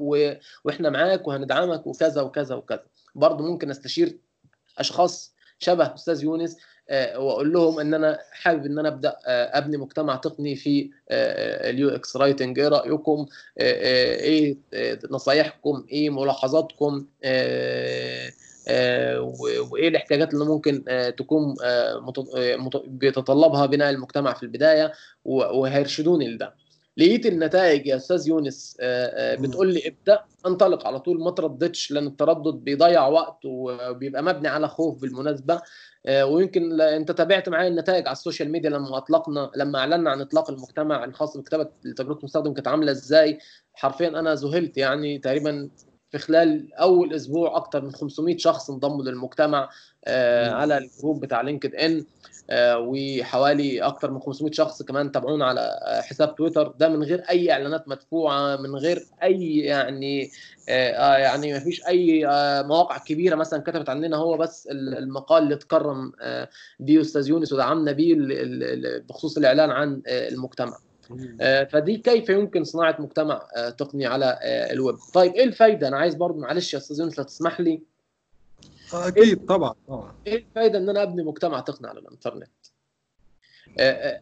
وإحنا 0.65 0.89
معاك 0.89 1.27
وهندعمك 1.27 1.87
وكذا 1.87 2.21
وكذا 2.21 2.55
وكذا. 2.55 2.83
برضه 3.15 3.43
ممكن 3.45 3.69
أستشير 3.69 4.17
أشخاص 4.77 5.35
شبه 5.59 5.93
أستاذ 5.95 6.23
يونس 6.23 6.57
وأقول 6.91 7.53
لهم 7.53 7.79
إن 7.79 7.93
أنا 7.93 8.19
حابب 8.31 8.65
إن 8.65 8.79
أنا 8.79 8.87
أبدأ 8.87 9.15
أبني 9.27 9.77
مجتمع 9.77 10.15
تقني 10.15 10.55
في 10.55 10.89
ال 11.11 11.89
UX 11.89 12.17
writing 12.17 12.59
إيه 12.59 12.67
رأيكم؟ 12.67 13.25
إيه 13.59 14.57
نصايحكم؟ 15.11 15.85
إيه 15.91 16.09
ملاحظاتكم؟ 16.09 17.05
وإيه 19.71 19.87
الاحتياجات 19.87 20.33
اللي 20.33 20.45
ممكن 20.45 20.83
تكون 21.17 21.55
بيتطلبها 22.87 23.65
بناء 23.65 23.89
المجتمع 23.89 24.33
في 24.33 24.43
البداية؟ 24.43 24.91
وهيرشدوني 25.25 26.27
لده. 26.27 26.53
لقيت 26.99 27.25
النتائج 27.25 27.87
يا 27.87 27.95
أستاذ 27.95 28.27
يونس 28.27 28.77
بتقول 29.39 29.73
لي 29.73 29.87
ابدأ 29.87 30.19
انطلق 30.45 30.87
على 30.87 30.99
طول 30.99 31.19
ما 31.23 31.31
ترددش 31.31 31.91
لأن 31.91 32.07
التردد 32.07 32.53
بيضيع 32.53 33.07
وقت 33.07 33.39
وبيبقى 33.45 34.23
مبني 34.23 34.47
على 34.47 34.67
خوف 34.67 35.01
بالمناسبة. 35.01 35.61
ويمكن 36.09 36.81
أنت 36.81 37.11
تابعت 37.11 37.49
معايا 37.49 37.67
النتائج 37.67 38.07
على 38.07 38.13
ال 38.15 38.20
social 38.20 38.51
media 38.51 38.69
لما 38.69 38.97
أطلقنا 38.97 39.51
لما 39.55 39.79
أعلنا 39.79 40.09
عن 40.09 40.21
إطلاق 40.21 40.49
المجتمع 40.49 41.03
الخاص 41.03 41.37
بكتابة 41.37 41.69
تجربه 41.97 42.19
المستخدم 42.19 42.53
كانت 42.53 42.67
عاملة 42.67 42.91
إزاي. 42.91 43.39
حرفيا 43.73 44.07
أنا 44.07 44.35
ذهلت 44.35 44.77
يعني 44.77 45.17
تقريبا 45.19 45.69
في 46.11 46.17
خلال 46.17 46.73
أول 46.73 47.13
أسبوع 47.13 47.57
أكثر 47.57 47.81
من 47.81 47.91
500 47.91 48.37
شخص 48.37 48.69
انضموا 48.69 49.03
للمجتمع 49.03 49.69
على 50.53 50.77
ال 50.77 50.84
group 50.84 51.19
بتاع 51.19 51.41
LinkedIn 51.41 52.05
وحوالي 52.75 53.81
أكثر 53.81 54.11
من 54.11 54.19
500 54.19 54.51
شخص 54.51 54.83
كمان 54.83 55.11
تابعونا 55.11 55.45
على 55.45 55.79
حساب 56.03 56.35
تويتر. 56.35 56.67
ده 56.79 56.89
من 56.89 57.03
غير 57.03 57.23
أي 57.29 57.51
إعلانات 57.51 57.87
مدفوعة 57.87 58.55
من 58.55 58.75
غير 58.75 59.05
أي 59.23 59.57
يعني 59.57 60.31
آه 60.69 61.17
يعني 61.17 61.53
ما 61.53 61.59
فيش 61.59 61.87
أي 61.87 62.27
آه 62.27 62.61
مواقع 62.61 62.97
كبيرة 62.97 63.35
مثلا 63.35 63.61
كتبت 63.61 63.89
عننا 63.89 64.17
هو 64.17 64.37
بس 64.37 64.67
المقال 64.71 65.43
اللي 65.43 65.53
اتكرم 65.53 66.11
آه 66.21 66.49
بيه 66.79 67.01
أستاذ 67.01 67.29
يونس 67.29 67.53
ودعمنا 67.53 67.91
بيه 67.91 68.15
بخصوص 69.09 69.37
الإعلان 69.37 69.69
عن 69.69 70.01
المجتمع. 70.07 70.77
فدي 71.71 71.97
كيف 71.97 72.29
يمكن 72.29 72.63
صناعة 72.63 72.95
مجتمع 72.99 73.47
تقني 73.77 74.05
على 74.05 74.39
الويب. 74.43 74.95
طيب 75.13 75.33
إيه 75.33 75.43
الفايدة؟ 75.43 75.87
أنا 75.87 75.97
عايز 75.97 76.15
برضه 76.15 76.37
معلش 76.39 76.73
يا 76.73 76.79
أستاذ 76.79 76.99
يونس 76.99 77.17
لو 77.17 77.23
تسمح 77.25 77.59
لي. 77.61 77.81
أكيد 78.93 79.45
طبعا 79.45 79.73
طبعا. 79.87 80.13
إيه 80.27 80.35
الفايدة 80.35 80.77
إن 80.77 80.89
أنا 80.89 81.03
أبني 81.03 81.23
مجتمع 81.23 81.59
تقني 81.59 81.87
على 81.87 81.99
الإنترنت؟ 81.99 82.49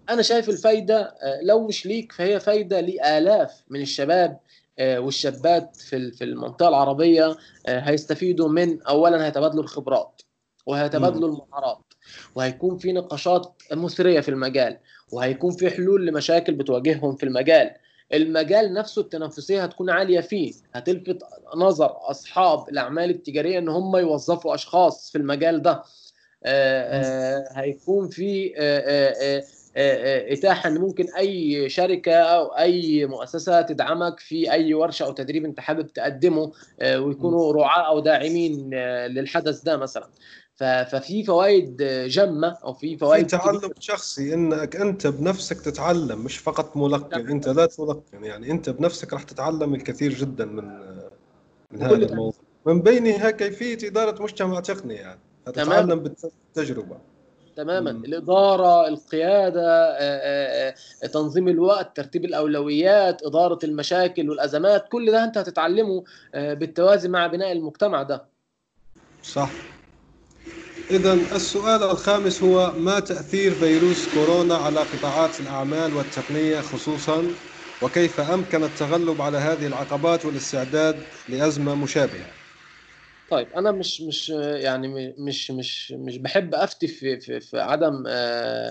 أنا 0.09 0.21
شايف 0.21 0.49
الفايدة 0.49 1.15
لو 1.43 1.67
مش 1.67 1.85
ليك 1.85 2.11
فهي 2.11 2.39
فايدة 2.39 2.81
لآلاف 2.81 3.63
من 3.69 3.81
الشباب 3.81 4.39
والشابات 4.79 5.75
في 5.75 6.11
في 6.11 6.23
المنطقة 6.23 6.69
العربية 6.69 7.35
هيستفيدوا 7.67 8.49
من 8.49 8.81
اولا 8.81 9.25
هيتبادلوا 9.25 9.63
الخبرات 9.63 10.21
وهيتبادلوا 10.65 11.29
المهارات 11.29 11.93
وهيكون 12.35 12.77
في 12.77 12.93
نقاشات 12.93 13.61
مثرية 13.71 14.19
في 14.19 14.29
المجال 14.29 14.77
وهيكون 15.11 15.51
في 15.51 15.69
حلول 15.69 16.05
لمشاكل 16.07 16.53
بتواجههم 16.53 17.15
في 17.15 17.23
المجال. 17.23 17.71
المجال 18.13 18.73
نفسه 18.73 19.01
التنافسية 19.01 19.63
هتكون 19.63 19.89
عالية 19.89 20.19
فيه. 20.19 20.53
هتلفت 20.73 21.17
نظر 21.55 21.91
أصحاب 22.09 22.69
الأعمال 22.69 23.09
التجارية 23.09 23.59
إن 23.59 23.69
هم 23.69 23.97
يوظفوا 23.97 24.55
أشخاص 24.55 25.11
في 25.11 25.17
المجال 25.17 25.61
ده. 25.61 25.83
هيكون 27.51 28.09
في 28.09 28.53
إتاحة 30.33 30.69
إن 30.69 30.77
ممكن 30.77 31.05
أي 31.17 31.69
شركة 31.69 32.13
أو 32.15 32.45
أي 32.45 33.05
مؤسسة 33.05 33.61
تدعمك 33.61 34.19
في 34.19 34.51
أي 34.51 34.73
ورشة 34.73 35.03
أو 35.05 35.11
تدريب 35.11 35.45
أنت 35.45 35.59
حابب 35.59 35.87
تقدمه 35.87 36.51
ويكونوا 36.81 37.53
رعاة 37.53 37.87
أو 37.87 37.99
داعمين 37.99 38.69
للحدث 39.07 39.61
ده 39.61 39.77
مثلا. 39.77 40.09
ففي 40.57 41.23
فوائد 41.23 41.83
جمه 42.07 42.57
أو 42.63 42.73
في 42.73 42.97
فوائد 42.97 43.29
في 43.31 43.37
تعلم 43.37 43.71
شخصي 43.79 44.33
إنك 44.33 44.75
أنت 44.75 45.07
بنفسك 45.07 45.61
تتعلم 45.61 46.23
مش 46.23 46.37
فقط 46.37 46.77
ملقن 46.77 47.27
أنت 47.27 47.49
لا 47.49 47.65
تلقن 47.65 48.23
يعني 48.23 48.51
أنت 48.51 48.69
بنفسك 48.69 49.13
راح 49.13 49.23
تتعلم 49.23 49.75
الكثير 49.75 50.13
جدا 50.13 50.45
من 50.45 50.87
من 51.71 51.81
هذا 51.81 51.95
الموضوع. 51.95 52.41
من 52.65 52.81
بينها 52.81 53.31
كيفية 53.31 53.87
إدارة 53.87 54.23
مجتمع 54.23 54.59
تقني 54.59 54.93
يعني. 54.93 55.19
تتعلم 55.45 55.99
بالتجربة. 55.99 56.97
تماما. 57.55 57.91
مم. 57.91 58.05
الإدارة 58.05 58.87
القيادة 58.87 59.95
تنظيم 61.13 61.47
الوقت 61.47 61.97
ترتيب 61.97 62.25
الأولويات 62.25 63.23
إدارة 63.23 63.59
المشاكل 63.63 64.29
والأزمات 64.29 64.87
كل 64.91 65.11
ده 65.11 65.23
أنت 65.23 65.37
هتتعلمه 65.37 66.03
بالتوازي 66.33 67.09
مع 67.09 67.27
بناء 67.27 67.51
المجتمع 67.51 68.03
ده. 68.03 68.25
صح. 69.21 69.51
إذا 70.91 71.13
السؤال 71.13 71.83
الخامس 71.83 72.43
هو 72.43 72.73
ما 72.77 72.99
تأثير 72.99 73.55
فيروس 73.55 74.07
كورونا 74.07 74.55
على 74.55 74.79
قطاعات 74.79 75.39
الأعمال 75.39 75.93
والتقنية 75.93 76.61
خصوصا 76.61 77.35
وكيف 77.81 78.19
أمكن 78.19 78.63
التغلب 78.63 79.21
على 79.21 79.37
هذه 79.37 79.67
العقبات 79.67 80.25
والاستعداد 80.25 81.13
لأزمة 81.27 81.75
مشابهة؟ 81.75 82.37
طيب 83.27 83.53
أنا 83.53 83.71
مش 83.71 84.01
مش 84.01 84.29
يعني 84.29 85.13
مش 85.19 85.51
مش 85.51 85.91
مش 85.91 86.17
بحب 86.17 86.55
أفتي 86.55 86.87
في 86.87 87.19
في, 87.19 87.39
في 87.39 87.59
عدم 87.59 88.03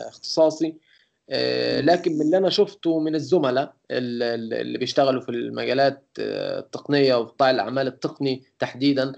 اختصاصي 0.09 0.77
لكن 1.81 2.13
من 2.13 2.23
اللي 2.23 2.37
أنا 2.39 2.51
شفته 2.51 3.01
من 3.01 3.15
الزملاء 3.15 3.77
اللي 3.91 4.79
بيشتغلوا 4.79 5.21
في 5.21 5.29
المجالات 5.29 6.07
التقنية 6.19 7.15
وقطاع 7.15 7.51
الأعمال 7.51 7.87
التقني 7.87 8.45
تحديدا 8.59 9.13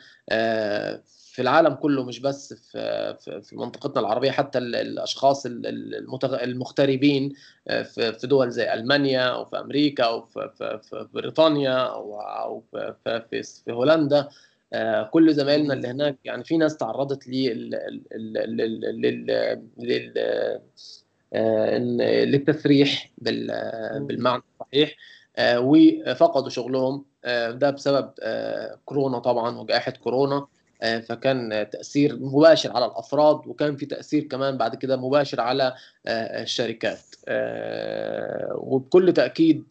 في 1.39 1.43
العالم 1.43 1.74
كله 1.74 2.05
مش 2.05 2.20
بس 2.20 2.53
في 2.55 3.16
في 3.43 3.57
منطقتنا 3.57 4.01
العربية 4.01 4.30
حتى 4.30 4.59
الأشخاص 4.59 5.47
المغتربين 5.47 7.32
في 7.84 8.18
دول 8.24 8.51
زي 8.51 8.72
ألمانيا 8.72 9.20
أو 9.20 9.45
في 9.45 9.59
أمريكا 9.61 10.05
أو 10.05 10.26
في 10.26 11.09
بريطانيا 11.14 11.76
أو 11.76 12.62
في 13.05 13.43
في 13.64 13.72
هولندا 13.72 14.28
كل 15.11 15.34
زمايلنا 15.34 15.74
اللي 15.74 15.89
هناك 15.89 16.16
يعني 16.24 16.45
في 16.45 16.57
ناس 16.57 16.76
تعرضت 16.76 17.28
لل 17.28 17.70
للتسريح 22.30 23.11
بالمعنى 23.18 24.43
الصحيح 24.61 24.95
وفقدوا 25.41 26.49
شغلهم 26.49 27.05
ده 27.51 27.70
بسبب 27.70 28.11
كورونا 28.84 29.18
طبعا 29.18 29.59
وجائحة 29.59 29.93
كورونا. 29.93 30.47
فكان 30.83 31.66
تأثير 31.70 32.16
مباشر 32.20 32.72
على 32.76 32.87
الأفراد 32.87 33.47
وكان 33.47 33.76
في 33.76 33.87
تأثير 33.87 34.24
كمان 34.24 34.57
بعد 34.57 34.74
كده 34.74 34.97
مباشر 34.97 35.41
على 35.41 35.74
الشركات. 36.09 37.01
وبكل 38.55 39.12
تأكيد 39.12 39.64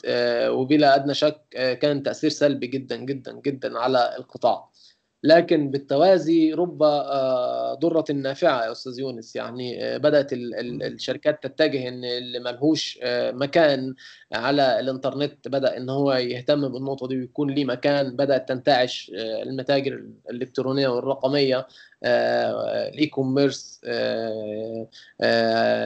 وبلا 0.47 0.95
أدنى 0.95 1.13
شك 1.13 1.41
كان 1.81 2.03
تأثير 2.03 2.29
سلبي 2.29 2.67
جدا 2.67 2.95
جدا 2.95 3.31
جدا 3.45 3.79
على 3.79 4.15
القطاع. 4.17 4.69
لكن 5.23 5.71
بالتوازي 5.71 6.53
رب 6.53 6.77
ضرة 7.79 8.05
نافعة 8.13 8.65
يا 8.65 8.71
أستاذ 8.71 8.99
يونس. 8.99 9.35
يعني 9.35 9.97
بدأت 9.99 10.27
الشركات 10.33 11.43
تتجه 11.47 11.87
إن 11.87 12.05
اللي 12.05 12.39
ملهوش 12.39 12.99
مكان 13.33 13.95
على 14.33 14.79
الإنترنت 14.79 15.47
بدأ 15.47 15.77
إن 15.77 15.89
هو 15.89 16.13
يهتم 16.13 16.67
بالنقطة 16.69 17.07
دي 17.07 17.17
ويكون 17.17 17.49
ليه 17.51 17.65
مكان 17.65 18.15
بدأت 18.15 18.49
تنتعش 18.49 19.11
المتاجر 19.15 20.03
الإلكترونية 20.29 20.87
والرقمية 20.87 21.67
ال 22.03 23.05
e-commerce 23.07 23.79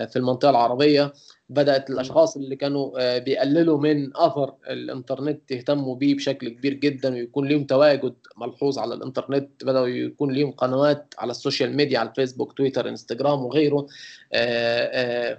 في 0.08 0.14
المنطقة 0.16 0.50
العربية. 0.50 1.14
بدأت 1.52 1.90
الأشخاص 1.90 2.38
اللي 2.38 2.56
كانوا 2.56 3.18
بيقللوا 3.18 3.78
من 3.78 4.18
أثر 4.18 4.54
الإنترنت 4.70 5.52
يهتموا 5.52 5.96
بيه 5.96 6.16
بشكل 6.16 6.50
كبير 6.50 6.74
جدا 6.74 7.14
ويكون 7.14 7.48
ليهم 7.48 7.64
تواجد 7.64 8.14
ملحوظ 8.38 8.80
على 8.80 8.94
الإنترنت 8.94 9.50
بدأوا 9.64 9.88
يكون 9.88 10.34
ليهم 10.34 10.52
قنوات 10.52 11.14
على 11.18 11.32
ال 11.32 11.38
social 11.38 11.76
media 11.76 12.00
على 12.00 12.10
الفيسبوك 12.10 12.54
تويتر 12.54 12.90
إنستجرام 12.90 13.46
وغيره. 13.46 13.88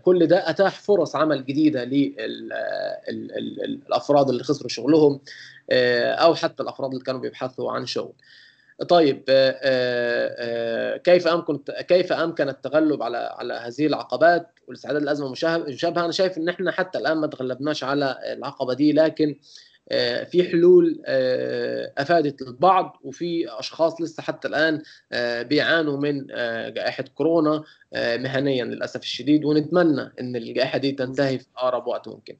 كل 0.02 0.26
ده 0.26 0.50
أتاح 0.50 0.80
فرص 0.80 1.16
عمل 1.16 1.44
جديدة 1.44 1.84
للافراد 3.04 4.28
اللي 4.28 4.44
خسروا 4.44 4.68
شغلهم 4.68 5.20
أو 5.70 6.34
حتى 6.34 6.62
الأفراد 6.62 6.90
اللي 6.92 7.04
كانوا 7.04 7.20
بيبحثوا 7.20 7.72
عن 7.72 7.86
شغل. 7.86 8.12
طيب 8.88 9.24
كيف 11.04 11.26
أمكن 11.28 11.58
كيف 11.88 12.12
أمكن 12.12 12.48
التغلب 12.48 13.02
على 13.02 13.18
على 13.18 13.54
هذه 13.54 13.86
العقبات 13.86 14.48
والاستعداد 14.68 15.02
للأزمة 15.02 15.26
المشابهه 15.26 16.04
أنا 16.04 16.12
شايف 16.12 16.38
إن 16.38 16.48
إحنا 16.48 16.70
حتى 16.72 16.98
الآن 16.98 17.16
ما 17.18 17.26
تغلبناش 17.26 17.84
على 17.84 18.18
العقبة 18.32 18.74
دي 18.74 18.92
لكن 18.92 19.36
في 20.30 20.48
حلول 20.50 21.02
أفادت 21.98 22.42
البعض 22.42 22.96
وفي 23.04 23.46
أشخاص 23.58 24.00
لسه 24.00 24.22
حتى 24.22 24.48
الآن 24.48 24.82
بيعانوا 25.48 25.96
من 25.96 26.26
جائحة 26.74 27.04
كورونا 27.14 27.64
مهنيا 27.94 28.64
للأسف 28.64 29.00
الشديد 29.00 29.44
ونتمنى 29.44 30.12
إن 30.20 30.36
الجائحة 30.36 30.78
دي 30.78 30.92
تنتهي 30.92 31.38
في 31.38 31.46
أقرب 31.56 31.86
وقت 31.86 32.08
ممكن. 32.08 32.36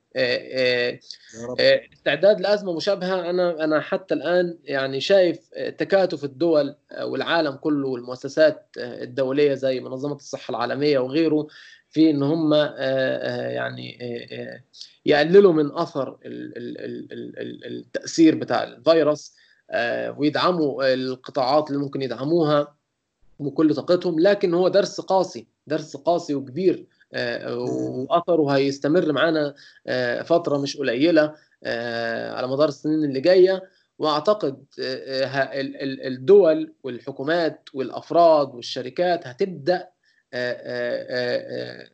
استعداد 1.93 2.41
لأزمة 2.41 2.73
مشابهة 2.73 3.31
أنا 3.31 3.65
أنا 3.65 3.81
حتى 3.81 4.15
الآن 4.15 4.59
يعني 4.65 5.01
شايف 5.01 5.39
تكاتف 5.79 6.25
الدول 6.25 6.75
والعالم 7.03 7.57
كله 7.57 7.89
والمؤسسات 7.89 8.67
الدولية 8.79 9.55
زي 9.55 9.81
منظمة 9.81 10.15
الصحة 10.17 10.51
العالمية 10.51 10.99
وغيره 10.99 11.47
في 11.93 12.11
إن 12.11 12.23
هم 12.23 12.55
يعني 12.55 13.99
يقللوا 15.07 15.53
من 15.53 15.73
أثر 15.73 16.19
التأثير 17.67 18.35
بتاع 18.35 18.63
الفيروس 18.65 19.35
ويدعموا 20.17 20.95
القطاعات 20.95 21.69
اللي 21.71 21.81
ممكن 21.81 22.03
يدعموها 22.03 22.75
بكل 23.41 23.75
طاقتهم 23.75 24.21
لكن 24.21 24.55
هو 24.55 24.69
درس 24.69 25.01
قاسي 25.01 25.47
درس 25.67 25.97
قاسي 25.97 26.35
وكبير 26.35 26.87
وأثره 27.51 28.49
هيستمر 28.57 29.13
معانا 29.13 29.55
فترة 30.23 30.59
مش 30.59 30.77
قليلة 30.77 31.35
على 32.37 32.47
مدار 32.49 32.69
السنين 32.69 33.05
اللي 33.05 33.21
جاية. 33.21 33.63
وأعتقد 33.99 34.65
الدول 36.07 36.73
والحكومات 36.85 37.69
والأفراد 37.75 38.55
والشركات 38.55 39.27
هتبدأ 39.27 39.89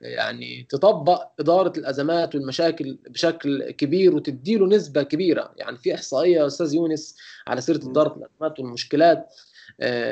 يعني 0.00 0.66
تطبق 0.68 1.22
إدارة 1.40 1.72
الأزمات 1.78 2.34
والمشاكل 2.34 2.98
بشكل 3.08 3.70
كبير 3.70 4.14
وتديله 4.14 4.66
نسبة 4.66 5.02
كبيرة. 5.02 5.52
يعني 5.56 5.76
في 5.76 5.94
إحصائية 5.94 6.46
أستاذ 6.46 6.74
يونس 6.74 7.16
على 7.46 7.60
سيرة 7.60 7.76
إدارة 7.76 8.16
الأزمات 8.16 8.60
والمشكلات 8.60 9.26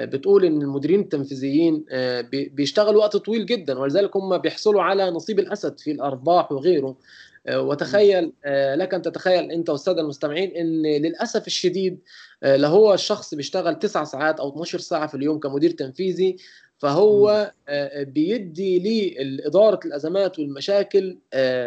بتقول 0.02 0.44
إن 0.44 0.62
المديرين 0.62 1.00
التنفيذيين 1.00 1.84
بيشتغلوا 2.32 3.00
وقت 3.00 3.16
طويل 3.16 3.46
جدا 3.46 3.78
ولذلك 3.78 4.16
هم 4.16 4.38
بيحصلوا 4.38 4.82
على 4.82 5.10
نصيب 5.10 5.38
الأسد 5.38 5.78
في 5.78 5.90
الأرباح 5.90 6.52
وغيره. 6.52 6.96
وتخيل 7.50 8.32
لك 8.74 8.94
أن 8.94 9.02
تتخيل 9.02 9.50
أنت 9.50 9.70
والساده 9.70 10.02
المستمعين 10.02 10.56
إن 10.56 10.82
للأسف 10.82 11.46
الشديد 11.46 11.98
لو 12.42 12.68
هو 12.68 12.94
الشخص 12.94 13.34
بيشتغل 13.34 13.78
9 13.78 14.04
ساعات 14.04 14.40
أو 14.40 14.48
12 14.48 14.78
ساعة 14.78 15.06
في 15.06 15.14
اليوم 15.14 15.38
كمدير 15.38 15.70
تنفيذي 15.70 16.36
فهو 16.78 17.52
بيدي 17.98 18.78
لإدارة 19.24 19.80
الأزمات 19.84 20.38
والمشاكل 20.38 21.18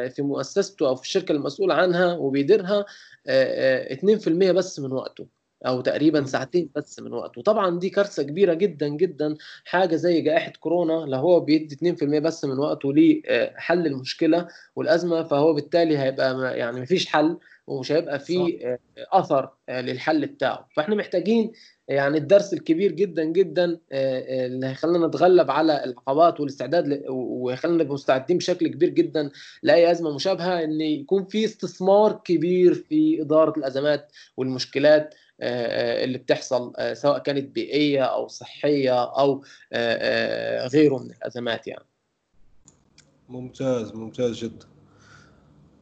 في 0.10 0.16
مؤسسته 0.20 0.88
أو 0.88 0.96
في 0.96 1.02
الشركة 1.04 1.32
المسؤول 1.32 1.72
عنها 1.72 2.14
وبيديرها 2.16 2.86
2% 3.28 4.30
بس 4.52 4.80
من 4.80 4.92
وقته 4.92 5.28
أو 5.66 5.82
تقريبا 5.82 6.26
ساعتين 6.26 6.70
بس 6.76 7.00
من 7.00 7.14
وقت 7.14 7.38
وطبعا 7.38 7.80
دي 7.80 7.90
كارثة 7.90 8.24
كبيرة 8.24 8.54
جدا 8.54 8.88
جدا 8.88 9.36
حاجة 9.66 9.96
زي 9.96 10.22
جائحة 10.22 10.52
كورونا 10.60 11.06
لو 11.06 11.18
هو 11.20 11.40
بيدي 11.40 11.96
2% 11.96 12.04
بس 12.04 12.46
من 12.46 12.60
وقته 12.60 12.94
لحل 12.94 13.86
المشكلة 13.88 14.48
والأزمة 14.76 15.24
فهو 15.24 15.54
بالتالي 15.54 15.98
هيبقى 15.98 16.58
يعني 16.58 16.82
مفيش 16.82 17.08
حل 17.08 17.38
ومش 17.68 17.92
هيبقى 17.92 18.20
في 18.20 18.78
أثر 19.12 19.50
للحل 19.70 20.26
بتاعه. 20.26 20.68
فإحنا 20.76 20.96
محتاجين 20.96 21.52
يعني 21.90 22.18
الدرس 22.18 22.54
الكبير 22.54 22.92
جدا 22.92 23.24
جدا 23.24 23.80
اللي 23.92 24.68
هيخلينا 24.68 25.08
نتغلب 25.08 25.52
على 25.52 25.84
العقبات 25.84 26.40
والاستعداد 26.40 27.04
ويخلينا 27.10 27.84
نبقى 27.84 27.94
مستعدين 27.94 28.38
بشكل 28.38 28.68
كبير 28.68 28.90
جدا 28.90 29.32
لأي 29.64 29.92
أزمة 29.92 30.16
مشابهة 30.16 30.64
إن 30.64 30.82
يكون 30.82 31.26
في 31.26 31.46
استثمار 31.46 32.22
كبير 32.26 32.74
في 32.74 33.22
إدارة 33.22 33.60
الأزمات 33.60 34.12
والمشكلات 34.38 35.16
اللي 35.42 36.18
بتحصل 36.18 36.74
سواء 36.94 37.20
كانت 37.20 37.56
بيئية 37.56 38.04
أو 38.04 38.28
صحية 38.28 39.04
أو 39.04 39.44
غيره 40.74 40.98
من 41.04 41.12
الأزمات 41.12 41.68
يعني. 41.68 41.86
ممتاز 43.30 43.92
ممتاز 43.94 44.44
جدا. 44.44 44.66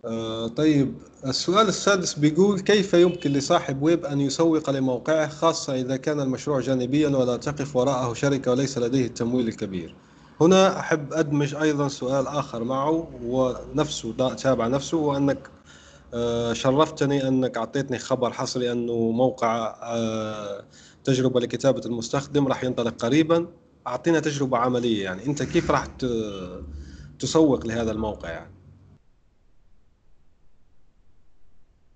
آه 0.05 0.47
طيب 0.47 0.95
السؤال 1.25 1.67
السادس 1.67 2.13
بيقول 2.13 2.59
كيف 2.59 2.93
يمكن 2.93 3.31
لصاحب 3.31 3.81
ويب 3.81 4.05
أن 4.05 4.21
يسوق 4.21 4.69
لموقعه 4.69 5.27
خاصة 5.29 5.75
إذا 5.75 5.97
كان 5.97 6.19
المشروع 6.19 6.59
جانبيا 6.59 7.09
ولا 7.09 7.37
تقف 7.37 7.75
وراءه 7.75 8.13
شركة 8.13 8.51
وليس 8.51 8.77
لديه 8.77 9.05
التمويل 9.05 9.47
الكبير؟ 9.47 9.95
هنا 10.41 10.79
أحب 10.79 11.13
أدمج 11.13 11.55
أيضا 11.55 11.87
سؤال 11.87 12.27
آخر 12.27 12.63
معه 12.63 13.19
ونفسه 13.23 14.35
تابع 14.35 14.67
نفسه 14.67 14.97
وأنك 14.97 15.51
آه 16.13 16.53
شرفتني 16.53 17.27
أنك 17.27 17.57
أعطيتني 17.57 17.99
خبر 17.99 18.33
حصري 18.33 18.71
أنه 18.71 19.11
موقع 19.11 19.75
آه 19.83 20.65
تجربة 21.03 21.39
لكتابة 21.39 21.81
المستخدم 21.85 22.47
راح 22.47 22.63
ينطلق 22.63 22.95
قريبا. 23.01 23.47
أعطينا 23.87 24.19
تجربة 24.19 24.57
عملية 24.57 25.03
يعني. 25.03 25.25
أنت 25.25 25.43
كيف 25.43 25.71
راح 25.71 25.87
تسوق 27.19 27.65
لهذا 27.65 27.91
الموقع 27.91 28.29
يعني؟ 28.29 28.56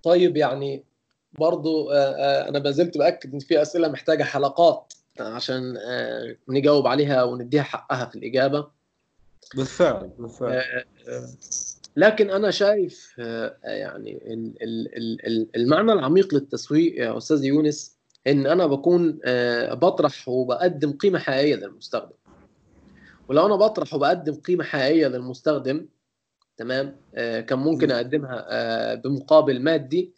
طيب 0.04 0.38
يعني 0.38 0.84
برضو 1.40 1.92
أنا 1.92 2.60
ما 2.60 2.72
زلت 2.72 2.98
بأكد 2.98 3.34
إن 3.34 3.40
في 3.40 3.62
أسئلة 3.62 3.88
محتاجة 3.88 4.24
حلقات 4.24 4.94
عشان 5.20 5.78
نجاوب 6.50 6.88
عليها 6.88 7.24
ونديها 7.24 7.64
حقها 7.64 8.06
في 8.06 8.16
الإجابة. 8.16 8.68
بالفعل 9.56 10.12
بالفعل. 10.20 10.64
لكن 11.96 12.30
أنا 12.30 12.52
شايف 12.52 13.18
يعني 13.64 14.20
المعنى 15.56 15.94
العميق 15.94 16.34
للتسويق 16.34 17.00
يا 17.00 17.18
أستاذ 17.18 17.44
يونس 17.44 17.98
إن 18.28 18.48
أنا 18.48 18.66
بكون 18.66 19.20
بطرح 19.72 20.30
وبقدم 20.30 20.92
قيمة 20.92 21.20
حقيقية 21.20 21.56
للمستخدم. 21.56 22.16
ولو 23.30 23.46
أنا 23.46 23.56
بطرح 23.56 23.94
وبقدم 23.94 24.34
قيمة 24.34 24.64
حقيقية 24.64 25.08
للمستخدم 25.08 25.86
تمام؟ 26.62 26.96
آه 27.16 27.42
كان 27.42 27.60
ممكن 27.60 27.92
أقدمها 27.92 28.46
آه 28.50 28.96
بمقابل 28.96 29.62
مادي. 29.62 30.14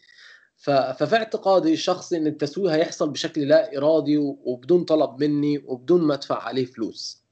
ففي 0.58 1.16
اعتقادي 1.16 1.74
الشخصي 1.74 2.18
إن 2.18 2.28
التسويق 2.28 2.72
هيحصل 2.72 3.10
بشكل 3.10 3.42
لا 3.42 3.78
إرادي 3.78 4.18
وبدون 4.18 4.84
طلب 4.84 5.24
مني 5.24 5.64
وبدون 5.66 6.02
ما 6.02 6.14
أدفع 6.14 6.44
عليه 6.44 6.66
فلوس. 6.66 7.24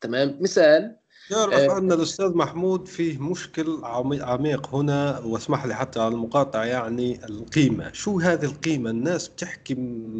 تمام؟ 0.00 0.36
مثال 0.40 0.96
يعرف 1.30 1.54
آه. 1.54 1.78
أن 1.78 1.92
الأستاذ 1.92 2.34
محمود 2.34 2.88
فيه 2.88 3.18
مشكل 3.18 3.80
عميق 4.20 4.74
هنا 4.74 5.18
واسمح 5.18 5.66
لي 5.66 5.74
حتى 5.74 6.00
على 6.00 6.14
المقاطعة 6.14 6.64
يعني 6.64 7.24
القيمة. 7.24 7.92
شو 7.92 8.20
هذه 8.20 8.44
القيمة؟ 8.44 8.90
الناس 8.90 9.28
بتحكي 9.28 9.74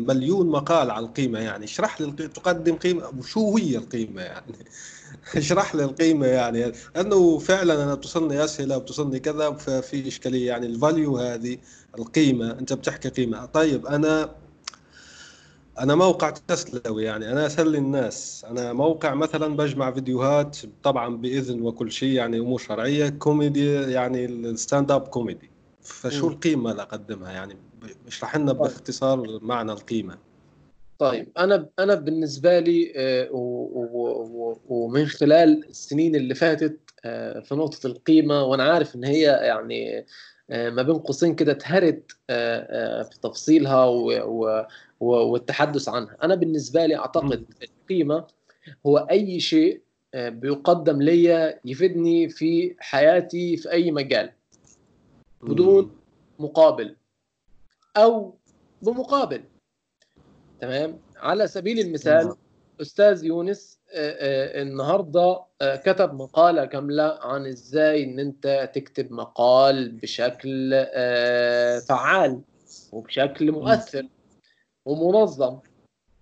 مليون 0.08 0.50
مقال 0.50 0.90
على 0.90 1.06
القيمة 1.06 1.38
يعني 1.38 1.64
اشرح 1.64 2.00
لي 2.00 2.10
تقدم 2.12 2.76
قيمة 2.76 3.02
وشو 3.18 3.56
هي 3.56 3.76
القيمة 3.76 4.22
يعني؟ 4.22 4.54
اشرح 5.36 5.74
لي 5.74 5.84
القيمة 5.84 6.26
يعني. 6.26 6.72
لأنه 6.94 7.38
فعلا 7.38 7.84
أنا 7.84 7.94
بتصلني 7.94 8.44
أسئلة 8.44 8.76
وبتصلني 8.76 9.18
كذا 9.18 9.50
ففي 9.50 10.08
إشكالية 10.08 10.46
يعني 10.46 10.66
الفاليو 10.66 11.16
هذه 11.16 11.58
القيمة. 11.98 12.50
أنت 12.50 12.72
بتحكي 12.72 13.08
قيمة. 13.08 13.44
طيب 13.46 13.86
أنا 13.86 14.39
أنا 15.80 15.94
موقع 15.94 16.30
تسلية 16.30 17.04
يعني 17.04 17.32
أنا 17.32 17.46
أسلي 17.46 17.78
الناس. 17.78 18.46
أنا 18.50 18.72
موقع 18.72 19.14
مثلا 19.14 19.56
بجمع 19.56 19.92
فيديوهات 19.92 20.56
طبعا 20.82 21.16
بإذن 21.16 21.62
وكل 21.62 21.92
شيء 21.92 22.12
يعني 22.12 22.38
أمور 22.38 22.58
شرعية 22.58 23.08
كوميدي 23.08 23.72
يعني 23.74 24.24
ال 24.24 24.90
stand-up 24.90 25.00
comedy. 25.00 25.50
فشو 25.82 26.28
م. 26.28 26.32
القيمة 26.32 26.70
اللي 26.70 26.82
أقدمها؟ 26.82 27.32
يعني 27.32 27.56
اشرح 28.06 28.36
لنا 28.36 28.52
باختصار 28.52 29.38
معنى 29.42 29.72
القيمة. 29.72 30.18
طيب 30.98 31.28
أنا 31.38 31.68
أنا 31.78 31.94
بالنسبة 31.94 32.58
لي 32.58 32.92
ومن 34.68 35.06
خلال 35.06 35.68
السنين 35.68 36.16
اللي 36.16 36.34
فاتت 36.34 36.80
في 37.44 37.48
نقطة 37.52 37.86
القيمة 37.86 38.42
وأنا 38.44 38.62
عارف 38.62 38.94
إن 38.94 39.04
هي 39.04 39.22
يعني 39.22 40.06
ما 40.50 40.82
بين 40.82 40.98
قوسين 40.98 41.34
كده 41.34 41.52
اتهرت 41.52 42.12
في 43.10 43.18
تفصيلها 43.22 43.84
والتحدث 45.00 45.88
عنها. 45.88 46.16
أنا 46.22 46.34
بالنسبة 46.34 46.86
لي 46.86 46.96
أعتقد 46.96 47.44
القيمة 47.62 48.26
هو 48.86 48.98
أي 48.98 49.40
شيء 49.40 49.82
بيقدم 50.14 51.02
ليا 51.02 51.60
يفيدني 51.64 52.28
في 52.28 52.76
حياتي 52.78 53.56
في 53.56 53.70
أي 53.72 53.90
مجال. 53.90 54.32
بدون 55.42 55.96
مقابل 56.38 56.96
أو 57.96 58.34
بمقابل. 58.82 59.44
تمام؟ 60.60 60.98
على 61.16 61.48
سبيل 61.48 61.78
المثال 61.78 62.34
أستاذ 62.80 63.24
يونس 63.24 63.79
النهارده 63.92 65.40
كتب 65.62 66.14
مقاله 66.14 66.64
كامله 66.64 67.18
عن 67.22 67.46
إزاي 67.46 68.04
إن 68.04 68.18
أنت 68.18 68.70
تكتب 68.74 69.12
مقال 69.12 69.92
بشكل 69.92 70.70
فعال 71.88 72.40
وبشكل 72.92 73.52
مؤثر 73.52 74.06
ومنظم 74.84 75.58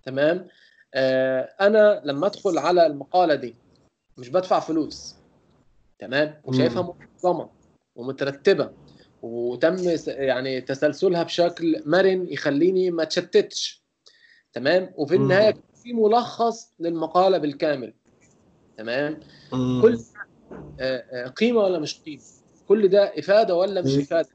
تمام؟ 0.03 0.47
أنا 1.61 2.01
لما 2.05 2.27
أدخل 2.27 2.57
على 2.57 2.85
المقالة 2.85 3.35
دي 3.35 3.55
مش 4.17 4.29
بدفع 4.29 4.59
فلوس 4.59 5.15
تمام؟ 5.99 6.41
وشايفها 6.43 6.95
منظمة 7.23 7.49
ومترتبة 7.95 8.71
وتم 9.21 9.75
يعني 10.07 10.61
تسلسلها 10.61 11.23
بشكل 11.23 11.83
مرن 11.85 12.27
يخليني 12.31 12.91
ما 12.91 13.03
اتشتتش 13.03 13.83
تمام؟ 14.53 14.91
وفي 14.95 15.15
النهاية 15.15 15.53
في 15.83 15.93
ملخص 15.93 16.73
للمقالة 16.79 17.37
بالكامل. 17.37 17.93
تمام؟ 18.77 19.19
مم. 19.53 19.81
كل 19.81 19.99
قيمة 21.37 21.59
ولا 21.59 21.79
مش 21.79 22.01
قيمة؟ 22.01 22.21
كل 22.67 22.87
ده 22.87 23.19
إفادة 23.19 23.55
ولا 23.55 23.81
مش 23.81 23.97
إفادة؟ 23.97 24.29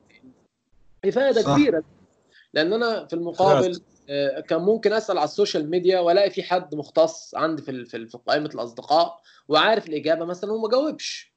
إفادة 1.05 1.43
صح. 1.43 1.57
كبيرة. 1.57 1.85
لأن 2.55 2.73
أنا 2.73 3.07
في 3.07 3.13
المقابل 3.17 3.83
كان 4.49 4.61
ممكن 4.61 4.93
أسأل 4.93 5.19
على 5.19 5.25
السوشيال 5.25 5.71
ميديا 5.71 6.01
وألاقي 6.01 6.31
في 6.31 6.43
حد 6.43 6.75
مختص 6.75 7.35
عندي 7.35 7.63
في 7.63 7.85
في 7.85 8.19
قائمة 8.27 8.51
الأصدقاء 8.55 9.21
وعارف 9.49 9.89
الإجابة 9.89 10.25
مثلا 10.25 10.53
وما 10.53 10.69
جاوبش 10.69 11.35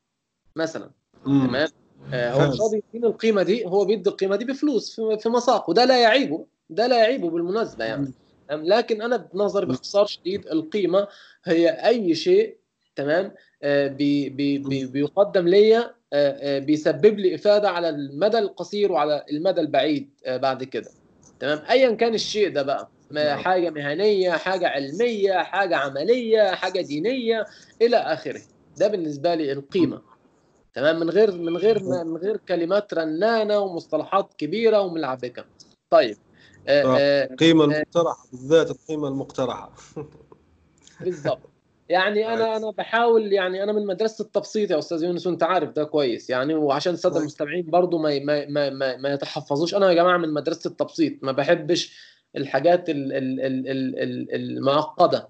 مثلا. 0.55 0.91
مم. 1.26 1.47
تمام؟ 1.47 1.70
آه، 2.14 2.32
هو 2.32 2.51
مش 2.51 2.62
راضي 2.62 2.84
يديني 2.88 3.08
القيمة 3.08 3.43
دي 3.43 3.66
هو 3.66 3.86
بيدي 3.86 4.10
القيمة 4.10 4.36
دي 4.36 4.45
بفلوس 4.45 5.01
في 5.20 5.30
مساق 5.30 5.70
وده 5.70 5.86
لا 5.86 6.01
يعيبه 6.01 6.47
ده 6.70 6.88
لا 6.88 6.99
يعيبه 6.99 7.30
بالمناسبة 7.30 7.86
يعني؟ 7.86 8.14
لكن 8.52 9.02
أنا 9.02 9.18
بنظري 9.18 9.66
باختصار 9.66 10.06
شديد 10.06 10.48
القيمة 10.48 11.08
هي 11.45 11.70
أي 11.70 12.16
شيء 12.16 12.58
تمام؟ 12.95 13.32
آه، 13.64 13.88
بي 13.88 14.30
بي 14.30 14.58
بي 14.58 14.86
بيقدم 14.86 15.48
ليا 15.48 15.80
آه، 16.14 16.58
آه، 16.58 16.60
بيسبب 16.60 17.20
لي 17.20 17.36
إفادة 17.36 17.70
على 17.70 17.89
المدى 17.89 18.39
القصير 18.39 18.91
وعلى 18.91 19.26
المدى 19.32 19.62
البعيد 19.62 20.10
بعد 20.28 20.64
كده. 20.64 20.89
تمام؟ 21.39 21.60
ايا 21.70 21.91
كان 21.91 22.14
الشيء 22.14 22.50
ده 22.50 22.64
بقى. 22.64 22.89
ما 23.12 23.24
نعم. 23.24 23.38
حاجة 23.38 23.70
مهنية 23.70 24.32
حاجة 24.32 24.68
علمية 24.68 25.34
حاجة 25.34 25.76
عملية 25.78 26.52
حاجة 26.52 26.82
دينية 26.82 27.45
إلى 27.82 27.98
آخره. 27.98 28.41
ده 28.78 28.88
بالنسبة 28.88 29.36
لي 29.36 29.52
القيمة. 29.52 30.02
تمام؟ 30.74 31.00
من 31.00 31.10
غير 31.10 31.32
من 31.32 31.58
غير 31.58 31.84
من 31.84 32.18
غير 32.18 32.38
كلمات 32.38 32.93
رنانة 32.93 33.60
ومصطلحات 33.60 34.34
كبيرة 34.38 34.82
وملعبكة. 34.82 35.45
طيب. 35.89 36.18
آه،. 36.68 36.97
آه، 36.99 37.32
القيمة 37.32 37.63
المقترحة 37.63 38.28
بالذات 38.32 38.72
القيمة 38.72 39.07
المقترحة. 39.07 39.72
بالظبط 41.01 41.49
يعني 41.89 42.34
أنا 42.34 42.57
أنا 42.57 42.72
بحاول 42.72 43.34
يعني 43.34 43.63
أنا 43.63 43.72
من 43.72 43.86
مدرسة 43.86 44.26
التبسيط 44.26 44.72
يا 44.72 44.80
أستاذ 44.80 45.03
يونس 45.03 45.28
وأنت 45.28 45.43
عارف 45.43 45.70
ده 45.72 45.84
كويس. 45.84 46.30
يعني 46.30 46.55
وعشان 46.55 46.93
الساده. 46.93 47.20
المستمعين 47.20 47.65
برضو 47.65 47.97
ما 47.97 48.20
ما 48.20 48.45
ما 48.45 48.70
ما, 48.70 48.97
ما 48.97 49.13
يتحفظوش. 49.13 49.76
أنا 49.76 49.89
يا 49.89 49.93
جماعة 49.93 50.18
من 50.18 50.34
مدرسة 50.34 50.68
التبسيط 50.70 51.24
ما 51.24 51.32
بحبش 51.32 51.97
الحاجات 52.36 52.89
ال- 52.89 53.13
ال- 53.13 53.39
ال- 53.39 53.68
ال- 53.68 53.99
ال- 53.99 54.36
المعقدة. 54.36 55.30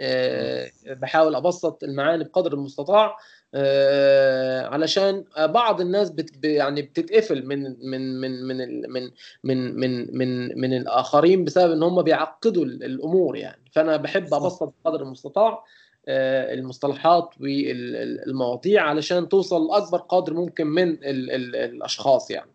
آه، 0.00 0.70
بحاول 0.86 1.34
أبسط 1.34 1.84
المعاني 1.84 2.24
بقدر 2.24 2.52
المستطاع. 2.52 3.16
آه 3.54 4.66
علشان 4.66 5.24
بعض 5.38 5.80
الناس 5.80 6.10
بت 6.10 6.44
يعني 6.44 6.82
بتتقفل 6.82 7.46
من 7.46 7.76
من 7.88 8.20
من 8.20 8.46
من 8.46 8.90
من 8.90 9.10
من 9.44 9.80
من 9.80 10.18
من, 10.18 10.60
من 10.60 10.76
الآخرين 10.76 11.44
بسبب 11.44 11.72
إن 11.72 11.82
هم 11.82 12.02
بيعقدوا 12.02 12.64
الأمور 12.64 13.36
يعني. 13.36 13.62
فأنا 13.72 13.96
بحب 13.96 14.34
أبسط 14.34 14.72
قدر 14.84 15.02
المستطاع 15.02 15.64
آه 16.08 16.54
المصطلحات 16.54 17.30
والمواضيع 17.40 18.82
علشان 18.82 19.28
توصل 19.28 19.66
لأكبر 19.66 19.98
قدر 19.98 20.34
ممكن 20.34 20.66
من 20.66 20.88
الـ 20.88 21.30
الـ 21.30 21.56
الأشخاص 21.56 22.30
يعني. 22.30 22.50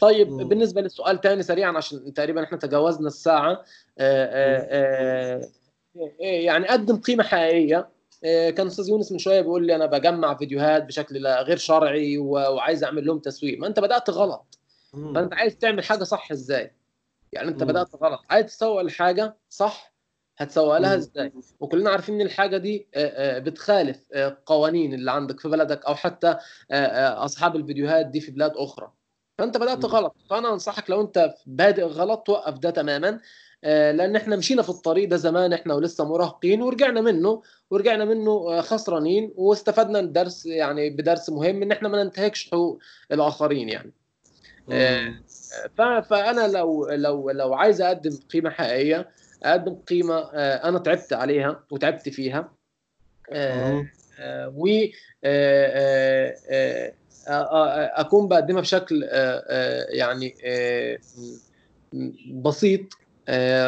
طيب 0.00 0.30
م. 0.32 0.48
بالنسبة 0.48 0.80
للسؤال 0.80 1.20
تاني 1.20 1.42
سريعا 1.42 1.72
عشان 1.76 2.14
تقريبا 2.14 2.44
إحنا 2.44 2.58
تجاوزنا 2.58 3.06
الساعة. 3.06 3.50
آه، 3.52 3.62
آه، 3.98 4.58
آآ 4.58 5.36
آآ 5.36 5.40
آه، 5.96 6.12
إيه، 6.20 6.46
يعني 6.46 6.66
قدم 6.68 6.96
قيمة 6.96 7.24
حقيقية. 7.24 7.88
كان 8.22 8.66
أستاذ 8.66 8.88
يونس 8.88 9.12
من 9.12 9.18
شوية 9.18 9.40
بيقول 9.40 9.66
لي 9.66 9.76
أنا 9.76 9.86
بجمع 9.86 10.34
فيديوهات 10.34 10.84
بشكل 10.84 11.26
غير 11.26 11.56
شرعي 11.56 12.18
وعايز 12.18 12.84
أعمل 12.84 13.06
لهم 13.06 13.18
تسويق. 13.18 13.58
ما 13.58 13.66
أنت 13.66 13.80
بدأت 13.80 14.10
غلط. 14.10 14.58
فأنت 15.14 15.34
عايز 15.34 15.56
تعمل 15.58 15.84
حاجة 15.84 16.04
صح 16.04 16.30
إزاي؟ 16.32 16.74
يعني 17.32 17.48
أنت 17.48 17.64
بدأت 17.64 17.94
غلط. 17.94 18.20
عايز 18.30 18.46
تسوق 18.46 18.80
الحاجة 18.80 19.36
صح 19.48 19.92
هتسوق 20.38 20.78
لها 20.78 20.94
إزاي؟ 20.94 21.32
وكلنا 21.60 21.90
عارفين 21.90 22.14
إن 22.14 22.20
الحاجة 22.26 22.56
دي 22.56 22.88
بتخالف 23.16 24.12
قوانين 24.46 24.94
اللي 24.94 25.10
عندك 25.10 25.40
في 25.40 25.48
بلدك 25.48 25.86
أو 25.86 25.94
حتى 25.94 26.36
أصحاب 26.72 27.56
الفيديوهات 27.56 28.06
دي 28.06 28.20
في 28.20 28.30
بلاد 28.30 28.52
أخرى. 28.56 28.92
فأنت 29.38 29.56
بدأت 29.56 29.84
غلط. 29.84 30.16
فأنا 30.30 30.52
أنصحك 30.52 30.90
لو 30.90 31.00
أنت 31.00 31.34
بادئ 31.46 31.82
غلط 31.84 32.22
توقف 32.26 32.58
ده 32.58 32.70
تماما. 32.70 33.20
لأن 33.62 34.16
إحنا 34.16 34.36
مشينا 34.36 34.62
في 34.62 34.68
الطريق 34.68 35.08
ده 35.08 35.16
زمان 35.16 35.52
إحنا 35.52 35.74
ولسه 35.74 36.04
مراهقين 36.08 36.62
ورجعنا 36.62 37.00
منه 37.00 37.42
ورجعنا 37.70 38.04
منه 38.04 38.60
خسرانين 38.60 39.32
واستفدنا 39.36 39.98
الدرس 40.00 40.46
يعني 40.46 40.90
بدرس 40.90 41.30
مهم 41.30 41.62
إن 41.62 41.72
إحنا 41.72 41.88
ما 41.88 42.04
ننتهكش 42.04 42.50
حقوق 42.50 42.78
الآخرين 43.12 43.68
يعني. 43.68 43.92
فأنا 45.76 46.48
لو 46.48 46.88
لو 46.90 47.30
لو 47.30 47.54
عايز 47.54 47.80
أقدم 47.82 48.16
قيمة 48.32 48.50
حقيقية 48.50 49.08
أقدم 49.42 49.74
قيمة 49.74 50.18
أنا 50.34 50.78
تعبت 50.78 51.12
عليها 51.12 51.64
وتعبت 51.70 52.08
فيها. 52.08 52.52
و 54.56 54.66
أكون 58.00 58.28
بقدمها 58.28 58.60
بشكل 58.60 59.02
يعني 59.88 60.34
بسيط. 62.32 62.80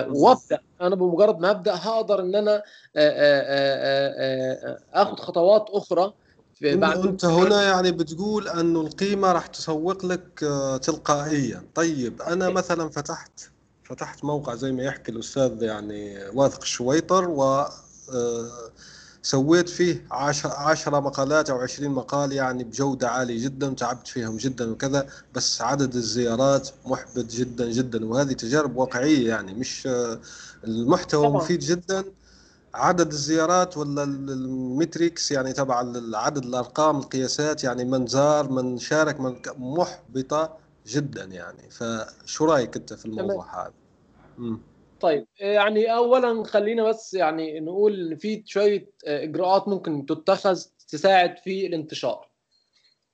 وابدا 0.08 0.58
أنا 0.80 0.94
بمجرد 0.94 1.38
ما 1.38 1.50
أبدأ 1.50 1.74
هقدر 1.74 2.20
إن 2.20 2.34
أنا 2.34 2.62
آخد 4.92 5.20
خطوات 5.20 5.66
أخرى 5.70 6.12
بعد 6.62 7.06
أنت 7.06 7.24
هنا 7.24 7.62
يعني 7.62 7.92
بتقول 7.92 8.48
انه 8.48 8.80
القيمة 8.80 9.32
راح 9.32 9.46
تسوق 9.46 10.04
لك 10.04 10.38
تلقائيا. 10.82 11.62
طيب 11.74 12.22
أنا 12.22 12.48
مثلا 12.48 12.88
فتحت 12.88 13.40
فتحت 13.84 14.24
موقع 14.24 14.54
زي 14.54 14.72
ما 14.72 14.82
يحكي 14.82 15.12
الأستاذ 15.12 15.62
يعني 15.62 16.18
واثق 16.34 16.60
الشويطر 16.62 17.28
و 17.28 17.64
سويت 19.22 19.68
فيه 19.68 20.06
عشر, 20.10 20.50
عشرة 20.50 21.00
مقالات 21.00 21.50
أو 21.50 21.58
عشرين 21.58 21.90
مقال 21.90 22.32
يعني 22.32 22.64
بجودة 22.64 23.10
عالية 23.10 23.44
جدا 23.44 23.74
تعبت 23.74 24.08
فيهم 24.08 24.36
جدا 24.36 24.70
وكذا 24.70 25.06
بس 25.34 25.62
عدد 25.62 25.94
الزيارات 25.94 26.70
محبط 26.86 27.24
جدا 27.24 27.70
جدا 27.72 28.06
وهذه 28.06 28.32
تجارب 28.32 28.76
واقعية 28.76 29.28
يعني 29.28 29.54
مش 29.54 29.88
المحتوى 30.64 31.28
طبعا. 31.28 31.42
مفيد 31.42 31.60
جدا 31.60 32.04
عدد 32.74 33.12
الزيارات 33.12 33.76
ولا 33.76 34.04
المتريكس 34.04 35.30
يعني 35.32 35.52
تبع 35.52 35.76
عدد 36.14 36.44
الأرقام 36.44 36.98
القياسات 36.98 37.64
يعني 37.64 37.84
من 37.84 38.06
زار 38.06 38.50
من 38.50 38.78
شارك 38.78 39.20
من 39.20 39.36
محبطة 39.58 40.56
جدا 40.86 41.24
يعني 41.24 41.70
فشو 41.70 42.44
رأيك 42.44 42.76
أنت 42.76 42.92
في 42.94 43.06
الموضوع 43.06 43.64
هذا؟ 43.66 43.72
طيب 45.00 45.26
يعني 45.40 45.94
اولا 45.94 46.44
خلينا 46.44 46.84
بس 46.84 47.14
يعني 47.14 47.60
نقول 47.60 48.10
إن 48.10 48.16
في 48.16 48.42
شوية 48.46 48.90
إجراءات 49.04 49.68
ممكن 49.68 50.06
تتخذ 50.06 50.62
تساعد 50.88 51.38
في 51.38 51.66
الانتشار. 51.66 52.28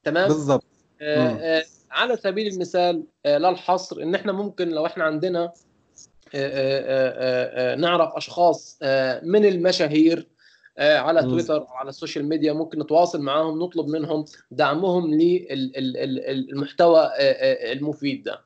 تمام؟ 0.04 0.28
بالضبط. 0.28 0.64
آه 1.00 1.62
على 1.90 2.16
سبيل 2.16 2.52
المثال 2.52 3.04
لا 3.24 3.48
الحصر 3.48 4.02
إن 4.02 4.14
إحنا 4.14 4.32
ممكن 4.32 4.68
لو 4.68 4.86
إحنا 4.86 5.04
عندنا 5.04 5.52
نعرف 7.76 8.12
أشخاص 8.16 8.78
من 9.22 9.44
المشاهير 9.44 10.28
على 10.78 11.22
تويتر 11.22 11.56
أو 11.56 11.66
على 11.74 11.88
السوشيال 11.88 12.28
ميديا 12.28 12.52
ممكن 12.52 12.78
نتواصل 12.80 13.20
معاهم 13.20 13.62
نطلب 13.62 13.86
منهم 13.86 14.24
دعمهم 14.50 15.14
للمحتوى 16.34 17.10
المفيد 17.72 18.22
ده. 18.22 18.40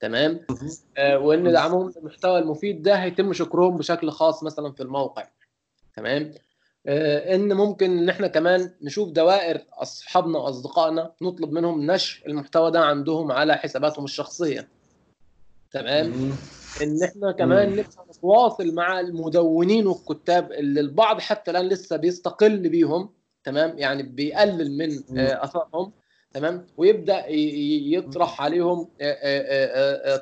تمام؟ 0.00 0.40
وإن 0.98 1.52
دعمهم 1.52 1.92
للمحتوى 1.96 2.38
المفيد 2.38 2.82
ده 2.82 2.94
هيتم 2.94 3.32
شكرهم 3.32 3.76
بشكل 3.76 4.10
خاص 4.10 4.42
مثلا 4.42 4.72
في 4.72 4.82
الموقع. 4.82 5.28
تمام؟ 5.96 6.32
إن 6.86 7.52
ممكن 7.52 7.98
إن 7.98 8.08
إحنا 8.08 8.26
كمان 8.26 8.70
نشوف 8.82 9.08
دوائر 9.10 9.64
أصحابنا 9.72 10.38
وأصدقائنا 10.38 11.12
نطلب 11.22 11.52
منهم 11.52 11.90
نشر 11.90 12.22
المحتوى 12.26 12.70
ده 12.70 12.80
عندهم 12.80 13.32
على 13.32 13.56
حساباتهم 13.56 14.04
الشخصية. 14.04 14.68
تمام؟ 15.70 16.12
إن 16.82 17.02
إحنا 17.02 17.32
كمان 17.32 17.70
نبقى 17.72 18.06
نتواصل 18.10 18.74
مع 18.74 19.00
المدونين 19.00 19.86
والكتاب 19.86 20.52
اللي 20.52 20.80
البعض 20.80 21.20
حتى 21.20 21.50
الآن 21.50 21.66
لسه 21.68 21.96
بيستقل 21.96 22.68
بيهم. 22.68 23.10
تمام؟ 23.44 23.78
يعني 23.78 24.02
بيقلل 24.02 24.78
من 24.78 25.18
اثرهم 25.18 25.92
تمام؟ 26.34 26.66
ويبدأ 26.76 27.24
يطرح 27.28 28.42
عليهم 28.42 28.88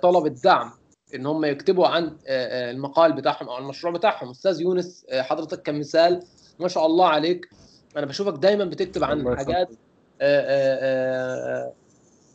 طلب 0.02 0.26
الدعم 0.26 0.72
إن 1.14 1.26
هم 1.26 1.44
يكتبوا 1.44 1.86
عن 1.86 2.16
المقال 2.28 3.12
بتاعهم 3.12 3.48
أو 3.48 3.58
المشروع 3.58 3.92
بتاعهم. 3.92 4.30
أستاذ 4.30 4.60
يونس 4.60 5.06
حضرتك 5.12 5.62
كمثال 5.62 6.22
ما 6.60 6.68
شاء 6.68 6.86
الله 6.86 7.08
عليك. 7.08 7.48
أنا 7.96 8.06
بشوفك 8.06 8.32
دايما 8.32 8.64
بتكتب 8.64 9.04
عن 9.04 9.36
حاجات 9.36 9.68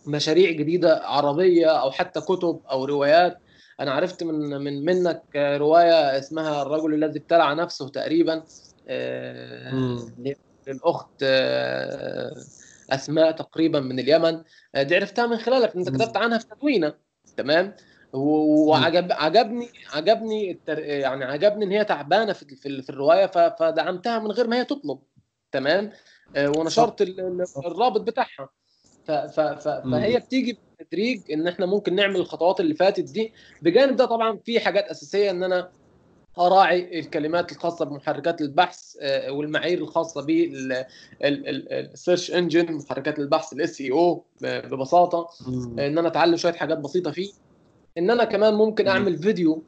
مشاريع 0.08 0.52
جديدة 0.52 1.02
عربية 1.04 1.68
أو 1.68 1.92
حتى 1.92 2.22
كتب 2.22 2.60
أو 2.72 2.86
روايات. 2.86 3.38
أنا 3.80 3.92
عرفت 3.92 4.24
من 4.24 4.62
من 4.62 4.86
منك 4.86 5.24
رواية 5.36 6.18
اسمها 6.18 6.62
الرجل 6.62 6.94
الذي 6.94 7.20
ابتلع 7.20 7.54
نفسه 7.54 7.90
تقريبا 7.90 8.44
للاخت 10.68 11.24
اسماء 12.92 13.32
تقريبا 13.32 13.80
من 13.80 14.00
اليمن. 14.00 14.44
دي 14.76 14.96
عرفتها 14.96 15.28
من 15.28 15.38
خلالك 15.38 15.76
انت 15.76 15.90
كتبت 15.90 16.18
عنها 16.18 16.38
في 16.38 16.46
تدوينة. 16.46 16.94
تمام؟ 17.38 17.76
وعجب 18.14 19.12
عجبني 19.12 19.70
عجبني 19.94 20.52
التر... 20.52 20.80
يعني 20.80 21.24
عجبني 21.24 21.66
إن 21.66 21.72
هي 21.72 21.86
تعبانة 21.86 22.34
في 22.34 22.56
في, 22.56 22.82
في 22.82 22.90
الرواية 22.90 23.26
ف... 23.26 23.38
فدعمتها 23.38 24.20
من 24.20 24.32
غير 24.32 24.48
ما 24.48 24.60
هي 24.60 24.66
تطلب. 24.66 25.00
تمام؟ 25.52 25.92
ونشرت 26.38 27.02
الرابط 27.66 28.02
بتاعها. 28.02 28.50
ف... 29.06 29.12
ف... 29.12 29.40
ف... 29.40 29.68
فهي 29.68 30.20
بتيجي 30.20 30.58
بالتدريج 30.78 31.32
إن 31.32 31.48
إحنا 31.48 31.66
ممكن 31.66 31.96
نعمل 31.96 32.16
الخطوات 32.16 32.60
اللي 32.60 32.76
فاتت 32.76 33.12
دي. 33.12 33.34
بجانب 33.62 33.96
ده 33.96 34.06
طبعا 34.06 34.38
في 34.46 34.60
حاجات 34.60 34.86
أساسية 34.86 35.32
إن 35.32 35.44
أنا 35.44 35.72
اراعي 36.40 37.00
الكلمات 37.00 37.52
الخاصة 37.52 37.86
بمحركات 37.86 38.42
البحث 38.42 38.96
والمعايير 39.30 39.78
الخاصة 39.82 40.26
بال 41.22 41.49
search 41.49 42.32
engine 42.32 42.74
محركات 42.74 43.20
البحث 43.20 43.54
ال 43.54 43.82
SEO 43.82 44.24
ببساطة 44.42 45.28
إن 45.80 45.98
أنا 45.98 46.08
أتعلم 46.08 46.36
شوية 46.38 46.54
حاجات 46.54 46.78
بسيطة 46.78 47.12
فيه. 47.12 47.30
إن 47.98 48.12
أنا 48.12 48.24
كمان 48.24 48.54
ممكن 48.54 48.88
أعمل 48.88 49.18
فيديو 49.18 49.64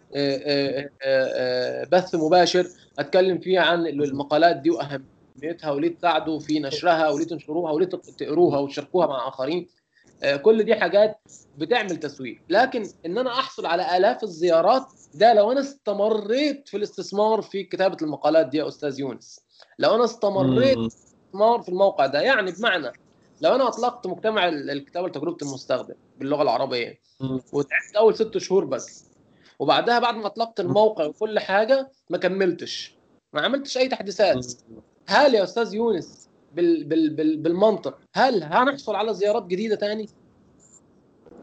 بث 1.91 2.15
مباشر 2.15 2.67
أتكلم 2.99 3.37
فيه 3.37 3.59
عن 3.59 3.87
المقالات 3.87 4.55
دي 4.55 4.69
وأهميتها 4.69 5.71
وليه 5.71 5.95
تساعدوا 5.95 6.39
في 6.39 6.59
نشرها 6.59 7.09
وليه 7.09 7.25
تنشروها 7.25 7.71
وليه 7.71 7.85
تقروها 8.17 8.59
وتشاركوها 8.59 9.07
مع 9.07 9.27
آخرين. 9.27 9.67
كل 10.41 10.63
دي 10.63 10.75
حاجات 10.75 11.17
بتعمل 11.57 11.97
تسويق. 11.97 12.39
لكن 12.49 12.83
إن 13.05 13.17
أنا 13.17 13.31
أحصل 13.31 13.65
على 13.65 13.97
آلاف 13.97 14.23
الزيارات 14.23 14.85
ده 15.13 15.33
لو 15.33 15.51
أنا 15.51 15.59
استمريت 15.59 16.69
في 16.69 16.77
الاستثمار 16.77 17.41
في 17.41 17.63
كتابة 17.63 17.97
المقالات 18.01 18.47
دي 18.47 18.57
يا 18.57 18.67
أستاذ 18.67 18.99
يونس. 18.99 19.39
لو 19.79 19.95
أنا 19.95 20.03
استمريت 20.05 20.73
في 20.77 20.79
الاستثمار 20.79 21.61
في 21.61 21.69
الموقع 21.69 22.05
ده 22.05 22.21
يعني 22.21 22.51
بمعنى 22.51 22.91
لو 23.41 23.55
أنا 23.55 23.67
أطلقت 23.67 24.07
مجتمع 24.07 24.47
الكتابة 24.47 25.07
لتجربة 25.07 25.37
المستخدم 25.41 25.95
باللغة 26.17 26.41
العربية 26.43 26.99
وتعبت 27.53 27.95
أول 27.97 28.15
ست 28.15 28.37
شهور 28.37 28.65
بس 28.65 29.05
وبعدها 29.59 29.99
بعد 29.99 30.15
ما 30.15 30.25
أطلقت 30.25 30.59
الموقع 30.59 31.05
وكل 31.05 31.39
حاجة 31.39 31.91
ما 32.09 32.17
كملتش 32.17 32.95
ما 33.33 33.41
عملتش 33.41 33.77
أي 33.77 33.87
تحديثات. 33.87 34.45
هل 35.07 35.33
يا 35.35 35.43
أستاذ 35.43 35.73
يونس 35.73 36.29
بال 36.53 36.83
بال 36.83 37.09
بال 37.09 37.37
بالمنطق 37.37 37.99
هل 38.13 38.43
هنحصل 38.43 38.95
على 38.95 39.13
زيارات 39.13 39.43
جديدة 39.45 39.75
تاني؟ 39.75 40.09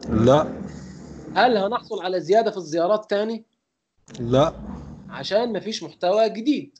لا. 0.09 0.47
هل 1.35 1.57
هنحصل 1.57 2.01
على 2.01 2.19
زيادة 2.21 2.51
في 2.51 2.57
الزيارات 2.57 3.09
تاني؟ 3.09 3.45
لا. 4.19 4.53
عشان 5.09 5.53
ما 5.53 5.59
فيش 5.59 5.83
محتوى 5.83 6.29
جديد. 6.29 6.79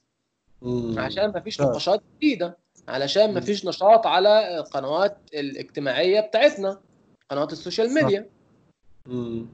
مم. 0.62 1.00
عشان 1.00 1.32
ما 1.32 1.40
فيش 1.40 1.62
نقاشات 1.62 2.04
جديدة. 2.18 2.58
علشان 2.88 3.34
ما 3.34 3.40
فيش 3.40 3.66
نشاط 3.66 4.08
على 4.08 4.58
القنوات 4.58 5.18
الاجتماعية 5.34 6.20
بتاعتنا 6.20 6.82
قنوات 7.30 7.52
السوشيال 7.52 7.94
ميديا. 7.94 8.30
مم. 9.08 9.46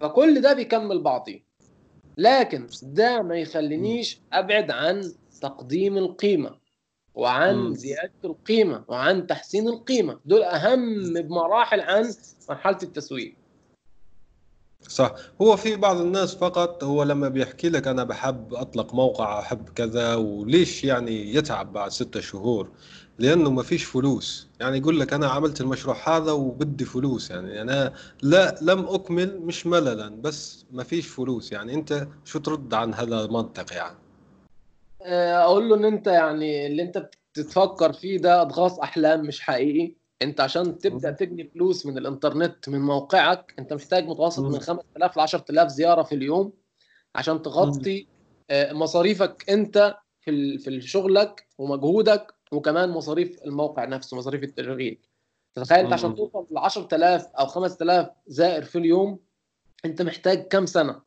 فكل 0.00 0.40
ده 0.40 0.52
بيكمل 0.52 1.02
بعضيه 1.02 1.44
لكن 2.18 2.66
ده 2.82 3.22
ما 3.22 3.36
يخلينيش 3.36 4.20
أبعد 4.32 4.70
عن 4.70 5.12
تقديم 5.40 5.98
القيمة 5.98 6.58
وعن 7.14 7.54
مم. 7.56 7.74
زيادة 7.74 8.12
القيمة 8.24 8.84
وعن 8.88 9.26
تحسين 9.26 9.68
القيمة. 9.68 10.20
دول 10.24 10.42
أهم 10.42 11.12
بمراحل 11.14 11.80
عن 11.80 12.14
مرحلة 12.48 12.78
التسويق. 12.82 13.34
صح. 14.88 15.14
هو 15.42 15.56
في 15.56 15.76
بعض 15.76 16.00
الناس 16.00 16.34
فقط 16.34 16.84
هو 16.84 17.02
لما 17.02 17.28
بيحكي 17.28 17.68
لك 17.68 17.88
أنا 17.88 18.04
بحب 18.04 18.54
أطلق 18.54 18.94
موقع 18.94 19.38
أحب 19.40 19.68
كذا 19.68 20.14
وليش 20.14 20.84
يعني 20.84 21.34
يتعب 21.34 21.72
بعد 21.72 21.90
ستة 21.90 22.20
شهور؟ 22.20 22.70
لأنه 23.18 23.50
ما 23.50 23.62
فيش 23.62 23.84
فلوس. 23.84 24.48
يعني 24.60 24.78
يقول 24.78 25.00
لك 25.00 25.12
أنا 25.12 25.26
عملت 25.28 25.60
المشروع 25.60 25.96
هذا 26.16 26.32
وبدي 26.32 26.84
فلوس 26.84 27.30
يعني. 27.30 27.62
أنا 27.62 27.92
لا 28.22 28.58
لم 28.62 28.86
أكمل 28.88 29.40
مش 29.40 29.66
مللا 29.66 30.08
بس 30.08 30.64
ما 30.72 30.84
فيش 30.84 31.06
فلوس 31.06 31.52
يعني. 31.52 31.74
أنت 31.74 32.08
شو 32.24 32.38
ترد 32.38 32.74
عن 32.74 32.94
هذا 32.94 33.24
المنطق 33.24 33.72
يعني؟ 33.72 33.96
آه، 35.02 35.42
أقول 35.42 35.68
له 35.68 35.76
إن 35.76 35.84
أنت 35.84 36.06
يعني 36.06 36.66
اللي 36.66 36.82
أنت 36.82 37.10
بتتفكر 37.32 37.92
فيه 37.92 38.18
ده 38.18 38.42
أضغاث 38.42 38.78
أحلام 38.78 39.20
مش 39.26 39.40
حقيقي. 39.40 40.03
انت 40.24 40.40
عشان 40.40 40.78
تبدأ. 40.78 41.10
تجني 41.10 41.44
فلوس 41.44 41.86
من 41.86 41.98
الانترنت 41.98 42.68
من 42.68 42.80
موقعك 42.80 43.54
انت 43.58 43.72
محتاج 43.72 44.06
متوسط. 44.06 44.42
من 44.42 44.58
5000 44.60 45.16
ل 45.16 45.20
10000 45.20 45.68
زيارة 45.68 46.02
في 46.02 46.14
اليوم 46.14 46.52
عشان 47.14 47.42
تغطي 47.42 48.06
آه، 48.50 48.72
مصاريفك 48.72 49.50
انت 49.50 49.96
في 50.20 50.58
في 50.58 50.80
شغلك 50.80 51.46
ومجهودك 51.58 52.34
وكمان 52.52 52.90
مصاريف 52.90 53.42
الموقع 53.42 53.84
نفسه 53.84 54.16
مصاريف 54.16 54.42
التشغيل 54.42 54.98
تتخيل 55.54 55.78
انت 55.84 55.92
عشان. 55.92 56.14
توصل 56.16 56.46
ل 56.50 56.58
10000 56.58 57.26
أو 57.38 57.46
5000 57.46 58.08
زائر 58.26 58.62
في 58.62 58.78
اليوم 58.78 59.18
انت 59.84 60.02
محتاج 60.02 60.48
كام 60.48 60.66
سنة 60.66 61.02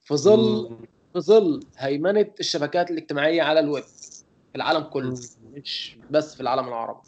في 0.00 0.16
ظل. 0.16 0.76
في 1.12 1.20
ظل 1.20 1.60
هيمنة 1.78 2.30
الشبكات 2.40 2.90
الاجتماعية 2.90 3.42
على 3.42 3.60
الويب 3.60 3.84
في 3.84 4.56
العالم 4.56 4.82
كله 4.82 5.18
مش 5.52 5.96
بس 6.10 6.34
في 6.34 6.40
العالم 6.40 6.68
العربي 6.68 7.00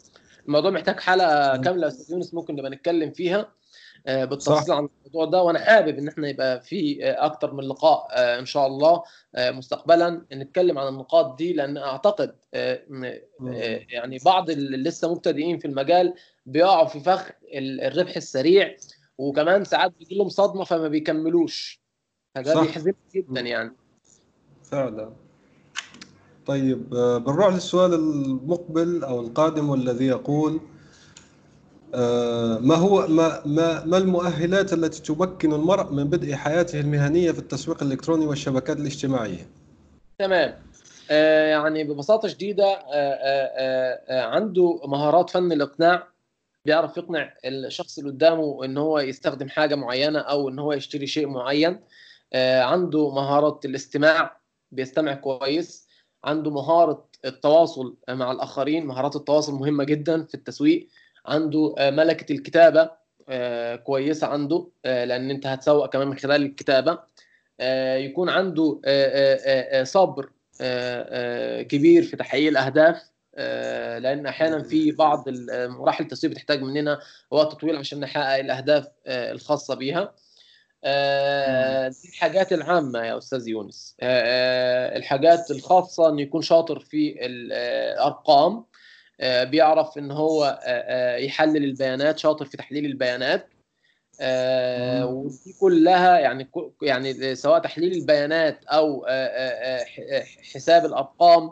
الموضوع 0.45 0.71
محتاج 0.71 0.99
حلقة. 0.99 1.57
كاملة 1.57 1.83
يا 1.83 1.87
أستاذ 1.87 2.11
يونس 2.13 2.33
ممكن 2.33 2.55
نبقى 2.55 2.71
نتكلم 2.71 3.11
فيها 3.11 3.51
آه،. 4.07 4.25
بالتفصيل 4.25 4.73
عن 4.73 4.89
الموضوع 5.05 5.25
ده 5.25 5.43
وأنا 5.43 5.59
حابب 5.59 5.97
إن 5.99 6.07
إحنا 6.07 6.29
يبقى 6.29 6.61
في 6.61 7.05
آه، 7.05 7.25
أكتر 7.25 7.53
من 7.53 7.63
لقاء 7.67 8.07
آه، 8.11 8.39
إن 8.39 8.45
شاء 8.45 8.67
الله 8.67 9.03
مستقبلا 9.37 10.25
نتكلم 10.33 10.77
عن 10.79 10.87
النقاط 10.87 11.37
دي 11.37 11.53
لأن 11.53 11.77
أعتقد 11.77 12.35
يعني 13.89 14.17
بعض 14.25 14.49
اللي 14.49 14.77
لسه 14.77 15.11
مبتدئين 15.13 15.57
في 15.57 15.65
المجال 15.65 16.13
بيقعوا 16.45 16.87
في 16.87 16.99
فخ 16.99 17.29
ال- 17.53 17.81
الربح 17.81 18.15
السريع 18.15 18.75
وكمان 19.17 19.63
ساعات 19.63 19.93
بيجي 19.99 20.15
لهم 20.15 20.29
صدمة 20.29 20.63
فما 20.63 20.87
بيكملوش 20.87 21.81
فده. 22.35 22.61
بيحزن 22.61 22.93
جدا 23.15 23.41
يعني 23.41 23.75
فعلا 24.63 25.13
طيب 26.45 26.93
آه، 26.93 27.17
بنروح 27.17 27.53
للسؤال 27.53 27.93
المقبل 27.93 29.03
أو 29.03 29.21
القادم 29.21 29.69
والذي 29.69 30.05
يقول 30.05 30.59
آه، 31.95 32.59
ما 32.59 32.75
هو 32.75 33.07
ما 33.07 33.41
ما 33.45 33.85
ما 33.85 33.97
المؤهلات 33.97 34.73
التي 34.73 35.01
تمكن 35.01 35.53
المرء 35.53 35.91
من 35.91 36.03
بدء 36.03 36.33
حياته 36.33 36.79
المهنية 36.79 37.31
في 37.31 37.39
التسويق 37.39 37.83
الإلكتروني 37.83 38.25
والشبكات 38.25 38.77
الاجتماعية؟ 38.77 39.49
تمام. 40.19 40.55
آه، 41.11 41.45
يعني 41.45 41.83
ببساطة 41.83 42.27
شديدة 42.27 42.79
عنده 44.09 44.81
مهارات 44.85 45.29
فن 45.29 45.51
الإقناع 45.51 46.07
بيعرف 46.65 46.97
يقنع 46.97 47.33
الشخص 47.45 47.97
اللي 47.97 48.09
قدامه 48.09 48.65
إن 48.65 48.77
هو 48.77 48.99
يستخدم 48.99 49.49
حاجة 49.49 49.75
معينة 49.75 50.19
أو 50.19 50.49
إن 50.49 50.59
هو 50.59 50.73
يشتري 50.73 51.07
شيء 51.07 51.27
معين. 51.27 51.79
عنده 52.35 53.09
مهارة 53.09 53.59
الاستماع 53.65 54.37
بيستمع 54.71 55.13
كويس. 55.13 55.90
عنده 56.23 56.51
مهارة 56.51 57.05
التواصل 57.25 57.95
مع 58.09 58.31
الآخرين 58.31 58.85
مهارات 58.85 59.15
التواصل 59.15 59.53
مهمة 59.53 59.83
جدا 59.83 60.23
في 60.23 60.35
التسويق. 60.35 60.87
عنده 61.25 61.75
آه، 61.77 61.89
ملكة 61.89 62.33
الكتابة 62.33 62.91
آه، 63.29 63.75
كويسة 63.75 64.27
عنده 64.27 64.67
آه، 64.85 65.05
لأن 65.05 65.29
أنت 65.31 65.47
هتسوق 65.47 65.89
كمان 65.93 66.07
من 66.07 66.17
خلال 66.17 66.41
الكتابة. 66.41 66.99
آه، 67.59 67.95
يكون 67.95 68.29
عنده 68.29 68.81
صبر 69.83 70.29
كبير 71.63 72.03
في 72.03 72.17
تحقيق 72.17 72.47
الأهداف. 72.47 73.11
لأن 73.99 74.25
أحيانا 74.25 74.63
في 74.63 74.91
بعض 74.91 75.23
مراحل 75.49 76.03
التسويق 76.03 76.33
بتحتاج 76.33 76.61
مننا 76.61 76.99
وقت 77.31 77.61
طويل 77.61 77.75
عشان 77.75 77.99
نحقق 77.99 78.35
الأهداف 78.35 78.87
الخاصة 79.07 79.75
بيها. 79.75 80.13
دي 81.89 82.09
الحاجات 82.09 82.53
العامة 82.53 82.99
يا 82.99 83.17
أستاذ 83.17 83.47
يونس. 83.47 83.95
آه، 84.01 84.23
آه، 84.25 84.97
الحاجات 84.97 85.51
الخاصة 85.51 86.09
انه 86.09 86.21
يكون 86.21 86.41
شاطر 86.41 86.79
في 86.79 87.25
الأرقام 87.25 88.65
آه، 89.21 89.43
بيعرف 89.43 89.97
إن 89.97 90.11
هو 90.11 90.45
آه، 90.45 90.57
آه، 90.67 91.17
يحلل 91.17 91.63
البيانات 91.63 92.19
شاطر 92.19 92.45
في 92.45 92.57
تحليل 92.57 92.85
البيانات. 92.85 93.47
آه،. 94.21 95.05
ودي 95.05 95.55
كلها 95.59 96.19
يعني 96.19 96.49
يعني 96.81 97.35
سواء 97.35 97.59
تحليل 97.59 97.91
البيانات 97.91 98.59
آه، 98.71 99.01
آه، 99.07 99.09
آه، 99.09 99.83
ح- 99.83 100.53
حساب 100.53 100.85
الأرقام 100.85 101.51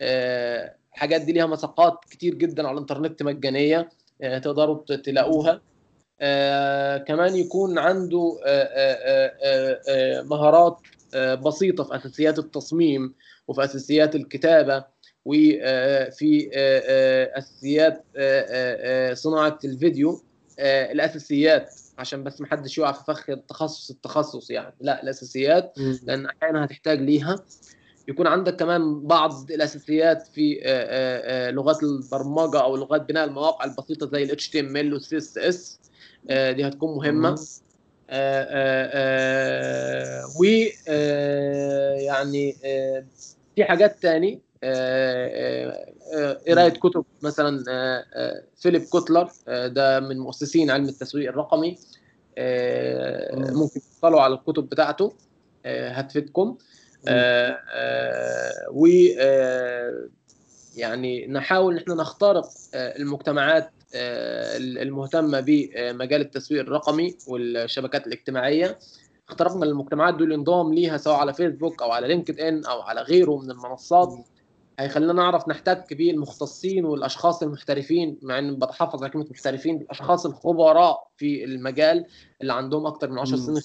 آه، 0.00 0.74
الحاجات 0.94 1.20
دي 1.20 1.32
ليها 1.32 1.46
مساقات 1.46 1.98
كتير 2.10 2.34
جدا 2.34 2.68
على 2.68 2.74
الإنترنت 2.74 3.22
مجانية 3.22 3.88
آه، 4.22 4.38
تقدروا 4.38 4.82
تلاقوها. 4.96 5.60
آه، 6.20 6.98
كمان 6.98 7.36
يكون 7.36 7.78
عنده 7.78 8.38
آه، 8.46 9.32
آه، 9.88 10.22
مهارات 10.22 10.78
بسيطة 11.16 11.84
في 11.84 11.96
أساسيات 11.96 12.38
التصميم 12.38 13.14
وفي 13.48 13.64
أساسيات 13.64 14.14
الكتابة 14.14 14.84
وفي 15.24 16.50
أساسيات 17.36 18.04
صناعة 19.16 19.58
الفيديو 19.64 20.22
الأساسيات 20.60 21.74
عشان 21.98 22.24
بس 22.24 22.40
ما 22.40 22.46
حدش 22.46 22.78
يقع 22.78 22.92
في 22.92 23.04
فخ 23.04 23.30
التخصص 23.30 23.90
التخصص 23.90 24.50
يعني 24.50 24.74
لا 24.80 25.02
الأساسيات 25.02 25.72
لأن 26.02 26.26
أحيانا 26.26 26.64
هتحتاج 26.64 27.00
ليها. 27.00 27.36
يكون 28.08 28.26
عندك 28.26 28.56
كمان 28.56 29.00
بعض 29.00 29.50
الأساسيات 29.50 30.26
في 30.26 30.60
آه، 30.62 30.64
آه، 30.64 31.48
آه، 31.48 31.50
لغات 31.50 31.82
البرمجة 31.82 32.60
أو 32.60 32.76
لغات 32.76 33.02
بناء 33.08 33.24
المواقع 33.24 33.64
البسيطة 33.64 34.06
زي 34.06 34.22
ال 34.22 34.30
HTML 34.40 34.92
وال 34.92 35.00
CSS 35.02 35.78
دي 36.30 36.68
هتكون 36.68 36.96
مهمة. 36.96 37.38
و 40.40 40.44
يعني 42.04 42.56
في 43.56 43.64
حاجات 43.64 44.02
تاني. 44.02 44.40
قراية 46.48 46.68
كتب 46.68 47.04
مثلا 47.22 47.64
فيليب 48.56 48.82
كوتلر 48.82 49.28
ده 49.66 50.00
من 50.00 50.18
مؤسسين 50.18 50.70
علم 50.70 50.88
التسويق 50.88 51.28
الرقمي 51.28 51.78
مم. 52.38 53.58
ممكن 53.58 53.80
تطلعوا 53.98 54.20
على 54.22 54.34
الكتب 54.34 54.68
بتاعته 54.68 55.12
هتفيدكم. 55.66 56.56
و 58.72 58.86
آه، 59.18 60.08
يعني 60.76 61.26
نحاول 61.26 61.76
إحنا 61.76 61.94
نخترق 61.94 62.44
آه، 62.74 62.96
المجتمعات 62.98 63.70
آه، 63.94 64.56
المهتمة 64.56 65.40
بمجال 65.40 66.20
التسويق 66.20 66.60
الرقمي 66.60 67.16
والشبكات 67.28 68.06
الاجتماعية 68.06 68.78
اخترقنا 69.28 69.64
المجتمعات 69.64 70.14
دول 70.14 70.32
انضم 70.32 70.74
ليها 70.74 70.96
سواء 70.96 71.16
على 71.16 71.34
فيسبوك 71.34 71.82
أو 71.82 71.90
على 71.92 72.08
لينكد 72.08 72.40
ان 72.40 72.64
أو 72.64 72.80
على 72.80 73.00
غيره 73.00 73.36
من 73.38 73.50
المنصات 73.50 74.08
هيخلينا 74.78 75.12
نعرف 75.12 75.48
نحتك 75.48 75.94
بالمختصين 75.94 76.84
والأشخاص 76.84 77.42
المحترفين 77.42 78.18
مع 78.22 78.38
ان 78.38 78.56
بتحفظ 78.56 79.02
على 79.02 79.12
كلمة 79.12 79.26
محترفين 79.30 79.76
الأشخاص 79.76 80.26
الخبراء 80.26 81.08
في 81.16 81.44
المجال 81.44 82.04
اللي 82.42 82.52
عندهم 82.52 82.86
أكتر 82.86 83.10
من 83.10 83.18
10 83.18 83.36
مم. 83.36 83.42
سنين. 83.42 83.62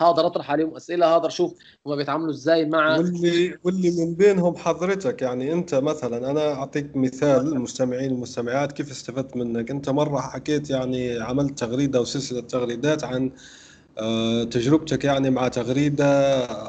هقدر 0.00 0.26
اطرح 0.26 0.50
عليهم 0.50 0.76
اسئله 0.76 1.06
هقدر 1.06 1.28
أشوف 1.28 1.54
هما 1.86 1.96
بيتعاملوا 1.96 2.30
إزاي 2.30 2.64
مع 2.64 2.96
واللي 2.96 3.58
واللي 3.64 3.90
من 3.90 4.14
بينهم 4.14 4.56
حضرتك 4.56 5.22
يعني 5.22 5.52
انت 5.52 5.74
مثلا 5.74 6.30
أنا 6.30 6.52
أعطيك 6.54 6.96
مثال 6.96 7.50
للمستمعين 7.50 8.12
والمستمعات 8.12 8.72
كيف 8.72 8.90
استفدت 8.90 9.36
منك؟ 9.36 9.70
انت 9.70 9.90
مرة 9.90 10.20
حكيت 10.20 10.70
يعني 10.70 11.20
عملت 11.20 11.58
تغريدة 11.58 11.98
أو 11.98 12.04
سلسله 12.04 12.40
تغريدات 12.40 13.04
عن 13.04 13.30
آه، 13.98 14.44
تجربتك 14.44 15.04
يعني 15.04 15.30
مع 15.30 15.48
تغريدة 15.48 16.06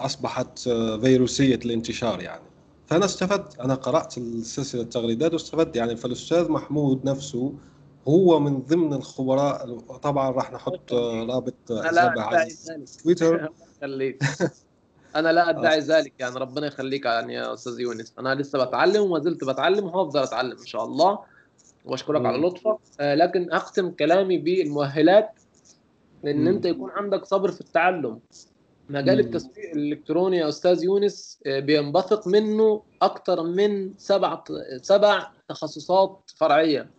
أصبحت 0.05 0.67
آه، 0.67 0.97
فيروسيه 0.97 1.55
الانتشار 1.55 2.21
يعني. 2.21 2.43
فأنا 2.87 3.05
استفدت 3.05 3.59
أنا 3.59 3.75
قرأت 3.75 4.17
السلسلة 4.17 4.81
التغريدات 4.81 5.33
واستفدت 5.33 5.75
يعني. 5.75 5.95
فالأستاذ 5.95 6.51
محمود 6.51 7.05
نفسه 7.05 7.53
هو 8.07 8.39
من 8.39 8.61
ضمن 8.61 8.93
الخبراء 8.93 9.79
طبعا 9.79 10.31
راح 10.31 10.53
نحط 10.53 10.93
آه، 10.93 11.23
رابط 11.23 11.53
حسابه 11.69 11.91
لا 11.91 12.21
على 12.21 12.47
تويتر. 13.03 13.49
أنا 15.15 15.31
لا 15.31 15.49
أدعي 15.49 15.79
ذلك 15.79 16.13
يعني 16.19 16.35
ربنا 16.35 16.67
يخليك 16.67 17.05
يعني 17.05 17.33
يا 17.33 17.53
أستاذ 17.53 17.79
يونس. 17.79 18.13
أنا 18.19 18.35
لسه 18.35 18.65
بتعلم 18.65 19.01
وما 19.03 19.19
زلت 19.19 19.43
بتعلم 19.43 19.85
وهفضل 19.85 20.23
أتعلم 20.23 20.57
إن 20.59 20.65
شاء 20.65 20.83
الله. 20.83 21.19
وأشكرك 21.85 22.25
على 22.25 22.37
لطفك 22.37 22.77
آه 22.99 23.15
لكن 23.15 23.51
أختم 23.51 23.91
كلامي 23.91 24.37
بالمؤهلات 24.37 25.29
إن 26.25 26.47
أنت 26.47 26.65
يكون 26.65 26.91
عندك 26.91 27.25
صبر 27.25 27.51
في 27.51 27.61
التعلم. 27.61 28.19
مجال 28.89 29.19
التسويق 29.19 29.71
الإلكتروني 29.75 30.37
يا 30.37 30.49
أستاذ 30.49 30.83
يونس 30.83 31.39
آه، 31.45 31.59
بينبثق 31.59 32.27
منه 32.27 32.81
أكثر 33.01 33.43
من 33.43 33.93
سبع 33.97 34.43
سبع 34.81 35.27
تخصصات 35.49 36.31
فرعية. 36.37 36.89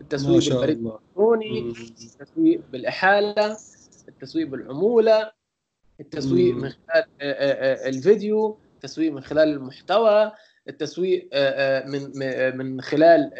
التسويق 0.00 0.48
بالبريد 0.52 0.78
الإلكتروني 0.78 1.58
التسويق 1.70 2.60
بالإحالة 2.72 3.56
التسويق 4.08 4.48
بالعمولة 4.48 5.32
التسويق 6.00 6.54
مم. 6.54 6.60
من 6.62 6.68
خلال 6.70 7.04
الفيديو 7.88 8.58
التسويق 8.74 9.12
من 9.12 9.20
خلال 9.20 9.48
المحتوى 9.48 10.32
التسويق 10.68 11.28
من 11.86 12.10
من 12.56 12.80
خلال 12.80 13.30